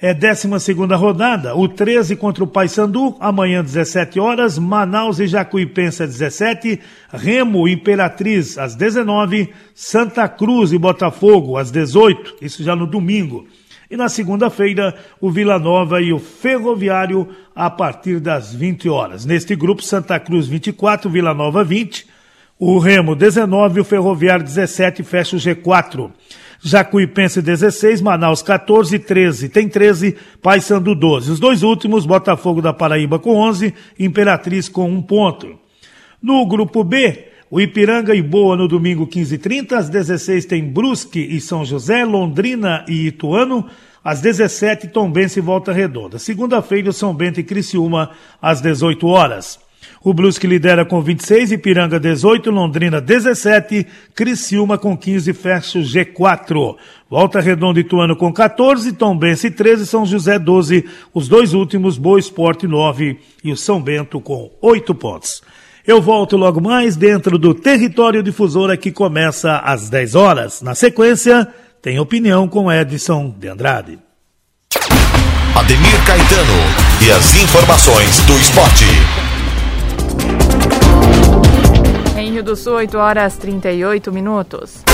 é 0.00 0.14
12 0.14 0.72
rodada, 0.96 1.54
o 1.54 1.68
13 1.68 2.16
contra 2.16 2.42
o 2.42 2.46
Paysandu, 2.46 3.16
amanhã 3.20 3.62
17 3.62 4.18
horas, 4.18 4.56
Manaus 4.56 5.20
e 5.20 5.26
Jacuipense 5.26 6.02
às 6.02 6.10
17, 6.16 6.80
Remo 7.12 7.68
Imperatriz 7.68 8.56
às 8.56 8.74
19, 8.76 9.52
Santa 9.74 10.26
Cruz 10.26 10.72
e 10.72 10.78
Botafogo 10.78 11.58
às 11.58 11.70
18, 11.70 12.36
isso 12.40 12.62
já 12.62 12.74
no 12.74 12.86
domingo. 12.86 13.46
E 13.90 13.96
na 13.96 14.08
segunda-feira, 14.08 14.94
o 15.18 15.30
Vila 15.30 15.58
Nova 15.58 16.00
e 16.02 16.12
o 16.12 16.18
Ferroviário 16.18 17.28
a 17.54 17.70
partir 17.70 18.20
das 18.20 18.54
20 18.54 18.88
horas. 18.88 19.24
Neste 19.24 19.56
grupo, 19.56 19.82
Santa 19.82 20.20
Cruz 20.20 20.46
24, 20.46 21.08
Vila 21.08 21.32
Nova 21.32 21.64
20, 21.64 22.06
o 22.58 22.78
Remo 22.78 23.14
19 23.14 23.78
e 23.78 23.80
o 23.80 23.84
Ferroviário 23.84 24.44
17 24.44 25.02
fecha 25.02 25.36
o 25.36 25.38
G4. 25.38 26.10
Jacuipense 26.60 27.40
16, 27.40 28.02
Manaus 28.02 28.42
14, 28.42 28.98
13, 28.98 29.48
tem 29.48 29.68
13, 29.68 30.16
Paysandu 30.42 30.94
12. 30.94 31.30
Os 31.30 31.40
dois 31.40 31.62
últimos, 31.62 32.04
Botafogo 32.04 32.60
da 32.60 32.72
Paraíba 32.72 33.18
com 33.18 33.36
11, 33.36 33.72
Imperatriz 33.98 34.68
com 34.68 34.90
um 34.90 35.00
ponto. 35.00 35.56
No 36.20 36.44
grupo 36.46 36.82
B, 36.82 37.27
o 37.50 37.60
Ipiranga 37.60 38.14
e 38.14 38.22
Boa 38.22 38.56
no 38.56 38.68
domingo 38.68 39.06
15h30, 39.06 39.72
às 39.72 39.88
16 39.88 40.44
tem 40.44 40.62
Brusque 40.62 41.20
e 41.20 41.40
São 41.40 41.64
José, 41.64 42.04
Londrina 42.04 42.84
e 42.86 43.06
Ituano, 43.06 43.66
às 44.04 44.20
17 44.20 44.88
Tombense 44.88 45.38
e 45.38 45.42
Volta 45.42 45.72
Redonda. 45.72 46.18
Segunda-feira, 46.18 46.92
São 46.92 47.14
Bento 47.14 47.40
e 47.40 47.44
Criciúma, 47.44 48.10
às 48.40 48.60
18 48.60 49.06
horas. 49.06 49.58
O 50.04 50.14
Brusque 50.14 50.46
lidera 50.46 50.84
com 50.84 51.00
26, 51.00 51.52
Ipiranga 51.52 51.98
18, 51.98 52.50
Londrina 52.50 53.00
17, 53.00 53.86
Criciúma 54.14 54.78
com 54.78 54.96
15, 54.96 55.32
fecha 55.32 55.78
o 55.78 55.82
G4. 55.82 56.76
Volta 57.10 57.40
Redonda 57.40 57.80
e 57.80 57.82
Ituano 57.82 58.14
com 58.14 58.32
14, 58.32 58.92
Tombense 58.92 59.50
13, 59.50 59.86
São 59.86 60.04
José 60.06 60.38
12, 60.38 60.84
os 61.12 61.26
dois 61.28 61.52
últimos, 61.54 61.98
Boa 61.98 62.18
Esporte 62.18 62.66
9 62.66 63.18
e 63.42 63.50
o 63.50 63.56
São 63.56 63.80
Bento 63.80 64.20
com 64.20 64.50
8 64.60 64.94
pontos. 64.94 65.42
Eu 65.88 66.02
volto 66.02 66.36
logo 66.36 66.60
mais 66.60 66.96
dentro 66.96 67.38
do 67.38 67.54
Território 67.54 68.22
Difusora 68.22 68.76
que 68.76 68.92
começa 68.92 69.56
às 69.56 69.88
10 69.88 70.14
horas. 70.14 70.60
Na 70.60 70.74
sequência, 70.74 71.48
tem 71.80 71.98
opinião 71.98 72.46
com 72.46 72.70
Edson 72.70 73.34
de 73.38 73.48
Andrade. 73.48 73.98
Ademir 75.56 76.04
Caetano 76.04 76.52
e 77.06 77.10
as 77.10 77.34
informações 77.42 78.20
do 78.26 78.34
esporte. 78.34 78.84
Em 82.18 82.32
Rio 82.32 82.44
do 82.44 82.54
Sul, 82.54 82.74
8 82.74 82.98
horas 82.98 83.38
38 83.38 84.12
minutos. 84.12 84.84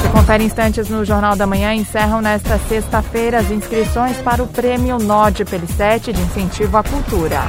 Você 0.00 0.08
confere 0.08 0.44
instantes 0.44 0.88
no 0.88 1.04
Jornal 1.04 1.36
da 1.36 1.46
Manhã. 1.46 1.74
Encerram 1.74 2.22
nesta 2.22 2.58
sexta-feira 2.58 3.40
as 3.40 3.50
inscrições 3.50 4.16
para 4.16 4.42
o 4.42 4.46
Prêmio 4.46 4.98
NOD 4.98 5.44
Pelicete 5.44 6.10
de 6.10 6.22
Incentivo 6.22 6.78
à 6.78 6.82
Cultura. 6.82 7.42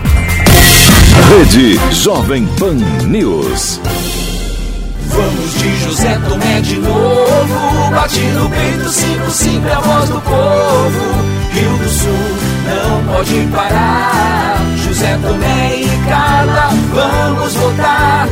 Rede 1.36 1.80
Jovem 1.92 2.46
Pan 2.60 2.76
News. 3.08 3.82
Vamos 5.08 5.54
de 5.56 5.78
José 5.80 6.20
Tomé 6.30 6.62
de 6.62 6.76
novo. 6.78 7.92
Bate 7.92 8.20
no 8.20 8.48
peito, 8.52 8.88
cinco, 8.88 9.32
cinco, 9.32 9.68
é 9.68 9.74
a 9.74 9.80
voz 9.80 10.10
do 10.12 10.22
povo. 10.22 11.00
Rio 11.52 11.78
do 11.80 11.90
Sul 11.90 12.12
não 12.68 13.16
pode 13.16 13.48
parar. 13.52 14.62
José 14.78 15.18
Tomé 15.24 15.78
e 15.78 16.08
Carla, 16.08 16.70
vamos 16.94 17.54
votar. 17.56 18.30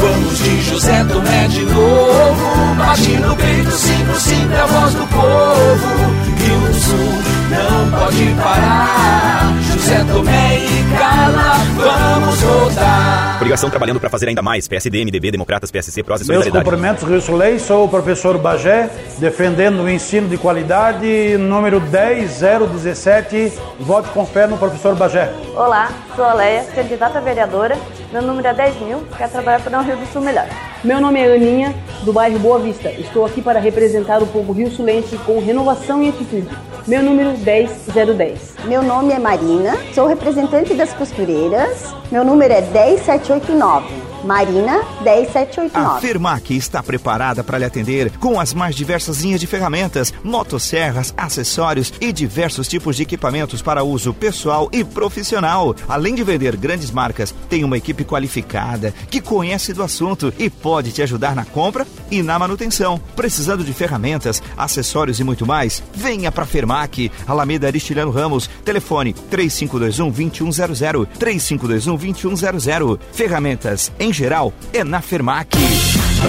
Vamos 0.00 0.38
de 0.38 0.62
José 0.62 1.04
Tomé 1.04 1.48
de 1.48 1.62
novo. 1.62 2.74
Bate 2.78 3.10
no 3.16 3.34
peito, 3.34 3.72
cinco, 3.72 4.20
cinco, 4.20 4.52
é 4.52 4.60
a 4.60 4.66
voz 4.66 4.94
do 4.94 5.06
povo. 5.08 6.14
Rio 6.38 6.60
do 6.60 6.74
Sul 6.74 7.35
não 7.50 7.90
pode 7.90 8.34
parar. 8.42 9.54
José 9.62 10.04
Tomé 10.04 10.58
e 10.58 10.98
Carla, 10.98 11.54
vamos 11.76 12.40
votar. 12.40 13.38
Coligação 13.38 13.70
trabalhando 13.70 14.00
para 14.00 14.10
fazer 14.10 14.28
ainda 14.28 14.42
mais. 14.42 14.66
PSD, 14.66 15.04
MDB, 15.04 15.30
Democratas, 15.30 15.70
PSC, 15.70 16.02
Prós 16.02 16.20
e 16.20 16.24
Meus 16.24 16.44
Solidariedade. 16.44 16.64
cumprimentos, 16.64 17.04
Rio 17.04 17.20
Sulei, 17.20 17.58
sou 17.58 17.84
o 17.84 17.88
professor 17.88 18.36
Bagé, 18.38 18.90
defendendo 19.18 19.82
o 19.82 19.88
ensino 19.88 20.28
de 20.28 20.36
qualidade, 20.36 21.36
número 21.38 21.80
10017. 21.80 23.52
Vote 23.80 24.08
com 24.08 24.26
fé 24.26 24.46
no 24.46 24.58
professor 24.58 24.94
Bagé. 24.96 25.32
Olá, 25.54 25.90
sou 26.16 26.24
a 26.24 26.34
Leia, 26.34 26.64
candidata 26.74 27.18
a 27.18 27.20
vereadora. 27.20 27.78
Meu 28.12 28.22
número 28.22 28.48
é 28.48 28.54
10 28.54 28.80
mil, 28.80 29.04
quero 29.16 29.30
trabalhar 29.30 29.60
para 29.60 29.78
um 29.78 29.84
Rio 29.84 29.96
do 29.96 30.06
Sul 30.12 30.22
melhor. 30.22 30.46
Meu 30.82 31.00
nome 31.00 31.20
é 31.20 31.34
Aninha, 31.34 31.74
do 32.02 32.12
bairro 32.12 32.38
Boa 32.38 32.58
Vista. 32.58 32.90
Estou 32.90 33.26
aqui 33.26 33.42
para 33.42 33.58
representar 33.58 34.22
o 34.22 34.26
povo 34.26 34.52
rio 34.52 34.70
sulense 34.70 35.16
com 35.18 35.38
renovação 35.40 36.02
e 36.02 36.08
atitude. 36.08 36.48
Meu 36.86 37.02
número 37.02 37.36
10010. 37.36 38.64
Meu 38.66 38.80
nome 38.80 39.12
é 39.12 39.18
Marina, 39.18 39.76
sou 39.92 40.06
representante 40.06 40.72
das 40.72 40.92
costureiras. 40.92 41.92
Meu 42.12 42.24
número 42.24 42.54
é 42.54 42.62
10789. 42.62 44.05
Marina 44.24 44.82
10789. 45.02 45.96
A 45.96 46.00
Fermac 46.00 46.56
está 46.56 46.82
preparada 46.82 47.44
para 47.44 47.58
lhe 47.58 47.64
atender 47.64 48.10
com 48.18 48.40
as 48.40 48.52
mais 48.52 48.74
diversas 48.74 49.22
linhas 49.22 49.40
de 49.40 49.46
ferramentas, 49.46 50.12
motosserras, 50.24 51.14
acessórios 51.16 51.92
e 52.00 52.12
diversos 52.12 52.68
tipos 52.68 52.96
de 52.96 53.02
equipamentos 53.02 53.62
para 53.62 53.84
uso 53.84 54.12
pessoal 54.12 54.68
e 54.72 54.82
profissional. 54.84 55.74
Além 55.88 56.14
de 56.14 56.24
vender 56.24 56.56
grandes 56.56 56.90
marcas, 56.90 57.34
tem 57.48 57.64
uma 57.64 57.76
equipe 57.76 58.04
qualificada 58.04 58.92
que 59.10 59.20
conhece 59.20 59.72
do 59.72 59.82
assunto 59.82 60.32
e 60.38 60.50
pode 60.50 60.92
te 60.92 61.02
ajudar 61.02 61.34
na 61.34 61.44
compra 61.44 61.86
e 62.10 62.22
na 62.22 62.38
manutenção. 62.38 63.00
Precisando 63.14 63.64
de 63.64 63.72
ferramentas, 63.72 64.42
acessórios 64.56 65.20
e 65.20 65.24
muito 65.24 65.46
mais? 65.46 65.82
Venha 65.94 66.32
para 66.32 66.46
Fermac, 66.46 67.10
Alameda 67.26 67.66
Aristiliano 67.66 68.10
Ramos, 68.10 68.48
telefone 68.64 69.12
3521 69.12 70.10
2100, 70.10 71.06
3521 71.18 71.96
2100. 71.96 72.98
Ferramentas 73.12 73.92
em 73.98 74.12
geral 74.16 74.50
é 74.72 74.82
na 74.82 75.02
Fermac. 75.02 75.58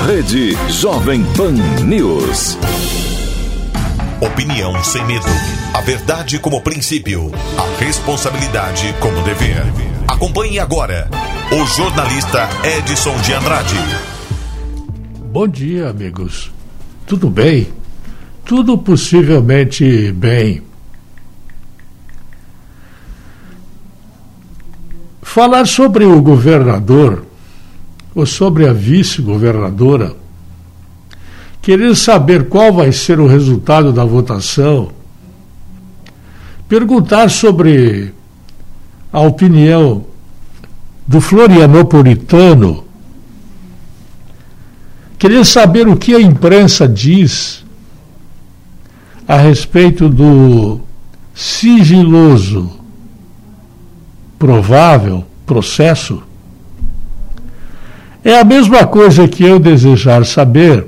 Rede 0.05 0.57
Jovem 0.69 1.23
Pan 1.37 1.53
News. 1.85 2.57
Opinião 4.19 4.83
sem 4.83 5.05
medo. 5.05 5.25
A 5.73 5.79
verdade 5.79 6.37
como 6.37 6.61
princípio. 6.61 7.31
A 7.57 7.81
responsabilidade 7.81 8.93
como 8.99 9.21
dever. 9.21 9.63
Acompanhe 10.05 10.59
agora 10.59 11.09
o 11.49 11.65
jornalista 11.65 12.49
Edson 12.77 13.15
de 13.21 13.33
Andrade. 13.33 13.79
Bom 15.31 15.47
dia, 15.47 15.89
amigos. 15.89 16.51
Tudo 17.05 17.29
bem? 17.29 17.71
Tudo 18.43 18.77
possivelmente 18.77 20.11
bem. 20.11 20.61
Falar 25.21 25.65
sobre 25.65 26.03
o 26.03 26.21
governador 26.21 27.26
ou 28.17 28.25
sobre 28.25 28.67
a 28.67 28.73
vice-governadora, 28.73 30.15
querer 31.61 31.95
saber 31.95 32.49
qual 32.49 32.73
vai 32.73 32.91
ser 32.91 33.19
o 33.19 33.27
resultado 33.27 33.93
da 33.93 34.03
votação, 34.03 34.89
perguntar 36.67 37.29
sobre 37.29 38.11
a 39.13 39.21
opinião 39.21 40.03
do 41.07 41.21
Florianopolitano, 41.21 42.85
queria 45.19 45.43
saber 45.43 45.87
o 45.87 45.95
que 45.95 46.15
a 46.15 46.19
imprensa 46.19 46.87
diz 46.87 47.63
a 49.27 49.37
respeito 49.37 50.09
do 50.09 50.81
sigiloso 51.35 52.79
provável 54.39 55.23
processo. 55.45 56.26
É 58.27 58.41
a 58.41 58.43
mesma 58.43 58.85
coisa 58.85 59.25
que 59.25 59.41
eu 59.41 59.57
desejar 59.57 60.25
saber 60.25 60.85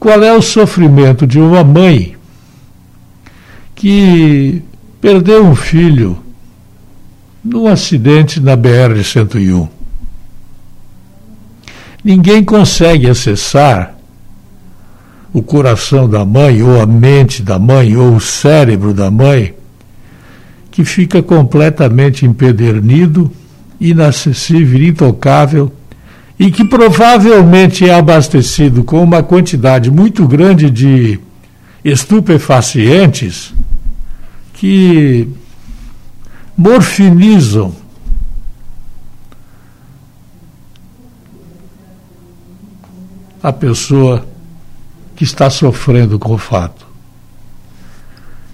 qual 0.00 0.22
é 0.22 0.32
o 0.32 0.40
sofrimento 0.40 1.26
de 1.26 1.38
uma 1.38 1.62
mãe 1.62 2.16
que 3.74 4.62
perdeu 4.98 5.44
um 5.44 5.54
filho 5.54 6.18
num 7.44 7.66
acidente 7.66 8.40
na 8.40 8.56
BR-101. 8.56 9.68
Ninguém 12.02 12.42
consegue 12.42 13.10
acessar 13.10 13.94
o 15.34 15.42
coração 15.42 16.08
da 16.08 16.24
mãe, 16.24 16.62
ou 16.62 16.80
a 16.80 16.86
mente 16.86 17.42
da 17.42 17.58
mãe, 17.58 17.94
ou 17.94 18.14
o 18.14 18.20
cérebro 18.22 18.94
da 18.94 19.10
mãe, 19.10 19.54
que 20.70 20.82
fica 20.82 21.22
completamente 21.22 22.24
empedernido, 22.24 23.30
inacessível, 23.78 24.82
intocável, 24.82 25.70
e 26.38 26.50
que 26.50 26.64
provavelmente 26.64 27.88
é 27.88 27.94
abastecido 27.94 28.84
com 28.84 29.02
uma 29.02 29.22
quantidade 29.22 29.90
muito 29.90 30.26
grande 30.26 30.70
de 30.70 31.18
estupefacientes 31.84 33.52
que 34.52 35.28
morfinizam 36.56 37.74
a 43.42 43.52
pessoa 43.52 44.26
que 45.16 45.24
está 45.24 45.50
sofrendo 45.50 46.18
com 46.18 46.34
o 46.34 46.38
fato. 46.38 46.86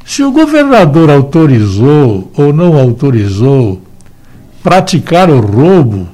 Se 0.05 0.23
o 0.23 0.31
governador 0.31 1.11
autorizou 1.11 2.31
ou 2.37 2.53
não 2.53 2.79
autorizou 2.79 3.83
praticar 4.63 5.31
o 5.31 5.41
roubo, 5.41 6.09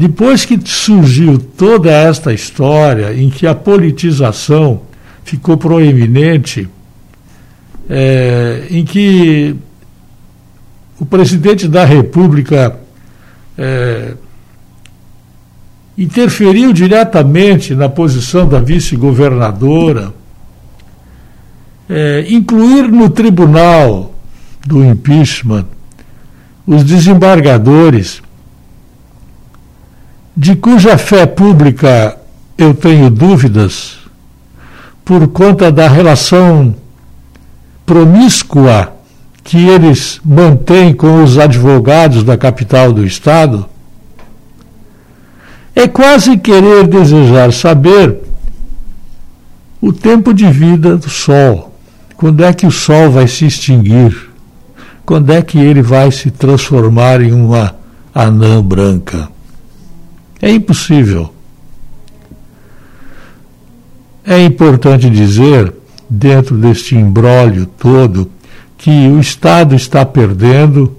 depois 0.00 0.46
que 0.46 0.58
surgiu 0.64 1.38
toda 1.38 1.90
esta 1.90 2.32
história 2.32 3.12
em 3.12 3.28
que 3.28 3.46
a 3.46 3.54
politização 3.54 4.80
ficou 5.22 5.58
proeminente, 5.58 6.66
é, 7.86 8.66
em 8.70 8.82
que 8.82 9.54
o 10.98 11.04
presidente 11.04 11.68
da 11.68 11.84
República 11.84 12.80
é, 13.58 14.14
interferiu 15.98 16.72
diretamente 16.72 17.74
na 17.74 17.90
posição 17.90 18.48
da 18.48 18.58
vice-governadora, 18.58 20.14
é, 21.90 22.24
incluir 22.26 22.88
no 22.90 23.10
tribunal 23.10 24.14
do 24.66 24.82
impeachment 24.82 25.66
os 26.66 26.84
desembargadores, 26.84 28.22
de 30.36 30.54
cuja 30.54 30.96
fé 30.96 31.26
pública 31.26 32.16
eu 32.56 32.74
tenho 32.74 33.10
dúvidas, 33.10 33.98
por 35.04 35.26
conta 35.28 35.72
da 35.72 35.88
relação 35.88 36.74
promíscua 37.84 38.92
que 39.42 39.68
eles 39.68 40.20
mantêm 40.24 40.94
com 40.94 41.24
os 41.24 41.38
advogados 41.38 42.22
da 42.22 42.36
capital 42.36 42.92
do 42.92 43.04
Estado, 43.04 43.66
é 45.74 45.88
quase 45.88 46.36
querer 46.36 46.86
desejar 46.86 47.52
saber 47.52 48.18
o 49.80 49.92
tempo 49.92 50.34
de 50.34 50.46
vida 50.50 50.96
do 50.96 51.08
Sol. 51.08 51.74
Quando 52.16 52.44
é 52.44 52.52
que 52.52 52.66
o 52.66 52.70
Sol 52.70 53.10
vai 53.10 53.26
se 53.26 53.46
extinguir? 53.46 54.30
Quando 55.06 55.32
é 55.32 55.40
que 55.40 55.58
ele 55.58 55.82
vai 55.82 56.12
se 56.12 56.30
transformar 56.30 57.20
em 57.22 57.32
uma 57.32 57.74
anã 58.14 58.62
branca? 58.62 59.28
É 60.40 60.50
impossível. 60.50 61.32
É 64.24 64.42
importante 64.42 65.10
dizer 65.10 65.72
dentro 66.08 66.56
deste 66.56 66.96
imbróglio 66.96 67.66
todo 67.66 68.30
que 68.76 69.08
o 69.08 69.20
Estado 69.20 69.74
está 69.74 70.04
perdendo 70.04 70.96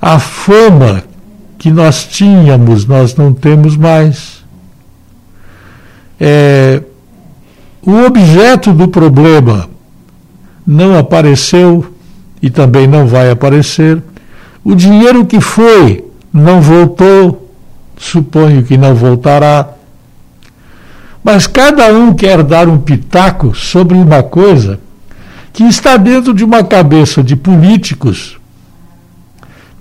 a 0.00 0.18
fama 0.18 1.02
que 1.58 1.70
nós 1.70 2.04
tínhamos, 2.04 2.86
nós 2.86 3.16
não 3.16 3.32
temos 3.32 3.76
mais. 3.76 4.44
É, 6.20 6.82
o 7.82 8.04
objeto 8.04 8.72
do 8.72 8.88
problema 8.88 9.68
não 10.66 10.98
apareceu 10.98 11.86
e 12.40 12.50
também 12.50 12.86
não 12.86 13.06
vai 13.06 13.30
aparecer. 13.30 14.02
O 14.62 14.74
dinheiro 14.74 15.24
que 15.24 15.40
foi 15.40 16.04
não 16.32 16.60
voltou, 16.60 17.43
suponho 17.96 18.62
que 18.64 18.76
não 18.76 18.94
voltará. 18.94 19.68
Mas 21.22 21.46
cada 21.46 21.92
um 21.92 22.14
quer 22.14 22.42
dar 22.42 22.68
um 22.68 22.78
pitaco 22.78 23.54
sobre 23.54 23.96
uma 23.96 24.22
coisa 24.22 24.80
que 25.52 25.64
está 25.64 25.96
dentro 25.96 26.34
de 26.34 26.44
uma 26.44 26.62
cabeça 26.64 27.22
de 27.22 27.36
políticos 27.36 28.38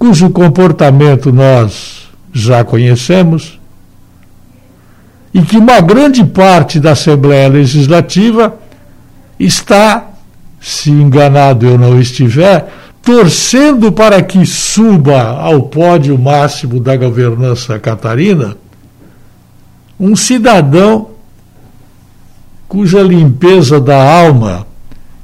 cujo 0.03 0.29
comportamento 0.31 1.31
nós 1.31 2.09
já 2.33 2.61
conhecemos 2.61 3.57
e 5.33 5.41
que 5.41 5.57
uma 5.57 5.79
grande 5.79 6.25
parte 6.25 6.77
da 6.77 6.91
Assembleia 6.91 7.47
Legislativa 7.47 8.53
está, 9.39 10.09
se 10.59 10.91
enganado 10.91 11.65
eu 11.65 11.77
não 11.77 11.99
estiver, 12.01 12.67
torcendo 13.03 13.91
para 13.91 14.23
que 14.23 14.45
suba 14.45 15.37
ao 15.37 15.63
pódio 15.63 16.17
máximo 16.17 16.79
da 16.79 16.95
governança 16.95 17.77
catarina 17.77 18.57
um 19.99 20.15
cidadão 20.15 21.09
cuja 22.67 23.03
limpeza 23.03 23.79
da 23.79 24.01
alma 24.01 24.65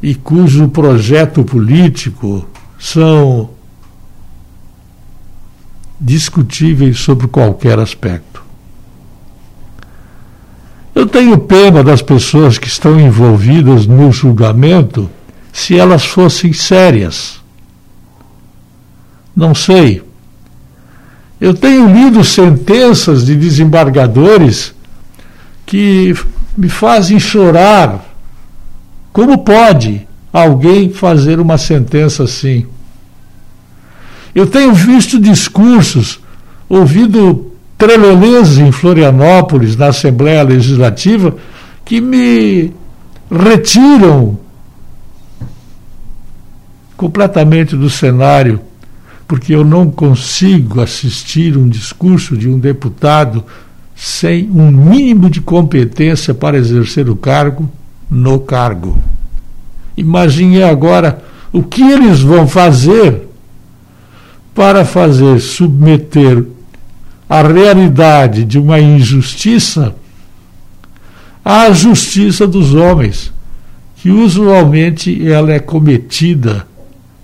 e 0.04 0.14
cujo 0.14 0.68
projeto 0.68 1.44
político 1.44 2.48
são 2.78 3.50
discutíveis 6.00 7.00
sobre 7.00 7.28
qualquer 7.28 7.80
aspecto. 7.80 8.44
Eu 10.94 11.06
tenho 11.06 11.38
pena 11.38 11.84
das 11.84 12.02
pessoas 12.02 12.58
que 12.58 12.68
estão 12.68 13.00
envolvidas 13.00 13.86
no 13.88 14.12
julgamento 14.12 15.10
se 15.52 15.78
elas 15.78 16.06
fossem 16.06 16.54
sérias. 16.54 17.39
Não 19.40 19.56
sei. 19.56 20.04
Eu 21.40 21.54
tenho 21.54 21.88
lido 21.88 22.26
sentenças 22.26 23.26
de 23.26 23.38
desembargadores 23.38 24.76
que 25.66 26.14
me 26.58 26.68
fazem 26.68 27.18
chorar. 27.18 28.04
Como 29.14 29.38
pode 29.38 30.06
alguém 30.34 30.92
fazer 30.92 31.40
uma 31.40 31.58
sentença 31.58 32.24
assim? 32.24 32.66
Eu 34.36 34.46
tenho 34.46 34.74
visto 34.74 35.18
discursos, 35.18 36.20
ouvido 36.68 37.54
trelelês 37.78 38.58
em 38.58 38.74
Florianópolis, 38.74 39.78
na 39.78 39.88
Assembleia 39.88 40.44
Legislativa, 40.44 41.34
que 41.86 42.02
me 42.02 42.74
retiram 43.32 44.38
completamente 46.98 47.78
do 47.78 47.90
cenário, 47.90 48.60
porque 49.30 49.54
eu 49.54 49.64
não 49.64 49.92
consigo 49.92 50.82
assistir 50.82 51.56
um 51.56 51.70
discurso 51.70 52.36
de 52.36 52.50
um 52.50 52.58
deputado 52.58 53.46
sem 53.96 54.50
um 54.50 54.72
mínimo 54.72 55.30
de 55.30 55.40
competência 55.40 56.34
para 56.34 56.58
exercer 56.58 57.08
o 57.08 57.16
cargo 57.16 57.70
no 58.10 58.40
cargo. 58.40 58.98
Imagine 59.96 60.64
agora 60.64 61.24
o 61.54 61.62
que 61.62 61.84
eles 61.84 62.22
vão 62.22 62.48
fazer 62.48 63.28
para 64.56 64.84
fazer 64.84 65.40
submeter 65.40 66.44
a 67.30 67.44
realidade 67.44 68.44
de 68.44 68.58
uma 68.58 68.80
injustiça 68.80 69.96
à 71.46 71.72
justiça 71.72 72.48
dos 72.48 72.74
homens, 72.74 73.32
que 73.98 74.10
usualmente 74.10 75.30
ela 75.30 75.54
é 75.54 75.60
cometida 75.60 76.66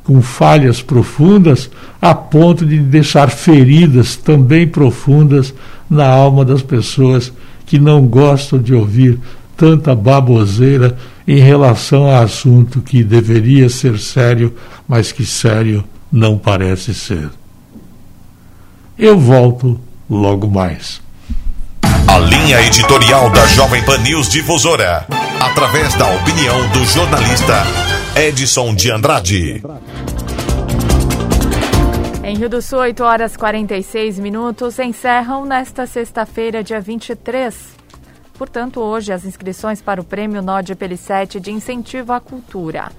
com 0.05 0.21
falhas 0.21 0.81
profundas 0.81 1.69
a 2.01 2.13
ponto 2.13 2.65
de 2.65 2.77
deixar 2.77 3.29
feridas 3.29 4.15
também 4.15 4.67
profundas 4.67 5.53
na 5.89 6.07
alma 6.07 6.45
das 6.45 6.61
pessoas 6.61 7.33
que 7.65 7.79
não 7.79 8.05
gostam 8.05 8.59
de 8.59 8.73
ouvir 8.73 9.19
tanta 9.57 9.95
baboseira 9.95 10.95
em 11.27 11.39
relação 11.39 12.07
a 12.07 12.19
assunto 12.19 12.81
que 12.81 13.03
deveria 13.03 13.67
ser 13.67 13.97
sério, 13.97 14.53
mas 14.87 15.11
que 15.11 15.25
sério 15.25 15.83
não 16.11 16.37
parece 16.37 16.93
ser. 16.93 17.29
Eu 18.97 19.17
volto 19.17 19.79
logo 20.09 20.47
mais. 20.47 21.01
A 22.07 22.19
linha 22.19 22.61
editorial 22.61 23.31
da 23.31 23.47
Jovem 23.47 23.83
Pan 23.83 23.97
News 23.97 24.29
Difusora, 24.29 25.05
através 25.39 25.95
da 25.95 26.07
opinião 26.13 26.69
do 26.69 26.85
jornalista 26.85 27.94
Edson 28.17 28.73
de 28.73 28.89
Andrade. 28.89 29.61
Em 32.23 32.37
Rio 32.37 32.49
do 32.49 32.61
Sul, 32.61 32.79
8 32.79 33.03
horas 33.03 33.35
46 33.35 34.19
minutos, 34.19 34.79
encerram 34.79 35.43
nesta 35.43 35.85
sexta-feira, 35.85 36.63
dia 36.63 36.79
23. 36.79 37.75
Portanto, 38.35 38.79
hoje, 38.79 39.11
as 39.11 39.25
inscrições 39.25 39.81
para 39.81 39.99
o 39.99 40.03
Prêmio 40.05 40.41
Nod 40.41 40.73
Pelicete 40.75 41.41
de 41.41 41.51
Incentivo 41.51 42.13
à 42.13 42.21
Cultura. 42.21 42.89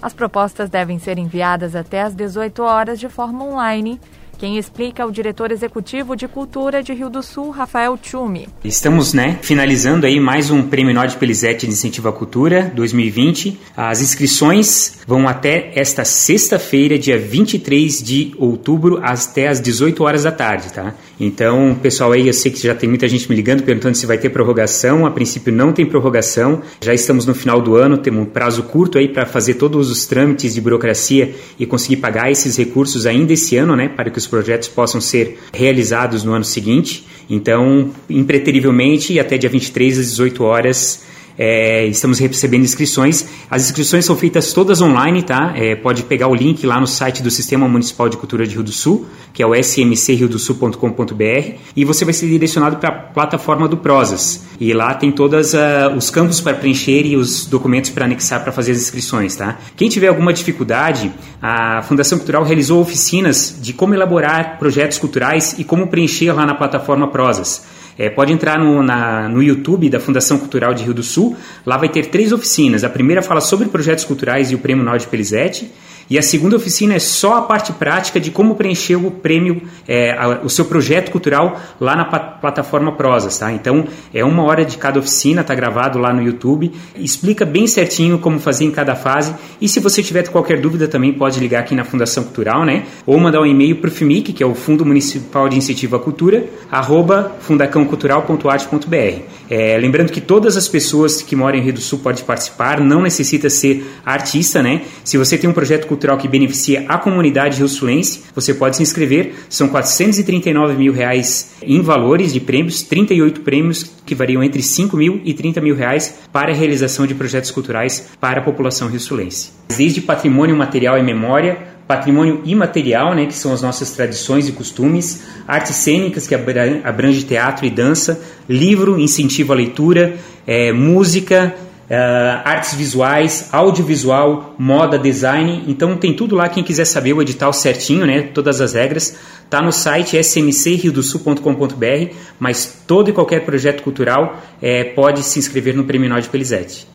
As 0.00 0.12
propostas 0.12 0.70
devem 0.70 0.96
ser 1.00 1.18
enviadas 1.18 1.74
até 1.74 2.02
às 2.02 2.14
18 2.14 2.62
horas 2.62 3.00
de 3.00 3.08
forma 3.08 3.44
online 3.44 4.00
quem 4.42 4.58
explica 4.58 5.04
é 5.04 5.06
o 5.06 5.10
diretor 5.12 5.52
executivo 5.52 6.16
de 6.16 6.26
Cultura 6.26 6.82
de 6.82 6.92
Rio 6.92 7.08
do 7.08 7.22
Sul, 7.22 7.50
Rafael 7.50 7.96
Tchume. 7.96 8.48
Estamos, 8.64 9.14
né, 9.14 9.38
finalizando 9.40 10.04
aí 10.04 10.18
mais 10.18 10.50
um 10.50 10.64
Prêmio 10.64 10.92
Nord 10.92 11.16
Pelizete 11.16 11.64
de 11.64 11.72
Incentivo 11.72 12.08
à 12.08 12.12
Cultura 12.12 12.72
2020. 12.74 13.56
As 13.76 14.00
inscrições 14.00 14.98
vão 15.06 15.28
até 15.28 15.70
esta 15.76 16.04
sexta-feira, 16.04 16.98
dia 16.98 17.16
23 17.16 18.02
de 18.02 18.34
outubro, 18.36 18.98
até 19.00 19.46
às 19.46 19.60
18 19.60 20.02
horas 20.02 20.24
da 20.24 20.32
tarde, 20.32 20.72
tá? 20.72 20.92
Então, 21.20 21.78
pessoal 21.82 22.12
aí, 22.12 22.26
eu 22.26 22.32
sei 22.32 22.50
que 22.50 22.62
já 22.62 22.74
tem 22.74 22.88
muita 22.88 23.06
gente 23.06 23.28
me 23.28 23.36
ligando 23.36 23.62
perguntando 23.62 23.96
se 23.96 24.06
vai 24.06 24.18
ter 24.18 24.30
prorrogação. 24.30 25.06
A 25.06 25.10
princípio 25.10 25.52
não 25.52 25.72
tem 25.72 25.86
prorrogação. 25.86 26.62
Já 26.80 26.94
estamos 26.94 27.26
no 27.26 27.34
final 27.34 27.60
do 27.60 27.76
ano, 27.76 27.98
temos 27.98 28.22
um 28.22 28.26
prazo 28.26 28.64
curto 28.64 28.98
aí 28.98 29.08
para 29.08 29.26
fazer 29.26 29.54
todos 29.54 29.90
os 29.90 30.06
trâmites 30.06 30.54
de 30.54 30.60
burocracia 30.60 31.34
e 31.58 31.66
conseguir 31.66 31.96
pagar 31.96 32.30
esses 32.30 32.56
recursos 32.56 33.06
ainda 33.06 33.32
esse 33.32 33.56
ano, 33.56 33.76
né, 33.76 33.88
para 33.88 34.10
que 34.10 34.18
os 34.18 34.26
projetos 34.26 34.68
possam 34.68 35.00
ser 35.00 35.38
realizados 35.52 36.24
no 36.24 36.32
ano 36.32 36.44
seguinte. 36.44 37.06
Então, 37.28 37.90
impreterivelmente, 38.10 39.18
até 39.18 39.38
dia 39.38 39.48
23 39.48 39.98
às 39.98 40.06
18 40.10 40.42
horas, 40.44 41.04
é, 41.38 41.86
estamos 41.86 42.18
recebendo 42.18 42.62
inscrições. 42.62 43.26
As 43.50 43.64
inscrições 43.64 44.04
são 44.04 44.16
feitas 44.16 44.52
todas 44.52 44.80
online, 44.80 45.22
tá? 45.22 45.52
É, 45.56 45.74
pode 45.74 46.02
pegar 46.04 46.28
o 46.28 46.34
link 46.34 46.64
lá 46.66 46.80
no 46.80 46.86
site 46.86 47.22
do 47.22 47.30
Sistema 47.30 47.68
Municipal 47.68 48.08
de 48.08 48.16
Cultura 48.16 48.46
de 48.46 48.54
Rio 48.54 48.62
do 48.62 48.72
Sul, 48.72 49.06
que 49.32 49.42
é 49.42 49.46
o 49.46 49.54
smcriodosul.com.br, 49.54 51.54
e 51.74 51.84
você 51.84 52.04
vai 52.04 52.14
ser 52.14 52.28
direcionado 52.28 52.76
para 52.76 52.88
a 52.88 52.92
plataforma 52.92 53.66
do 53.66 53.76
Prosas. 53.76 54.44
E 54.60 54.72
lá 54.72 54.94
tem 54.94 55.10
todos 55.10 55.54
uh, 55.54 55.58
ah, 55.58 55.94
os 55.96 56.10
campos 56.10 56.40
para 56.40 56.54
preencher 56.54 57.04
e 57.06 57.16
os 57.16 57.46
documentos 57.46 57.90
para 57.90 58.04
anexar 58.04 58.42
para 58.42 58.52
fazer 58.52 58.72
as 58.72 58.78
inscrições, 58.78 59.34
tá? 59.34 59.58
Quem 59.76 59.88
tiver 59.88 60.08
alguma 60.08 60.32
dificuldade, 60.32 61.10
a 61.40 61.82
Fundação 61.82 62.18
Cultural 62.18 62.44
realizou 62.44 62.80
oficinas 62.80 63.56
de 63.60 63.72
como 63.72 63.94
elaborar 63.94 64.58
projetos 64.58 64.98
culturais 64.98 65.56
e 65.58 65.64
como 65.64 65.88
preencher 65.88 66.32
lá 66.32 66.46
na 66.46 66.54
plataforma 66.54 67.08
Prosas. 67.08 67.64
É, 67.98 68.08
pode 68.08 68.32
entrar 68.32 68.58
no, 68.58 68.82
na, 68.82 69.28
no 69.28 69.42
YouTube 69.42 69.88
da 69.90 70.00
Fundação 70.00 70.38
Cultural 70.38 70.72
de 70.74 70.84
Rio 70.84 70.94
do 70.94 71.02
Sul. 71.02 71.36
Lá 71.64 71.76
vai 71.76 71.88
ter 71.88 72.06
três 72.06 72.32
oficinas. 72.32 72.84
A 72.84 72.88
primeira 72.88 73.22
fala 73.22 73.40
sobre 73.40 73.68
projetos 73.68 74.04
culturais 74.04 74.50
e 74.50 74.54
o 74.54 74.58
Prêmio 74.58 74.84
Nord 74.84 75.06
Pelizete. 75.08 75.70
E 76.12 76.18
a 76.18 76.22
segunda 76.22 76.56
oficina 76.56 76.92
é 76.92 76.98
só 76.98 77.38
a 77.38 77.40
parte 77.40 77.72
prática 77.72 78.20
de 78.20 78.30
como 78.30 78.54
preencher 78.54 78.96
o 78.96 79.10
prêmio, 79.10 79.62
é, 79.88 80.12
a, 80.12 80.40
o 80.44 80.50
seu 80.50 80.66
projeto 80.66 81.10
cultural 81.10 81.58
lá 81.80 81.96
na 81.96 82.04
plataforma 82.04 82.92
Prosas, 82.92 83.38
tá? 83.38 83.50
Então, 83.50 83.86
é 84.12 84.22
uma 84.22 84.42
hora 84.42 84.62
de 84.62 84.76
cada 84.76 84.98
oficina, 84.98 85.42
tá 85.42 85.54
gravado 85.54 85.98
lá 85.98 86.12
no 86.12 86.22
YouTube. 86.22 86.70
Explica 86.96 87.46
bem 87.46 87.66
certinho 87.66 88.18
como 88.18 88.38
fazer 88.38 88.66
em 88.66 88.70
cada 88.70 88.94
fase. 88.94 89.34
E 89.58 89.66
se 89.66 89.80
você 89.80 90.02
tiver 90.02 90.28
qualquer 90.28 90.60
dúvida, 90.60 90.86
também 90.86 91.14
pode 91.14 91.40
ligar 91.40 91.60
aqui 91.60 91.74
na 91.74 91.82
Fundação 91.82 92.24
Cultural, 92.24 92.66
né? 92.66 92.84
Ou 93.06 93.18
mandar 93.18 93.40
um 93.40 93.46
e-mail 93.46 93.76
para 93.76 93.88
o 93.88 93.90
FMIC, 93.90 94.34
que 94.34 94.42
é 94.42 94.46
o 94.46 94.54
Fundo 94.54 94.84
Municipal 94.84 95.48
de 95.48 95.56
Incentivo 95.56 95.96
à 95.96 95.98
Cultura, 95.98 96.44
arroba 96.70 97.36
fundacãocultural.arte.br. 97.40 99.22
É, 99.48 99.78
lembrando 99.78 100.12
que 100.12 100.20
todas 100.20 100.58
as 100.58 100.68
pessoas 100.68 101.22
que 101.22 101.34
moram 101.34 101.56
em 101.58 101.62
Rio 101.62 101.72
do 101.72 101.80
Sul 101.80 102.00
podem 102.00 102.22
participar, 102.22 102.80
não 102.80 103.00
necessita 103.00 103.48
ser 103.48 103.82
artista, 104.04 104.62
né? 104.62 104.82
Se 105.02 105.16
você 105.16 105.38
tem 105.38 105.48
um 105.48 105.54
projeto 105.54 105.86
cultural 105.86 106.01
que 106.16 106.28
beneficia 106.28 106.84
a 106.88 106.98
comunidade 106.98 107.58
rio-sulense, 107.58 108.22
você 108.34 108.52
pode 108.52 108.76
se 108.76 108.82
inscrever. 108.82 109.34
São 109.48 109.68
439 109.68 110.74
mil 110.74 110.92
reais 110.92 111.52
em 111.62 111.80
valores 111.80 112.32
de 112.32 112.40
prêmios, 112.40 112.82
38 112.82 113.40
prêmios 113.40 113.84
que 114.04 114.14
variam 114.14 114.42
entre 114.42 114.62
5 114.62 114.96
mil 114.96 115.20
e 115.24 115.32
30 115.32 115.60
mil 115.60 115.74
reais 115.74 116.20
para 116.32 116.52
a 116.52 116.54
realização 116.54 117.06
de 117.06 117.14
projetos 117.14 117.50
culturais 117.50 118.10
para 118.20 118.40
a 118.40 118.44
população 118.44 118.88
rio-sulense. 118.88 119.52
Desde 119.76 120.00
patrimônio 120.00 120.56
material 120.56 120.98
e 120.98 121.02
memória, 121.02 121.72
patrimônio 121.86 122.40
imaterial, 122.44 123.14
né, 123.14 123.26
que 123.26 123.34
são 123.34 123.52
as 123.52 123.62
nossas 123.62 123.90
tradições 123.90 124.48
e 124.48 124.52
costumes, 124.52 125.24
artes 125.46 125.76
cênicas, 125.76 126.26
que 126.26 126.34
abrange 126.34 127.24
teatro 127.24 127.66
e 127.66 127.70
dança, 127.70 128.20
livro, 128.48 128.98
incentivo 128.98 129.52
à 129.52 129.56
leitura, 129.56 130.16
é, 130.46 130.72
música, 130.72 131.54
artes 131.96 132.74
visuais, 132.74 133.48
audiovisual, 133.52 134.54
moda, 134.58 134.98
design. 134.98 135.64
Então 135.66 135.96
tem 135.96 136.14
tudo 136.14 136.34
lá. 136.34 136.48
Quem 136.48 136.64
quiser 136.64 136.86
saber 136.86 137.12
o 137.12 137.20
edital 137.20 137.52
certinho, 137.52 138.06
né? 138.06 138.22
Todas 138.22 138.60
as 138.60 138.72
regras, 138.74 139.18
tá 139.50 139.60
no 139.60 139.70
site 139.70 140.16
smcriodosul.com.br. 140.16 142.14
Mas 142.38 142.82
todo 142.86 143.10
e 143.10 143.12
qualquer 143.12 143.44
projeto 143.44 143.82
cultural 143.82 144.38
é, 144.60 144.84
pode 144.84 145.22
se 145.22 145.38
inscrever 145.38 145.74
no 145.76 145.84
Prêmio 145.84 146.08
Nord 146.08 146.28
Pelizete. 146.28 146.86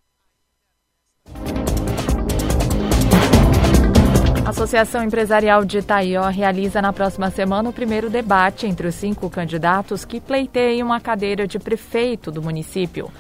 A 4.44 4.50
Associação 4.50 5.04
Empresarial 5.04 5.64
de 5.64 5.80
Itaió 5.80 6.28
realiza 6.30 6.82
na 6.82 6.92
próxima 6.92 7.30
semana 7.30 7.70
o 7.70 7.74
primeiro 7.74 8.10
debate 8.10 8.66
entre 8.66 8.88
os 8.88 8.96
cinco 8.96 9.30
candidatos 9.30 10.04
que 10.04 10.20
pleiteiam 10.20 10.92
a 10.92 11.00
cadeira 11.00 11.46
de 11.46 11.60
prefeito 11.60 12.32
do 12.32 12.42
município. 12.42 13.12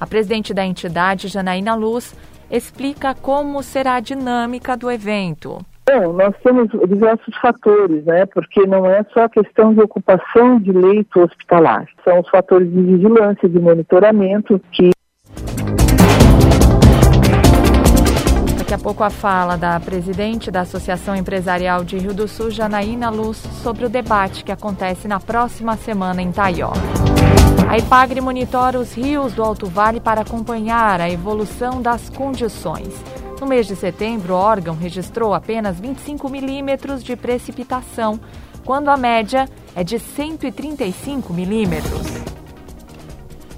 A 0.00 0.06
presidente 0.06 0.52
da 0.52 0.64
entidade, 0.64 1.28
Janaína 1.28 1.74
Luz, 1.74 2.14
explica 2.50 3.14
como 3.14 3.62
será 3.62 3.94
a 3.94 4.00
dinâmica 4.00 4.76
do 4.76 4.90
evento. 4.90 5.58
Bom, 5.88 6.12
nós 6.14 6.34
temos 6.42 6.68
diversos 6.88 7.34
fatores, 7.36 8.04
né? 8.04 8.26
Porque 8.26 8.66
não 8.66 8.84
é 8.86 9.04
só 9.14 9.24
a 9.24 9.28
questão 9.28 9.72
de 9.72 9.80
ocupação 9.80 10.58
de 10.58 10.72
leito 10.72 11.20
hospitalar. 11.20 11.86
São 12.04 12.20
os 12.20 12.28
fatores 12.28 12.68
de 12.68 12.82
vigilância, 12.82 13.48
de 13.48 13.58
monitoramento 13.58 14.60
que 14.72 14.90
Daqui 18.58 18.74
a 18.74 18.78
pouco 18.78 19.04
a 19.04 19.10
fala 19.10 19.56
da 19.56 19.78
presidente 19.78 20.50
da 20.50 20.62
Associação 20.62 21.14
Empresarial 21.14 21.84
de 21.84 21.98
Rio 21.98 22.12
do 22.12 22.26
Sul, 22.26 22.50
Janaína 22.50 23.10
Luz, 23.10 23.36
sobre 23.62 23.86
o 23.86 23.88
debate 23.88 24.42
que 24.42 24.50
acontece 24.50 25.06
na 25.06 25.20
próxima 25.20 25.76
semana 25.76 26.20
em 26.20 26.32
Taió. 26.32 26.72
A 27.76 27.78
IPAGRE 27.78 28.22
monitora 28.22 28.80
os 28.80 28.94
rios 28.94 29.34
do 29.34 29.42
Alto 29.42 29.66
Vale 29.66 30.00
para 30.00 30.22
acompanhar 30.22 30.98
a 30.98 31.10
evolução 31.10 31.82
das 31.82 32.08
condições. 32.08 32.94
No 33.38 33.46
mês 33.46 33.66
de 33.66 33.76
setembro, 33.76 34.32
o 34.32 34.36
órgão 34.38 34.74
registrou 34.74 35.34
apenas 35.34 35.78
25 35.78 36.26
milímetros 36.30 37.04
de 37.04 37.14
precipitação, 37.14 38.18
quando 38.64 38.88
a 38.88 38.96
média 38.96 39.46
é 39.74 39.84
de 39.84 39.98
135 39.98 41.34
milímetros 41.34 42.35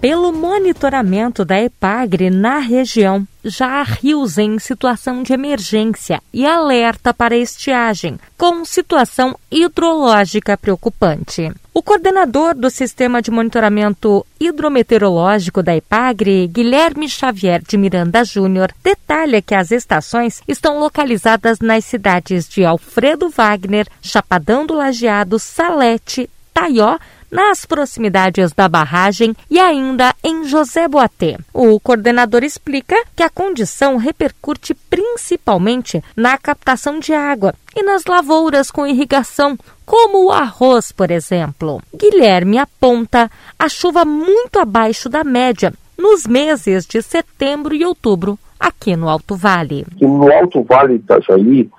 pelo 0.00 0.32
monitoramento 0.32 1.44
da 1.44 1.60
EPAGRE 1.60 2.30
na 2.30 2.58
região. 2.58 3.26
Já 3.44 3.80
há 3.80 3.82
rios 3.82 4.38
em 4.38 4.58
situação 4.58 5.22
de 5.22 5.32
emergência 5.32 6.20
e 6.32 6.46
alerta 6.46 7.12
para 7.12 7.36
estiagem, 7.36 8.18
com 8.36 8.64
situação 8.64 9.36
hidrológica 9.50 10.56
preocupante. 10.56 11.50
O 11.72 11.82
coordenador 11.82 12.54
do 12.54 12.70
Sistema 12.70 13.22
de 13.22 13.30
Monitoramento 13.30 14.26
Hidrometeorológico 14.38 15.62
da 15.62 15.76
EPAGRE, 15.76 16.48
Guilherme 16.48 17.08
Xavier 17.08 17.62
de 17.62 17.76
Miranda 17.76 18.24
Júnior, 18.24 18.72
detalha 18.82 19.40
que 19.40 19.54
as 19.54 19.70
estações 19.70 20.42
estão 20.46 20.78
localizadas 20.78 21.60
nas 21.60 21.84
cidades 21.84 22.48
de 22.48 22.64
Alfredo 22.64 23.28
Wagner, 23.30 23.86
Chapadão 24.02 24.66
do 24.66 24.74
Lajeado, 24.74 25.38
Salete, 25.38 26.28
Taió, 26.52 26.98
nas 27.30 27.64
proximidades 27.64 28.52
da 28.52 28.68
barragem 28.68 29.34
e 29.50 29.58
ainda 29.58 30.14
em 30.24 30.44
José 30.44 30.88
Boatê. 30.88 31.36
O 31.52 31.78
coordenador 31.80 32.42
explica 32.42 32.96
que 33.14 33.22
a 33.22 33.30
condição 33.30 33.96
repercute 33.96 34.74
principalmente 34.74 36.02
na 36.16 36.36
captação 36.38 36.98
de 36.98 37.12
água 37.12 37.54
e 37.76 37.82
nas 37.82 38.04
lavouras 38.06 38.70
com 38.70 38.86
irrigação, 38.86 39.56
como 39.84 40.26
o 40.26 40.32
arroz, 40.32 40.92
por 40.92 41.10
exemplo. 41.10 41.80
Guilherme 41.94 42.58
aponta 42.58 43.30
a 43.58 43.68
chuva 43.68 44.04
muito 44.04 44.58
abaixo 44.58 45.08
da 45.08 45.24
média 45.24 45.72
nos 45.96 46.26
meses 46.26 46.86
de 46.86 47.02
setembro 47.02 47.74
e 47.74 47.84
outubro 47.84 48.38
aqui 48.58 48.96
no 48.96 49.08
Alto 49.08 49.36
Vale. 49.36 49.86
No 50.00 50.32
Alto 50.32 50.62
Vale 50.62 50.98
de 50.98 51.04
Itajaí 51.04 51.70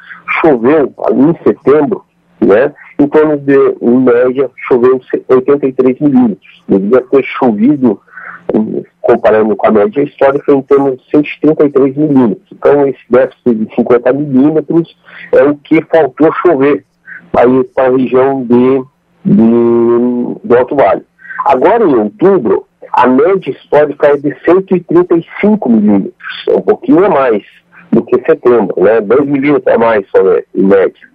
choveu 0.42 0.94
ali 1.06 1.22
em 1.22 1.44
setembro, 1.44 2.04
né? 2.40 2.74
Em 3.00 3.08
torno 3.08 3.38
de, 3.38 3.76
em 3.82 3.98
média, 3.98 4.50
choveu 4.68 5.00
83 5.30 6.00
milímetros. 6.00 6.64
Deveria 6.68 7.02
ter 7.02 7.24
chovido 7.24 8.00
comparando 9.02 9.56
com 9.56 9.68
a 9.68 9.72
média 9.72 10.02
histórica, 10.04 10.52
em 10.52 10.62
termos 10.64 10.98
de 10.98 11.10
133 11.12 11.96
milímetros. 11.96 12.48
Então, 12.52 12.88
esse 12.88 13.00
déficit 13.10 13.56
de 13.56 13.76
50 13.76 14.14
milímetros 14.14 14.98
é 15.34 15.44
o 15.44 15.56
que 15.56 15.82
faltou 15.86 16.32
chover 16.34 16.86
aí 17.38 17.64
para 17.76 17.88
a 17.88 17.98
região 17.98 18.44
de, 18.44 18.84
de, 19.26 20.40
do 20.44 20.58
Alto 20.58 20.76
Vale. 20.76 21.04
Agora, 21.46 21.84
em 21.84 21.96
outubro, 21.96 22.66
a 22.94 23.08
média 23.08 23.52
histórica 23.52 24.08
é 24.08 24.18
de 24.18 24.36
135 24.44 25.70
milímetros, 25.70 26.46
é 26.50 26.56
um 26.56 26.62
pouquinho 26.62 27.06
a 27.06 27.10
mais 27.10 27.44
do 27.92 28.04
que 28.04 28.20
setembro, 28.26 28.76
né? 28.82 29.02
2 29.02 29.26
milímetros 29.26 29.74
a 29.74 29.78
mais 29.78 30.06
só, 30.10 30.22
né, 30.24 30.42
em 30.56 30.64
média. 30.64 31.10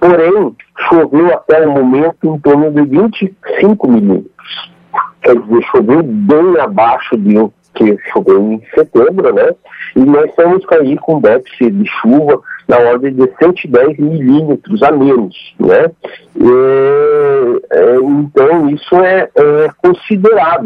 Porém, 0.00 0.56
choveu 0.88 1.34
até 1.34 1.66
o 1.66 1.72
momento 1.72 2.16
em 2.34 2.38
torno 2.40 2.70
de 2.70 2.82
25 2.82 3.88
milímetros. 3.88 4.72
Quer 5.22 5.40
dizer, 5.40 5.62
choveu 5.70 6.02
bem 6.02 6.60
abaixo 6.60 7.16
do 7.16 7.52
que 7.74 7.96
choveu 8.12 8.52
em 8.52 8.62
setembro, 8.74 9.32
né? 9.32 9.54
E 9.96 10.00
nós 10.00 10.26
estamos 10.26 10.64
aí 10.72 10.96
com 10.98 11.20
déficit 11.20 11.70
de 11.70 11.86
chuva 11.86 12.40
na 12.66 12.78
ordem 12.78 13.12
de 13.14 13.28
110 13.38 13.98
milímetros 13.98 14.82
a 14.82 14.90
menos, 14.92 15.54
né? 15.58 15.90
E, 16.36 17.62
é, 17.70 17.96
então 17.96 18.70
isso 18.70 18.94
é, 18.96 19.28
é, 19.34 19.68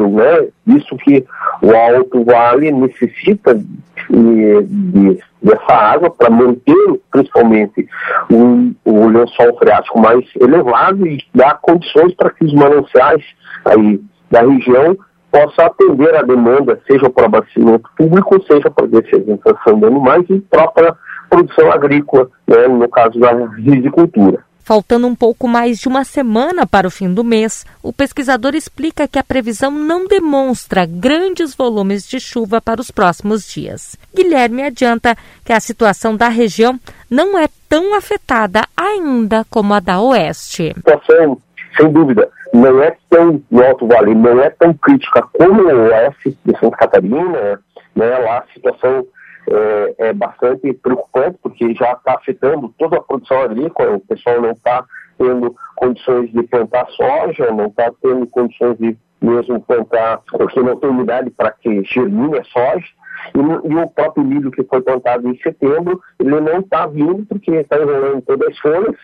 né? 0.08 0.48
Isso 0.66 0.96
que 0.96 1.24
o 1.62 1.70
Alto 1.74 2.24
Vale 2.24 2.70
necessita 2.70 3.54
de, 3.54 4.62
de, 4.62 5.18
dessa 5.42 5.72
água 5.72 6.10
para 6.10 6.30
manter 6.30 7.00
principalmente 7.10 7.88
o, 8.30 8.72
o 8.84 9.08
lençol 9.08 9.56
freático 9.58 9.98
mais 9.98 10.24
elevado 10.40 11.06
e 11.06 11.18
dar 11.34 11.58
condições 11.60 12.14
para 12.14 12.30
que 12.30 12.44
os 12.44 12.54
mananciais 12.54 13.24
aí 13.64 14.00
da 14.30 14.42
região 14.42 14.96
possa 15.30 15.66
atender 15.66 16.14
a 16.14 16.22
demanda, 16.22 16.80
seja 16.86 17.08
para 17.10 17.26
abastecimento 17.26 17.88
público, 17.96 18.42
seja 18.50 18.70
para 18.70 18.86
desertificação 18.86 19.78
de 19.78 19.86
animais 19.86 20.24
e 20.30 20.40
própria 20.40 20.94
produção 21.28 21.70
agrícola, 21.70 22.28
né, 22.46 22.66
no 22.68 22.88
caso 22.88 23.18
da 23.18 23.32
risicultura. 23.56 24.42
Faltando 24.68 25.06
um 25.06 25.14
pouco 25.14 25.48
mais 25.48 25.78
de 25.78 25.88
uma 25.88 26.04
semana 26.04 26.66
para 26.66 26.86
o 26.86 26.90
fim 26.90 27.12
do 27.12 27.24
mês, 27.24 27.64
o 27.82 27.90
pesquisador 27.90 28.54
explica 28.54 29.08
que 29.08 29.18
a 29.18 29.24
previsão 29.24 29.70
não 29.70 30.06
demonstra 30.06 30.84
grandes 30.84 31.54
volumes 31.54 32.06
de 32.06 32.20
chuva 32.20 32.60
para 32.60 32.78
os 32.78 32.90
próximos 32.90 33.48
dias. 33.48 33.96
Guilherme 34.14 34.62
adianta 34.62 35.16
que 35.42 35.54
a 35.54 35.60
situação 35.60 36.14
da 36.14 36.28
região 36.28 36.78
não 37.10 37.38
é 37.38 37.48
tão 37.66 37.94
afetada 37.94 38.60
ainda 38.76 39.42
como 39.48 39.72
a 39.72 39.80
da 39.80 40.02
Oeste. 40.02 40.74
Situação, 40.74 41.38
sem 41.76 41.92
dúvida, 41.92 42.28
não 42.52 42.82
é 42.82 42.96
tão 43.10 43.42
no 43.50 43.64
Alto 43.64 43.86
Vale, 43.86 44.14
não 44.14 44.40
é 44.40 44.50
tão 44.50 44.72
crítica 44.74 45.22
como 45.32 45.62
o 45.62 45.88
Oeste 45.88 46.36
de 46.44 46.58
Santa 46.58 46.76
Catarina, 46.76 47.60
né? 47.94 48.18
Lá 48.18 48.38
a 48.38 48.52
situação 48.52 49.06
é, 49.50 49.94
é 50.08 50.12
bastante 50.12 50.72
preocupante, 50.74 51.38
porque 51.42 51.74
já 51.74 51.92
está 51.92 52.14
afetando 52.14 52.72
toda 52.78 52.96
a 52.96 53.02
produção 53.02 53.42
agrícola, 53.42 53.96
o 53.96 54.00
pessoal 54.00 54.40
não 54.40 54.52
está 54.52 54.84
tendo 55.18 55.54
condições 55.76 56.30
de 56.32 56.42
plantar 56.44 56.86
soja, 56.90 57.50
não 57.50 57.66
está 57.66 57.90
tendo 58.00 58.26
condições 58.28 58.78
de 58.78 58.96
mesmo 59.20 59.60
plantar, 59.60 60.20
porque 60.30 60.60
não 60.60 60.76
tem 60.76 60.90
umidade 60.90 61.30
para 61.30 61.50
que 61.50 61.82
germine 61.84 62.38
a 62.38 62.44
soja. 62.44 62.86
E, 63.34 63.72
e, 63.72 63.74
o 63.74 63.88
próprio 63.88 64.24
milho 64.24 64.50
que 64.50 64.62
foi 64.62 64.80
plantado 64.80 65.28
em 65.28 65.36
setembro, 65.38 66.00
ele 66.20 66.40
não 66.40 66.60
está 66.60 66.86
vindo 66.86 67.26
porque 67.26 67.50
está 67.50 67.76
enrolando 67.76 68.22
todas 68.22 68.48
as 68.48 68.58
folhas 68.58 68.94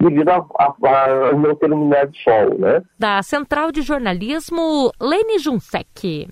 devido 0.00 0.28
a, 0.30 0.44
a, 0.58 1.04
a 1.30 1.32
não 1.32 1.54
ter 1.54 1.68
de 2.08 2.22
solo, 2.22 2.58
né? 2.58 2.82
Da 2.98 3.22
Central 3.22 3.72
de 3.72 3.82
Jornalismo, 3.82 4.90
Lene 5.00 5.38
Junsec. 5.38 6.28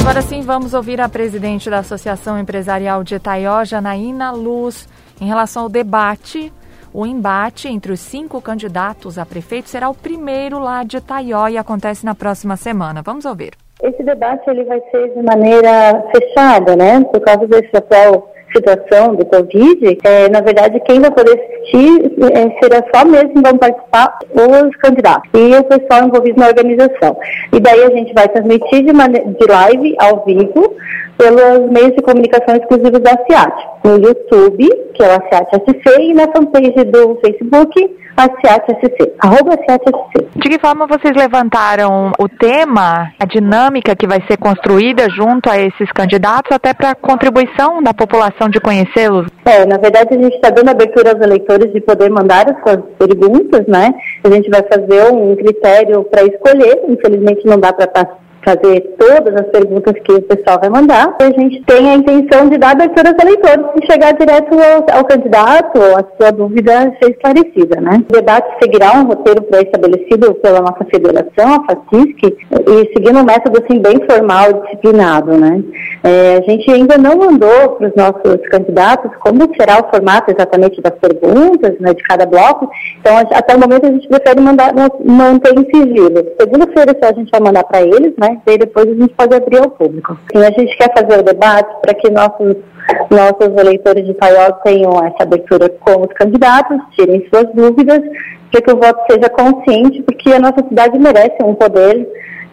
Agora 0.00 0.20
sim, 0.20 0.40
vamos 0.42 0.74
ouvir 0.74 1.00
a 1.00 1.08
presidente 1.08 1.70
da 1.70 1.78
Associação 1.78 2.36
Empresarial 2.36 3.04
de 3.04 3.14
Itaió, 3.14 3.64
Janaína 3.64 4.32
Luz, 4.32 4.88
em 5.20 5.26
relação 5.26 5.62
ao 5.62 5.68
debate. 5.68 6.52
O 6.92 7.06
embate 7.06 7.68
entre 7.68 7.92
os 7.92 8.00
cinco 8.00 8.42
candidatos 8.42 9.16
a 9.16 9.24
prefeito 9.24 9.68
será 9.68 9.88
o 9.88 9.94
primeiro 9.94 10.58
lá 10.58 10.82
de 10.82 10.96
Itaió 10.96 11.46
e 11.48 11.56
acontece 11.56 12.04
na 12.04 12.16
próxima 12.16 12.56
semana. 12.56 13.00
Vamos 13.00 13.24
ouvir. 13.24 13.52
Esse 13.80 14.02
debate 14.02 14.48
ele 14.50 14.64
vai 14.64 14.80
ser 14.90 15.14
de 15.14 15.22
maneira 15.22 16.04
fechada, 16.14 16.76
né? 16.76 17.00
Por 17.04 17.20
causa 17.20 17.46
desse 17.46 17.76
atual 17.76 18.31
situação 18.54 19.14
do 19.14 19.24
Covid, 19.26 19.98
é, 20.04 20.28
na 20.28 20.40
verdade, 20.40 20.80
quem 20.86 21.00
vai 21.00 21.10
poder 21.10 21.32
assistir 21.32 22.12
é, 22.32 22.60
será 22.60 22.84
só 22.94 23.04
mesmo 23.04 23.42
vão 23.42 23.58
participar 23.58 24.18
os 24.30 24.76
candidatos 24.76 25.30
e 25.34 25.56
o 25.56 25.64
pessoal 25.64 26.06
envolvido 26.06 26.38
na 26.38 26.48
organização. 26.48 27.16
E 27.52 27.60
daí 27.60 27.82
a 27.82 27.90
gente 27.90 28.12
vai 28.14 28.28
transmitir 28.28 28.84
de, 28.84 28.92
de 28.92 29.46
live, 29.52 29.96
ao 29.98 30.24
vivo, 30.24 30.76
pelos 31.18 31.70
meios 31.70 31.94
de 31.94 32.02
comunicação 32.02 32.56
exclusivos 32.56 33.00
da 33.00 33.16
CIAT, 33.24 33.54
no 33.84 33.96
YouTube, 33.96 34.68
que 34.94 35.02
é 35.02 35.16
o 35.16 35.28
CIAT 35.28 35.50
SC, 35.52 36.00
e 36.00 36.14
na 36.14 36.24
fanpage 36.24 36.84
do 36.84 37.18
Facebook, 37.24 37.96
a 38.16 38.22
CIAT 38.24 38.66
SC, 38.80 39.12
arroba 39.20 39.52
CIAT 39.52 39.84
SC. 39.86 40.26
De 40.36 40.48
que 40.48 40.58
forma 40.58 40.86
vocês 40.86 41.14
levantaram 41.16 42.12
o 42.18 42.28
tema, 42.28 43.12
a 43.18 43.24
dinâmica 43.24 43.96
que 43.96 44.06
vai 44.06 44.22
ser 44.28 44.36
construída 44.36 45.08
junto 45.10 45.48
a 45.50 45.58
esses 45.58 45.90
candidatos, 45.92 46.52
até 46.52 46.74
para 46.74 46.90
a 46.90 46.94
contribuição 46.94 47.82
da 47.82 47.94
população 47.94 48.41
de 48.48 48.60
conhecê-los? 48.60 49.26
É, 49.44 49.66
na 49.66 49.78
verdade 49.78 50.14
a 50.14 50.22
gente 50.22 50.34
está 50.34 50.50
dando 50.50 50.70
abertura 50.70 51.12
aos 51.12 51.20
eleitores 51.20 51.72
de 51.72 51.80
poder 51.80 52.10
mandar 52.10 52.46
as 52.48 52.62
suas 52.62 52.84
perguntas, 52.98 53.66
né? 53.66 53.92
A 54.24 54.30
gente 54.30 54.48
vai 54.50 54.62
fazer 54.62 55.12
um 55.12 55.34
critério 55.36 56.04
para 56.04 56.24
escolher, 56.24 56.82
infelizmente 56.88 57.46
não 57.46 57.58
dá 57.58 57.72
para 57.72 57.86
fazer 58.44 58.80
todas 58.98 59.34
as 59.40 59.48
perguntas 59.50 59.94
que 60.04 60.12
o 60.12 60.22
pessoal 60.22 60.58
vai 60.60 60.68
mandar. 60.68 61.14
A 61.20 61.40
gente 61.40 61.62
tem 61.64 61.90
a 61.90 61.94
intenção 61.94 62.48
de 62.48 62.58
dar 62.58 62.72
abertura 62.72 63.10
aos 63.10 63.22
eleitores 63.22 63.66
e 63.80 63.86
chegar 63.90 64.12
direto 64.12 64.54
ao, 64.54 64.98
ao 64.98 65.04
candidato, 65.04 65.78
a 65.80 66.04
sua 66.16 66.32
dúvida 66.32 66.92
ser 67.00 67.10
esclarecida, 67.10 67.80
né? 67.80 68.02
O 68.08 68.12
debate 68.12 68.48
seguirá 68.62 68.92
um 68.92 69.04
roteiro 69.04 69.42
pré-estabelecido 69.42 70.34
pela 70.34 70.60
nossa 70.60 70.84
federação, 70.90 71.54
a 71.54 71.64
FACISC, 71.66 72.22
e 72.24 72.92
seguindo 72.92 73.18
um 73.18 73.24
método 73.24 73.62
assim 73.62 73.80
bem 73.80 74.00
formal 74.08 74.50
e 74.50 74.62
disciplinado, 74.62 75.38
né? 75.38 75.62
É, 76.02 76.38
a 76.38 76.50
gente 76.50 76.70
ainda 76.70 76.98
não 76.98 77.16
mandou 77.16 77.70
para 77.76 77.88
os 77.88 77.94
nossos 77.94 78.48
candidatos 78.48 79.10
como 79.20 79.54
será 79.56 79.80
o 79.80 79.90
formato 79.90 80.30
exatamente 80.30 80.80
das 80.80 80.94
perguntas, 80.94 81.78
né, 81.78 81.94
de 81.94 82.02
cada 82.02 82.26
bloco, 82.26 82.68
então 83.00 83.16
até 83.18 83.54
o 83.54 83.60
momento 83.60 83.86
a 83.86 83.92
gente 83.92 84.08
prefere 84.08 84.40
mandar, 84.40 84.72
manter 85.04 85.54
em 85.56 85.64
sigilo. 85.64 86.24
Segunda-feira 86.40 86.96
a 87.02 87.12
gente 87.12 87.30
vai 87.30 87.40
mandar 87.40 87.64
para 87.64 87.82
eles, 87.82 88.14
né? 88.18 88.31
E 88.46 88.58
depois 88.58 88.88
a 88.88 88.94
gente 88.94 89.14
pode 89.14 89.34
abrir 89.34 89.58
ao 89.58 89.70
público. 89.70 90.18
E 90.34 90.38
a 90.38 90.50
gente 90.50 90.76
quer 90.76 90.92
fazer 90.96 91.20
o 91.20 91.22
debate 91.22 91.74
para 91.80 91.94
que 91.94 92.10
nossos, 92.10 92.56
nossos 93.10 93.56
eleitores 93.58 94.06
de 94.06 94.14
Paiol 94.14 94.52
tenham 94.64 94.92
essa 95.04 95.22
abertura 95.22 95.68
com 95.68 96.02
os 96.02 96.12
candidatos, 96.14 96.78
tirem 96.92 97.26
suas 97.28 97.52
dúvidas, 97.54 98.00
para 98.50 98.60
que 98.60 98.72
o 98.72 98.76
voto 98.76 99.00
seja 99.10 99.28
consciente, 99.30 100.02
porque 100.02 100.32
a 100.32 100.38
nossa 100.38 100.66
cidade 100.68 100.98
merece 100.98 101.42
um 101.42 101.54
poder 101.54 102.08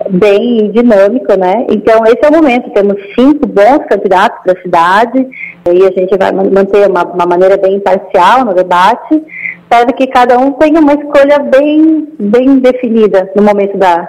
bem 0.09 0.71
dinâmico, 0.71 1.37
né? 1.37 1.65
Então, 1.69 2.03
esse 2.05 2.23
é 2.23 2.29
o 2.29 2.33
momento. 2.33 2.71
Temos 2.71 2.95
cinco 3.17 3.45
bons 3.47 3.85
candidatos 3.89 4.39
para 4.43 4.53
a 4.57 4.61
cidade 4.61 5.27
e 5.67 5.85
a 5.85 5.91
gente 5.91 6.17
vai 6.17 6.31
manter 6.31 6.89
uma, 6.89 7.03
uma 7.03 7.25
maneira 7.25 7.57
bem 7.57 7.75
imparcial 7.75 8.45
no 8.45 8.53
debate, 8.53 9.21
para 9.67 9.91
que 9.93 10.07
cada 10.07 10.37
um 10.37 10.53
tenha 10.53 10.79
uma 10.79 10.93
escolha 10.93 11.39
bem, 11.39 12.07
bem 12.19 12.59
definida 12.59 13.29
no 13.35 13.43
momento 13.43 13.77
da, 13.77 14.07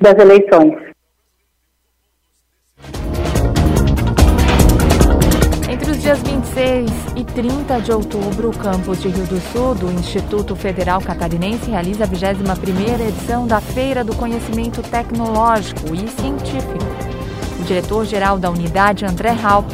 das 0.00 0.14
eleições. 0.18 0.87
Dias 6.08 6.22
26 6.22 6.90
e 7.16 7.22
30 7.22 7.80
de 7.82 7.92
outubro, 7.92 8.48
o 8.48 8.56
campus 8.56 9.02
de 9.02 9.08
Rio 9.08 9.26
do 9.26 9.38
Sul 9.52 9.74
do 9.74 9.92
Instituto 9.92 10.56
Federal 10.56 11.02
Catarinense 11.02 11.70
realiza 11.70 12.04
a 12.04 12.08
21ª 12.08 13.06
edição 13.06 13.46
da 13.46 13.60
Feira 13.60 14.02
do 14.02 14.14
Conhecimento 14.14 14.80
Tecnológico 14.80 15.94
e 15.94 16.08
Científico. 16.08 16.78
O 17.60 17.64
diretor-geral 17.64 18.38
da 18.38 18.50
unidade, 18.50 19.04
André 19.04 19.36
Halp, 19.38 19.70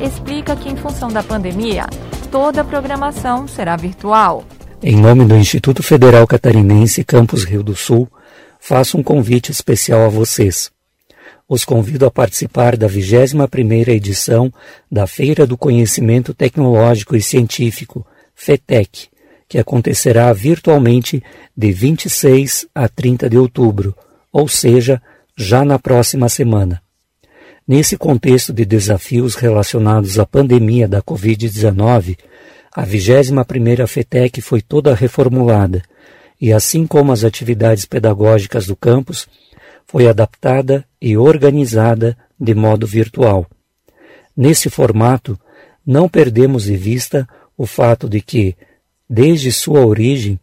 explica 0.00 0.54
que, 0.54 0.68
em 0.68 0.76
função 0.76 1.08
da 1.08 1.20
pandemia, 1.20 1.86
toda 2.30 2.60
a 2.60 2.64
programação 2.64 3.48
será 3.48 3.74
virtual. 3.74 4.44
Em 4.80 4.94
nome 4.94 5.24
do 5.24 5.34
Instituto 5.34 5.82
Federal 5.82 6.28
Catarinense 6.28 7.02
Campus 7.02 7.42
Rio 7.42 7.64
do 7.64 7.74
Sul, 7.74 8.08
faço 8.60 8.96
um 8.96 9.02
convite 9.02 9.50
especial 9.50 10.02
a 10.02 10.08
vocês 10.08 10.70
os 11.52 11.66
convido 11.66 12.06
a 12.06 12.10
participar 12.10 12.78
da 12.78 12.88
21ª 12.88 13.88
edição 13.88 14.50
da 14.90 15.06
Feira 15.06 15.46
do 15.46 15.58
Conhecimento 15.58 16.32
Tecnológico 16.32 17.14
e 17.14 17.20
Científico, 17.20 18.06
FETEC, 18.34 19.08
que 19.46 19.58
acontecerá 19.58 20.32
virtualmente 20.32 21.22
de 21.54 21.70
26 21.70 22.68
a 22.74 22.88
30 22.88 23.28
de 23.28 23.36
outubro, 23.36 23.94
ou 24.32 24.48
seja, 24.48 25.02
já 25.36 25.62
na 25.62 25.78
próxima 25.78 26.26
semana. 26.26 26.80
Nesse 27.68 27.98
contexto 27.98 28.50
de 28.50 28.64
desafios 28.64 29.34
relacionados 29.34 30.18
à 30.18 30.24
pandemia 30.24 30.88
da 30.88 31.02
Covid-19, 31.02 32.16
a 32.74 32.86
21ª 32.86 33.86
FETEC 33.86 34.40
foi 34.40 34.62
toda 34.62 34.94
reformulada 34.94 35.82
e, 36.40 36.50
assim 36.50 36.86
como 36.86 37.12
as 37.12 37.24
atividades 37.24 37.84
pedagógicas 37.84 38.66
do 38.66 38.74
campus, 38.74 39.28
foi 39.86 40.08
adaptada 40.08 40.82
e 41.02 41.16
organizada 41.16 42.16
de 42.38 42.54
modo 42.54 42.86
virtual. 42.86 43.44
Nesse 44.36 44.70
formato, 44.70 45.36
não 45.84 46.08
perdemos 46.08 46.64
de 46.64 46.76
vista 46.76 47.28
o 47.58 47.66
fato 47.66 48.08
de 48.08 48.20
que, 48.20 48.56
desde 49.10 49.50
sua 49.50 49.84
origem, 49.84 50.38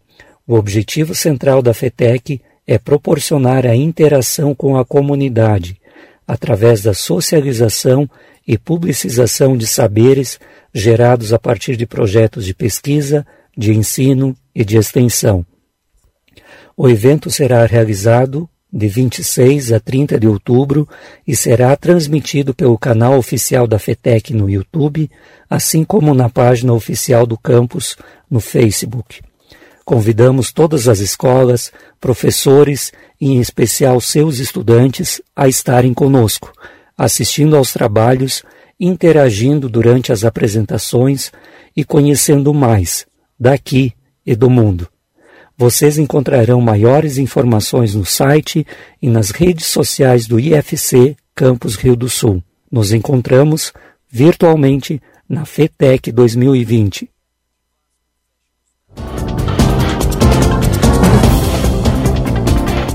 o 0.45 0.55
objetivo 0.55 1.15
central 1.15 1.61
da 1.61 1.73
FETEC 1.73 2.41
é 2.67 2.77
proporcionar 2.77 3.65
a 3.65 3.73
interação 3.73 4.53
com 4.53 4.75
a 4.75 4.83
comunidade, 4.83 5.79
através 6.27 6.83
da 6.83 6.93
socialização 6.93 8.07
e 8.45 8.57
publicização 8.57 9.55
de 9.55 9.65
saberes 9.65 10.39
gerados 10.73 11.31
a 11.31 11.39
partir 11.39 11.77
de 11.77 11.87
projetos 11.87 12.45
de 12.45 12.53
pesquisa, 12.53 13.25
de 13.57 13.73
ensino 13.73 14.35
e 14.53 14.65
de 14.65 14.77
extensão. 14.77 15.45
O 16.75 16.89
evento 16.89 17.31
será 17.31 17.65
realizado 17.65 18.49
de 18.71 18.87
26 18.87 19.71
a 19.71 19.79
30 19.79 20.19
de 20.19 20.27
outubro 20.27 20.87
e 21.27 21.35
será 21.35 21.75
transmitido 21.75 22.53
pelo 22.53 22.77
canal 22.77 23.17
oficial 23.17 23.67
da 23.67 23.79
FETEC 23.79 24.33
no 24.33 24.49
YouTube, 24.49 25.09
assim 25.49 25.83
como 25.83 26.13
na 26.13 26.29
página 26.29 26.73
oficial 26.73 27.25
do 27.25 27.37
campus 27.37 27.97
no 28.29 28.39
Facebook. 28.39 29.21
Convidamos 29.83 30.51
todas 30.51 30.87
as 30.87 30.99
escolas, 30.99 31.71
professores 31.99 32.93
e, 33.19 33.29
em 33.31 33.39
especial, 33.39 33.99
seus 33.99 34.37
estudantes 34.37 35.19
a 35.35 35.47
estarem 35.47 35.95
conosco, 35.95 36.53
assistindo 36.95 37.57
aos 37.57 37.73
trabalhos, 37.73 38.43
interagindo 38.79 39.67
durante 39.67 40.11
as 40.11 40.23
apresentações 40.23 41.31
e 41.75 41.83
conhecendo 41.83 42.53
mais 42.53 43.07
daqui 43.39 43.93
e 44.23 44.35
do 44.35 44.47
mundo. 44.47 44.87
Vocês 45.61 45.97
encontrarão 45.97 46.61
maiores 46.61 47.17
informações 47.17 47.93
no 47.93 48.05
site 48.05 48.65
e 49.01 49.09
nas 49.09 49.29
redes 49.29 49.65
sociais 49.65 50.25
do 50.25 50.39
IFC 50.39 51.17
Campus 51.35 51.75
Rio 51.75 51.97
do 51.97 52.07
Sul. 52.07 52.41
Nos 52.71 52.93
encontramos 52.93 53.73
virtualmente 54.09 55.01
na 55.27 55.43
FETEC 55.43 56.13
2020. 56.13 57.11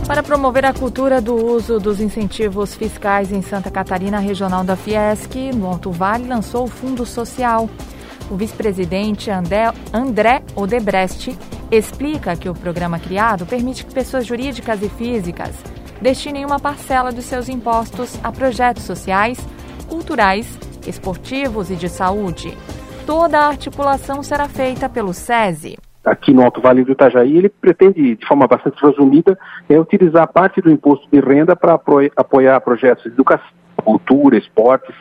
Para 0.07 0.23
promover 0.23 0.65
a 0.65 0.73
cultura 0.73 1.21
do 1.21 1.35
uso 1.35 1.79
dos 1.79 2.01
incentivos 2.01 2.75
fiscais 2.75 3.31
em 3.31 3.43
Santa 3.43 3.71
Catarina, 3.71 4.19
regional 4.21 4.65
da 4.65 4.75
Fiesc, 4.75 5.37
no 5.53 5.67
Alto 5.67 5.91
Vale, 5.91 6.27
lançou 6.27 6.65
o 6.65 6.69
Fundo 6.69 7.05
Social. 7.05 7.69
O 8.31 8.37
vice-presidente 8.37 9.31
André 9.31 10.43
Odebrecht 10.57 11.37
explica 11.77 12.37
que 12.37 12.49
o 12.49 12.55
programa 12.55 12.99
criado 12.99 13.47
permite 13.47 13.85
que 13.85 13.95
pessoas 13.95 14.27
jurídicas 14.27 14.83
e 14.83 14.89
físicas 14.89 15.63
destinem 16.01 16.45
uma 16.45 16.61
parcela 16.61 17.13
dos 17.13 17.25
seus 17.25 17.49
impostos 17.49 18.19
a 18.23 18.31
projetos 18.31 18.85
sociais, 18.85 19.39
culturais, 19.89 20.59
esportivos 20.87 21.71
e 21.71 21.77
de 21.77 21.89
saúde. 21.89 22.57
Toda 23.07 23.39
a 23.39 23.49
articulação 23.49 24.23
será 24.23 24.49
feita 24.49 24.89
pelo 24.89 25.13
SESI 25.13 25.77
aqui 26.05 26.35
no 26.35 26.43
Alto 26.43 26.61
Vale 26.61 26.85
do 26.85 26.93
Itajaí, 26.93 27.37
ele 27.37 27.49
pretende, 27.49 28.15
de 28.15 28.27
forma 28.27 28.47
bastante 28.47 28.79
resumida, 28.85 29.39
é, 29.69 29.81
utilizar 29.81 30.31
parte 30.31 30.61
do 30.61 30.71
imposto 30.71 31.09
de 31.11 31.19
renda 31.19 31.57
para 31.57 31.81
apoiar 32.15 32.61
projetos 32.61 33.05
de 33.05 33.11
educação, 33.11 33.49
cultura, 33.83 34.37
esportes, 34.37 34.95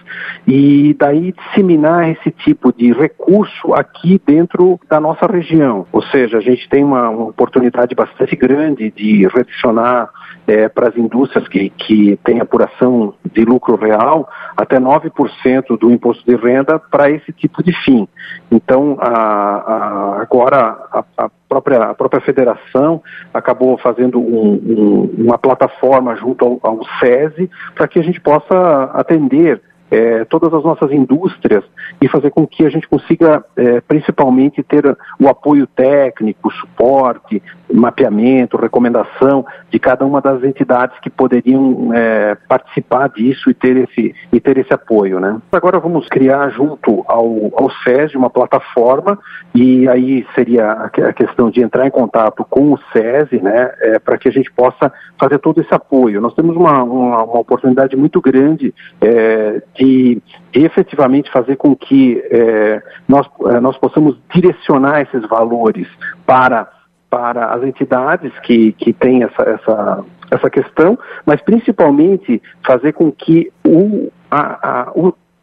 e 0.48 0.96
daí 0.98 1.34
disseminar 1.34 2.10
esse 2.10 2.32
tipo 2.32 2.72
de 2.74 2.92
recurso 2.92 3.74
aqui 3.74 4.22
dentro 4.26 4.80
da 4.90 5.00
nossa 5.00 5.26
região. 5.26 5.86
Ou 5.92 6.02
seja, 6.04 6.38
a 6.38 6.42
gente 6.42 6.68
tem 6.70 6.84
uma, 6.84 7.10
uma 7.10 7.26
oportunidade 7.26 7.96
bastante 7.96 8.36
grande 8.36 8.92
de 8.92 9.28
redicionar 9.28 10.10
é, 10.48 10.68
para 10.68 10.90
as 10.90 10.98
indústrias 10.98 11.48
que, 11.48 11.70
que 11.70 12.18
têm 12.24 12.40
apuração 12.40 13.14
de 13.34 13.46
lucro 13.46 13.76
real 13.76 14.28
até 14.58 14.80
9% 14.80 15.78
do 15.78 15.92
imposto 15.92 16.24
de 16.26 16.36
renda 16.36 16.80
para 16.80 17.10
esse 17.10 17.32
tipo 17.32 17.64
de 17.64 17.74
fim. 17.84 18.08
Então, 18.52 18.98
a, 19.00 19.10
a, 19.10 20.22
agora 20.22 20.78
a, 20.92 21.04
a 21.18 21.30
própria, 21.48 21.84
a 21.84 21.94
própria 21.94 22.22
federação 22.22 23.02
acabou 23.34 23.78
fazendo 23.78 24.20
um, 24.20 24.54
um, 24.54 25.24
uma 25.26 25.38
plataforma 25.38 26.16
junto 26.16 26.46
ao, 26.46 26.60
ao 26.62 26.80
SESI 27.00 27.50
para 27.76 27.88
que 27.88 28.00
a 28.00 28.04
gente 28.04 28.20
possa 28.20 28.92
atender 28.94 29.62
é, 29.94 30.26
todas 30.26 30.52
as 30.52 30.64
nossas 30.64 30.92
indústrias 30.92 31.64
e 32.02 32.08
fazer 32.08 32.32
com 32.32 32.48
que 32.48 32.66
a 32.66 32.70
gente 32.70 32.88
consiga, 32.88 33.46
é, 33.56 33.80
principalmente, 33.82 34.64
ter 34.64 34.98
o 35.20 35.28
apoio 35.28 35.68
técnico, 35.68 36.52
suporte, 36.52 37.42
mapeamento, 37.74 38.58
recomendação 38.58 39.46
de 39.70 39.80
cada 39.80 40.06
uma 40.06 40.22
das 40.22 40.44
entidades 40.44 40.98
que 41.00 41.10
poderiam 41.10 41.92
é, 41.94 42.36
participar 42.48 43.10
disso 43.10 43.50
e 43.50 43.54
ter 43.54 43.78
esse, 43.78 44.16
e 44.32 44.40
ter 44.40 44.58
esse 44.58 44.74
apoio. 44.74 45.20
Né? 45.20 45.42
Agora 45.52 45.80
vamos 45.80 46.08
criar 46.08 46.50
junto 46.50 47.04
ao, 47.08 47.52
ao 47.56 47.72
SESI 47.84 48.16
uma 48.16 48.30
plataforma 48.30 49.18
e 49.56 49.88
aí 49.90 50.26
seria 50.36 50.72
a 50.72 51.14
questão 51.14 51.50
de 51.50 51.62
entrar 51.62 51.88
em 51.88 51.92
contato 51.92 52.46
com 52.50 52.74
o 52.74 52.80
SESI 52.92 53.42
né, 53.42 53.72
é, 53.82 54.00
para 54.00 54.18
que 54.18 54.28
a 54.28 54.32
gente 54.32 54.52
possa 54.52 54.92
fazer 55.18 55.40
todo 55.40 55.60
esse 55.60 55.74
apoio. 55.74 56.22
Nós 56.22 56.36
temos 56.36 56.56
uma, 56.56 56.84
uma, 56.84 57.24
uma 57.24 57.40
oportunidade 57.40 57.96
muito 57.96 58.22
grande 58.22 58.74
é, 59.02 59.62
de, 59.76 60.22
de, 60.52 60.66
efetivamente 60.66 61.32
fazer 61.32 61.56
com 61.56 61.76
que 61.76 62.24
é, 62.30 62.82
nós, 63.08 63.28
é, 63.48 63.60
nós 63.60 63.78
possamos 63.78 64.18
direcionar 64.34 65.02
esses 65.02 65.28
valores 65.28 65.88
para 66.26 66.70
para 67.14 67.54
as 67.54 67.62
entidades 67.62 68.34
que, 68.40 68.72
que 68.72 68.92
têm 68.92 69.22
essa, 69.22 69.44
essa, 69.44 70.04
essa 70.32 70.50
questão, 70.50 70.98
mas 71.24 71.40
principalmente 71.44 72.42
fazer 72.66 72.94
com 72.94 73.12
que 73.12 73.54
o, 73.64 74.12
a, 74.32 74.88
a, 74.88 74.94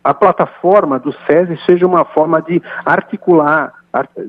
a 0.02 0.12
plataforma 0.12 0.98
do 0.98 1.12
SESI 1.28 1.56
seja 1.64 1.86
uma 1.86 2.04
forma 2.04 2.42
de 2.42 2.60
articular 2.84 3.72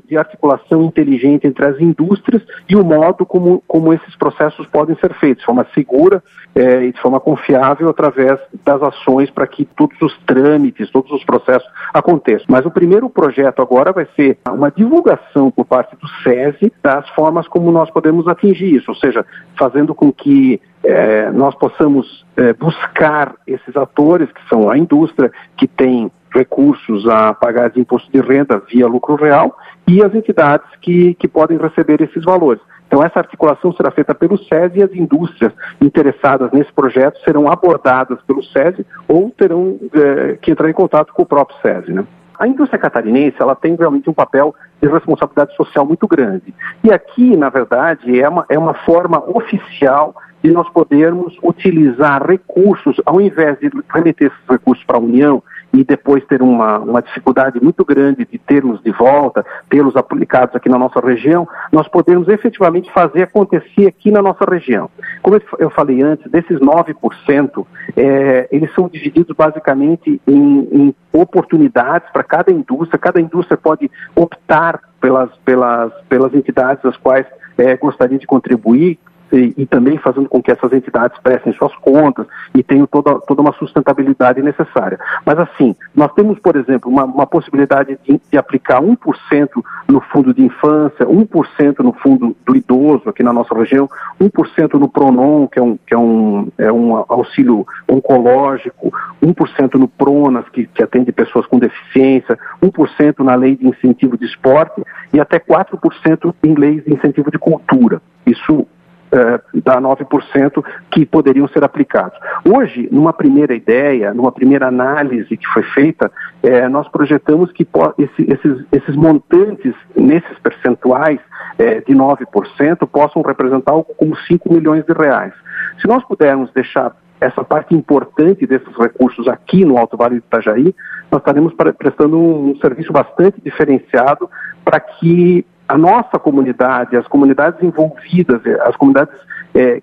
de 0.06 0.16
articulação 0.16 0.82
inteligente 0.82 1.46
entre 1.46 1.64
as 1.64 1.80
indústrias 1.80 2.42
e 2.68 2.74
o 2.74 2.84
modo 2.84 3.24
como, 3.24 3.62
como 3.66 3.92
esses 3.92 4.16
processos 4.16 4.66
podem 4.66 4.96
ser 4.96 5.14
feitos, 5.14 5.42
de 5.42 5.46
forma 5.46 5.66
segura 5.74 6.22
é, 6.54 6.84
e 6.84 6.92
de 6.92 7.00
forma 7.00 7.20
confiável 7.20 7.88
através 7.88 8.40
das 8.64 8.82
ações 8.82 9.30
para 9.30 9.46
que 9.46 9.64
todos 9.64 10.00
os 10.02 10.16
trâmites, 10.26 10.90
todos 10.90 11.10
os 11.12 11.24
processos 11.24 11.68
aconteçam. 11.94 12.46
Mas 12.48 12.66
o 12.66 12.70
primeiro 12.70 13.08
projeto 13.08 13.62
agora 13.62 13.92
vai 13.92 14.06
ser 14.16 14.38
uma 14.48 14.70
divulgação 14.70 15.50
por 15.50 15.64
parte 15.64 15.96
do 15.96 16.08
SESI 16.22 16.72
das 16.82 17.08
formas 17.10 17.46
como 17.46 17.70
nós 17.70 17.90
podemos 17.90 18.26
atingir 18.26 18.74
isso, 18.74 18.90
ou 18.90 18.96
seja, 18.96 19.24
fazendo 19.56 19.94
com 19.94 20.12
que 20.12 20.60
é, 20.84 21.30
nós 21.30 21.54
possamos 21.54 22.26
é, 22.36 22.52
buscar 22.52 23.34
esses 23.46 23.76
atores, 23.76 24.30
que 24.32 24.48
são 24.48 24.68
a 24.68 24.76
indústria, 24.76 25.30
que 25.56 25.68
tem 25.68 26.10
recursos 26.34 27.08
a 27.08 27.34
pagar 27.34 27.70
de 27.70 27.80
imposto 27.80 28.10
de 28.10 28.20
renda 28.20 28.62
via 28.68 28.86
lucro 28.86 29.14
real 29.14 29.56
e 29.86 30.02
as 30.02 30.14
entidades 30.14 30.66
que, 30.80 31.14
que 31.14 31.28
podem 31.28 31.58
receber 31.58 32.00
esses 32.00 32.24
valores. 32.24 32.60
Então, 32.86 33.02
essa 33.02 33.20
articulação 33.20 33.72
será 33.72 33.90
feita 33.90 34.14
pelo 34.14 34.36
SESI 34.36 34.80
e 34.80 34.82
as 34.82 34.92
indústrias 34.92 35.52
interessadas 35.80 36.52
nesse 36.52 36.70
projeto 36.72 37.18
serão 37.24 37.50
abordadas 37.50 38.20
pelo 38.26 38.42
SESI 38.42 38.84
ou 39.08 39.30
terão 39.30 39.78
é, 39.94 40.36
que 40.40 40.50
entrar 40.50 40.68
em 40.68 40.74
contato 40.74 41.12
com 41.14 41.22
o 41.22 41.26
próprio 41.26 41.56
SESI. 41.62 41.90
Né? 41.90 42.04
A 42.38 42.46
indústria 42.46 42.78
catarinense 42.78 43.36
ela 43.40 43.54
tem 43.54 43.74
realmente 43.76 44.10
um 44.10 44.12
papel 44.12 44.54
de 44.82 44.88
responsabilidade 44.88 45.56
social 45.56 45.86
muito 45.86 46.06
grande. 46.06 46.54
E 46.84 46.92
aqui, 46.92 47.34
na 47.34 47.48
verdade, 47.48 48.20
é 48.20 48.28
uma, 48.28 48.44
é 48.48 48.58
uma 48.58 48.74
forma 48.74 49.22
oficial 49.26 50.14
de 50.42 50.50
nós 50.50 50.68
podermos 50.70 51.38
utilizar 51.42 52.26
recursos, 52.26 53.00
ao 53.06 53.20
invés 53.20 53.58
de 53.60 53.70
remeter 53.88 54.26
esses 54.26 54.48
recursos 54.48 54.84
para 54.84 54.96
a 54.96 55.00
União 55.00 55.42
e 55.72 55.84
depois 55.84 56.24
ter 56.26 56.42
uma, 56.42 56.78
uma 56.78 57.00
dificuldade 57.00 57.58
muito 57.62 57.84
grande 57.84 58.26
de 58.30 58.38
termos 58.38 58.82
de 58.82 58.90
volta, 58.90 59.44
tê-los 59.70 59.96
aplicados 59.96 60.54
aqui 60.54 60.68
na 60.68 60.78
nossa 60.78 61.00
região, 61.00 61.48
nós 61.70 61.88
podemos 61.88 62.28
efetivamente 62.28 62.90
fazer 62.92 63.22
acontecer 63.22 63.86
aqui 63.86 64.10
na 64.10 64.20
nossa 64.20 64.44
região. 64.44 64.90
Como 65.22 65.40
eu 65.58 65.70
falei 65.70 66.02
antes, 66.02 66.30
desses 66.30 66.58
9%, 66.60 67.66
é, 67.96 68.48
eles 68.52 68.72
são 68.74 68.88
divididos 68.88 69.34
basicamente 69.34 70.20
em, 70.26 70.68
em 70.72 70.94
oportunidades 71.12 72.10
para 72.12 72.22
cada 72.22 72.52
indústria, 72.52 72.98
cada 72.98 73.20
indústria 73.20 73.56
pode 73.56 73.90
optar 74.14 74.80
pelas, 75.00 75.30
pelas, 75.38 75.92
pelas 76.08 76.34
entidades 76.34 76.84
às 76.84 76.96
quais 76.96 77.26
é, 77.56 77.76
gostaria 77.76 78.18
de 78.18 78.26
contribuir, 78.26 78.98
e, 79.32 79.54
e, 79.56 79.66
também 79.66 79.96
fazendo 79.96 80.28
com 80.28 80.42
que 80.42 80.52
essas 80.52 80.72
entidades 80.72 81.18
prestem 81.20 81.52
suas 81.54 81.74
contas 81.76 82.26
e 82.54 82.62
tenham 82.62 82.86
toda, 82.86 83.18
toda 83.20 83.40
uma 83.40 83.52
sustentabilidade 83.54 84.42
necessária. 84.42 85.00
Mas 85.24 85.38
assim, 85.38 85.74
nós 85.94 86.12
temos, 86.12 86.38
por 86.38 86.54
exemplo, 86.56 86.90
uma, 86.90 87.04
uma 87.04 87.26
possibilidade 87.26 87.98
de, 88.06 88.20
de, 88.30 88.38
aplicar 88.38 88.82
1% 88.82 89.48
no 89.88 90.00
fundo 90.00 90.34
de 90.34 90.42
infância, 90.42 91.06
1% 91.06 91.78
no 91.78 91.92
fundo 91.94 92.36
do 92.44 92.54
idoso 92.54 93.08
aqui 93.08 93.22
na 93.22 93.32
nossa 93.32 93.54
região, 93.54 93.88
1% 94.20 94.74
no 94.74 94.88
PRONON, 94.88 95.46
que 95.46 95.58
é 95.58 95.62
um, 95.62 95.78
que 95.86 95.94
é 95.94 95.98
um, 95.98 96.48
é 96.58 96.72
um 96.72 96.96
auxílio 97.08 97.66
oncológico, 97.88 98.92
1% 99.22 99.74
no 99.74 99.88
PRONAS, 99.88 100.48
que, 100.50 100.66
que 100.66 100.82
atende 100.82 101.10
pessoas 101.12 101.46
com 101.46 101.58
deficiência, 101.58 102.38
1% 102.62 103.20
na 103.20 103.34
lei 103.34 103.56
de 103.56 103.66
incentivo 103.66 104.18
de 104.18 104.26
esporte 104.26 104.82
e 105.12 105.20
até 105.20 105.38
4% 105.38 106.34
em 106.42 106.54
leis 106.54 106.84
de 106.84 106.92
incentivo 106.92 107.30
de 107.30 107.38
cultura. 107.38 108.02
Isso 108.26 108.66
eh, 109.12 109.40
dá 109.62 109.80
9% 109.80 110.64
que 110.90 111.04
poderiam 111.04 111.46
ser 111.48 111.62
aplicados. 111.62 112.18
Hoje, 112.44 112.88
numa 112.90 113.12
primeira 113.12 113.54
ideia, 113.54 114.14
numa 114.14 114.32
primeira 114.32 114.68
análise 114.68 115.36
que 115.36 115.46
foi 115.48 115.62
feita, 115.62 116.10
eh, 116.42 116.68
nós 116.68 116.88
projetamos 116.88 117.52
que 117.52 117.68
esse, 117.98 118.32
esses, 118.32 118.64
esses, 118.72 118.96
montantes, 118.96 119.74
nesses 119.94 120.38
percentuais 120.38 121.20
eh, 121.58 121.82
de 121.86 121.94
9%, 121.94 122.88
possam 122.88 123.22
representar 123.22 123.72
algo 123.72 123.94
como 123.96 124.16
5 124.16 124.52
milhões 124.52 124.84
de 124.86 124.92
reais. 124.92 125.34
Se 125.80 125.86
nós 125.86 126.02
pudermos 126.04 126.50
deixar 126.52 126.96
essa 127.20 127.44
parte 127.44 127.74
importante 127.74 128.46
desses 128.46 128.76
recursos 128.76 129.28
aqui 129.28 129.64
no 129.64 129.78
Alto 129.78 129.96
Vale 129.96 130.16
do 130.20 130.24
Itajaí, 130.26 130.74
nós 131.10 131.20
estaremos 131.20 131.54
prestando 131.78 132.18
um 132.18 132.56
serviço 132.56 132.92
bastante 132.92 133.40
diferenciado 133.40 134.28
para 134.64 134.80
que 134.80 135.44
a 135.68 135.78
nossa 135.78 136.18
comunidade, 136.18 136.96
as 136.96 137.06
comunidades 137.06 137.62
envolvidas, 137.62 138.44
eh, 138.44 138.58
as 138.64 138.76
comunidades 138.76 139.14
é, 139.54 139.82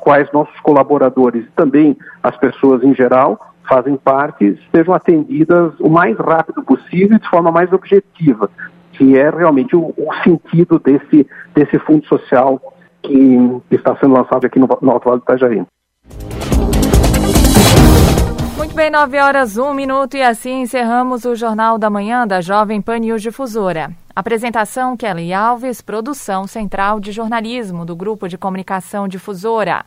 quais 0.00 0.30
nossos 0.32 0.58
colaboradores 0.60 1.44
e 1.44 1.50
também 1.52 1.96
as 2.22 2.36
pessoas 2.36 2.82
em 2.82 2.94
geral 2.94 3.38
fazem 3.68 3.96
parte, 3.96 4.58
sejam 4.74 4.92
atendidas 4.92 5.72
o 5.78 5.88
mais 5.88 6.16
rápido 6.18 6.62
possível 6.62 7.16
e 7.16 7.20
de 7.20 7.28
forma 7.28 7.52
mais 7.52 7.72
objetiva, 7.72 8.50
que 8.92 9.16
é 9.16 9.30
realmente 9.30 9.76
o, 9.76 9.94
o 9.96 10.14
sentido 10.24 10.78
desse, 10.78 11.26
desse 11.54 11.78
fundo 11.78 12.04
social 12.06 12.60
que 13.02 13.62
está 13.70 13.96
sendo 13.96 14.14
lançado 14.14 14.44
aqui 14.44 14.58
no, 14.58 14.68
no 14.82 14.90
Alto 14.90 15.08
Vale 15.08 15.20
do 15.20 15.22
Itajaí. 15.22 15.64
Muito 18.60 18.74
bem, 18.74 18.90
9 18.90 19.18
horas, 19.18 19.56
1 19.56 19.72
minuto 19.72 20.18
e 20.18 20.22
assim 20.22 20.60
encerramos 20.60 21.24
o 21.24 21.34
Jornal 21.34 21.78
da 21.78 21.88
Manhã 21.88 22.26
da 22.26 22.42
Jovem 22.42 22.78
Pan 22.82 22.98
News 22.98 23.22
Difusora. 23.22 23.90
Apresentação 24.14 24.98
Kelly 24.98 25.32
Alves, 25.32 25.80
produção 25.80 26.46
central 26.46 27.00
de 27.00 27.10
jornalismo 27.10 27.86
do 27.86 27.96
Grupo 27.96 28.28
de 28.28 28.36
Comunicação 28.36 29.08
Difusora. 29.08 29.86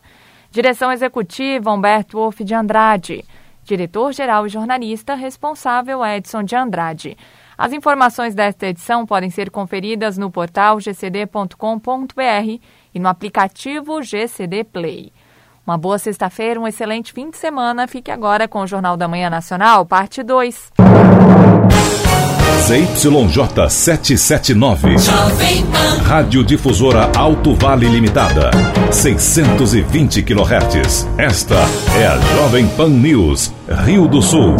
Direção 0.50 0.90
executiva 0.90 1.70
Humberto 1.70 2.16
Wolff 2.16 2.42
de 2.42 2.52
Andrade. 2.52 3.24
Diretor-geral 3.62 4.44
e 4.44 4.50
jornalista 4.50 5.14
responsável 5.14 6.04
Edson 6.04 6.42
de 6.42 6.56
Andrade. 6.56 7.16
As 7.56 7.72
informações 7.72 8.34
desta 8.34 8.66
edição 8.66 9.06
podem 9.06 9.30
ser 9.30 9.50
conferidas 9.50 10.18
no 10.18 10.32
portal 10.32 10.80
gcd.com.br 10.80 12.60
e 12.92 12.98
no 12.98 13.08
aplicativo 13.08 14.02
GCD 14.02 14.64
Play. 14.64 15.12
Uma 15.66 15.78
boa 15.78 15.98
sexta-feira, 15.98 16.60
um 16.60 16.68
excelente 16.68 17.12
fim 17.12 17.30
de 17.30 17.38
semana. 17.38 17.88
Fique 17.88 18.10
agora 18.10 18.46
com 18.46 18.60
o 18.60 18.66
Jornal 18.66 18.96
da 18.96 19.08
Manhã 19.08 19.30
Nacional, 19.30 19.86
parte 19.86 20.22
2. 20.22 20.72
ZYJ 22.64 23.68
779. 23.68 24.96
Rádio 26.06 26.44
Difusora 26.44 27.10
Alto 27.16 27.54
Vale 27.54 27.86
Limitada. 27.86 28.50
620 28.90 30.22
kHz. 30.22 31.06
Esta 31.18 31.56
é 31.98 32.06
a 32.06 32.18
Jovem 32.18 32.66
Pan 32.68 32.88
News, 32.88 33.52
Rio 33.84 34.06
do 34.08 34.22
Sul. 34.22 34.56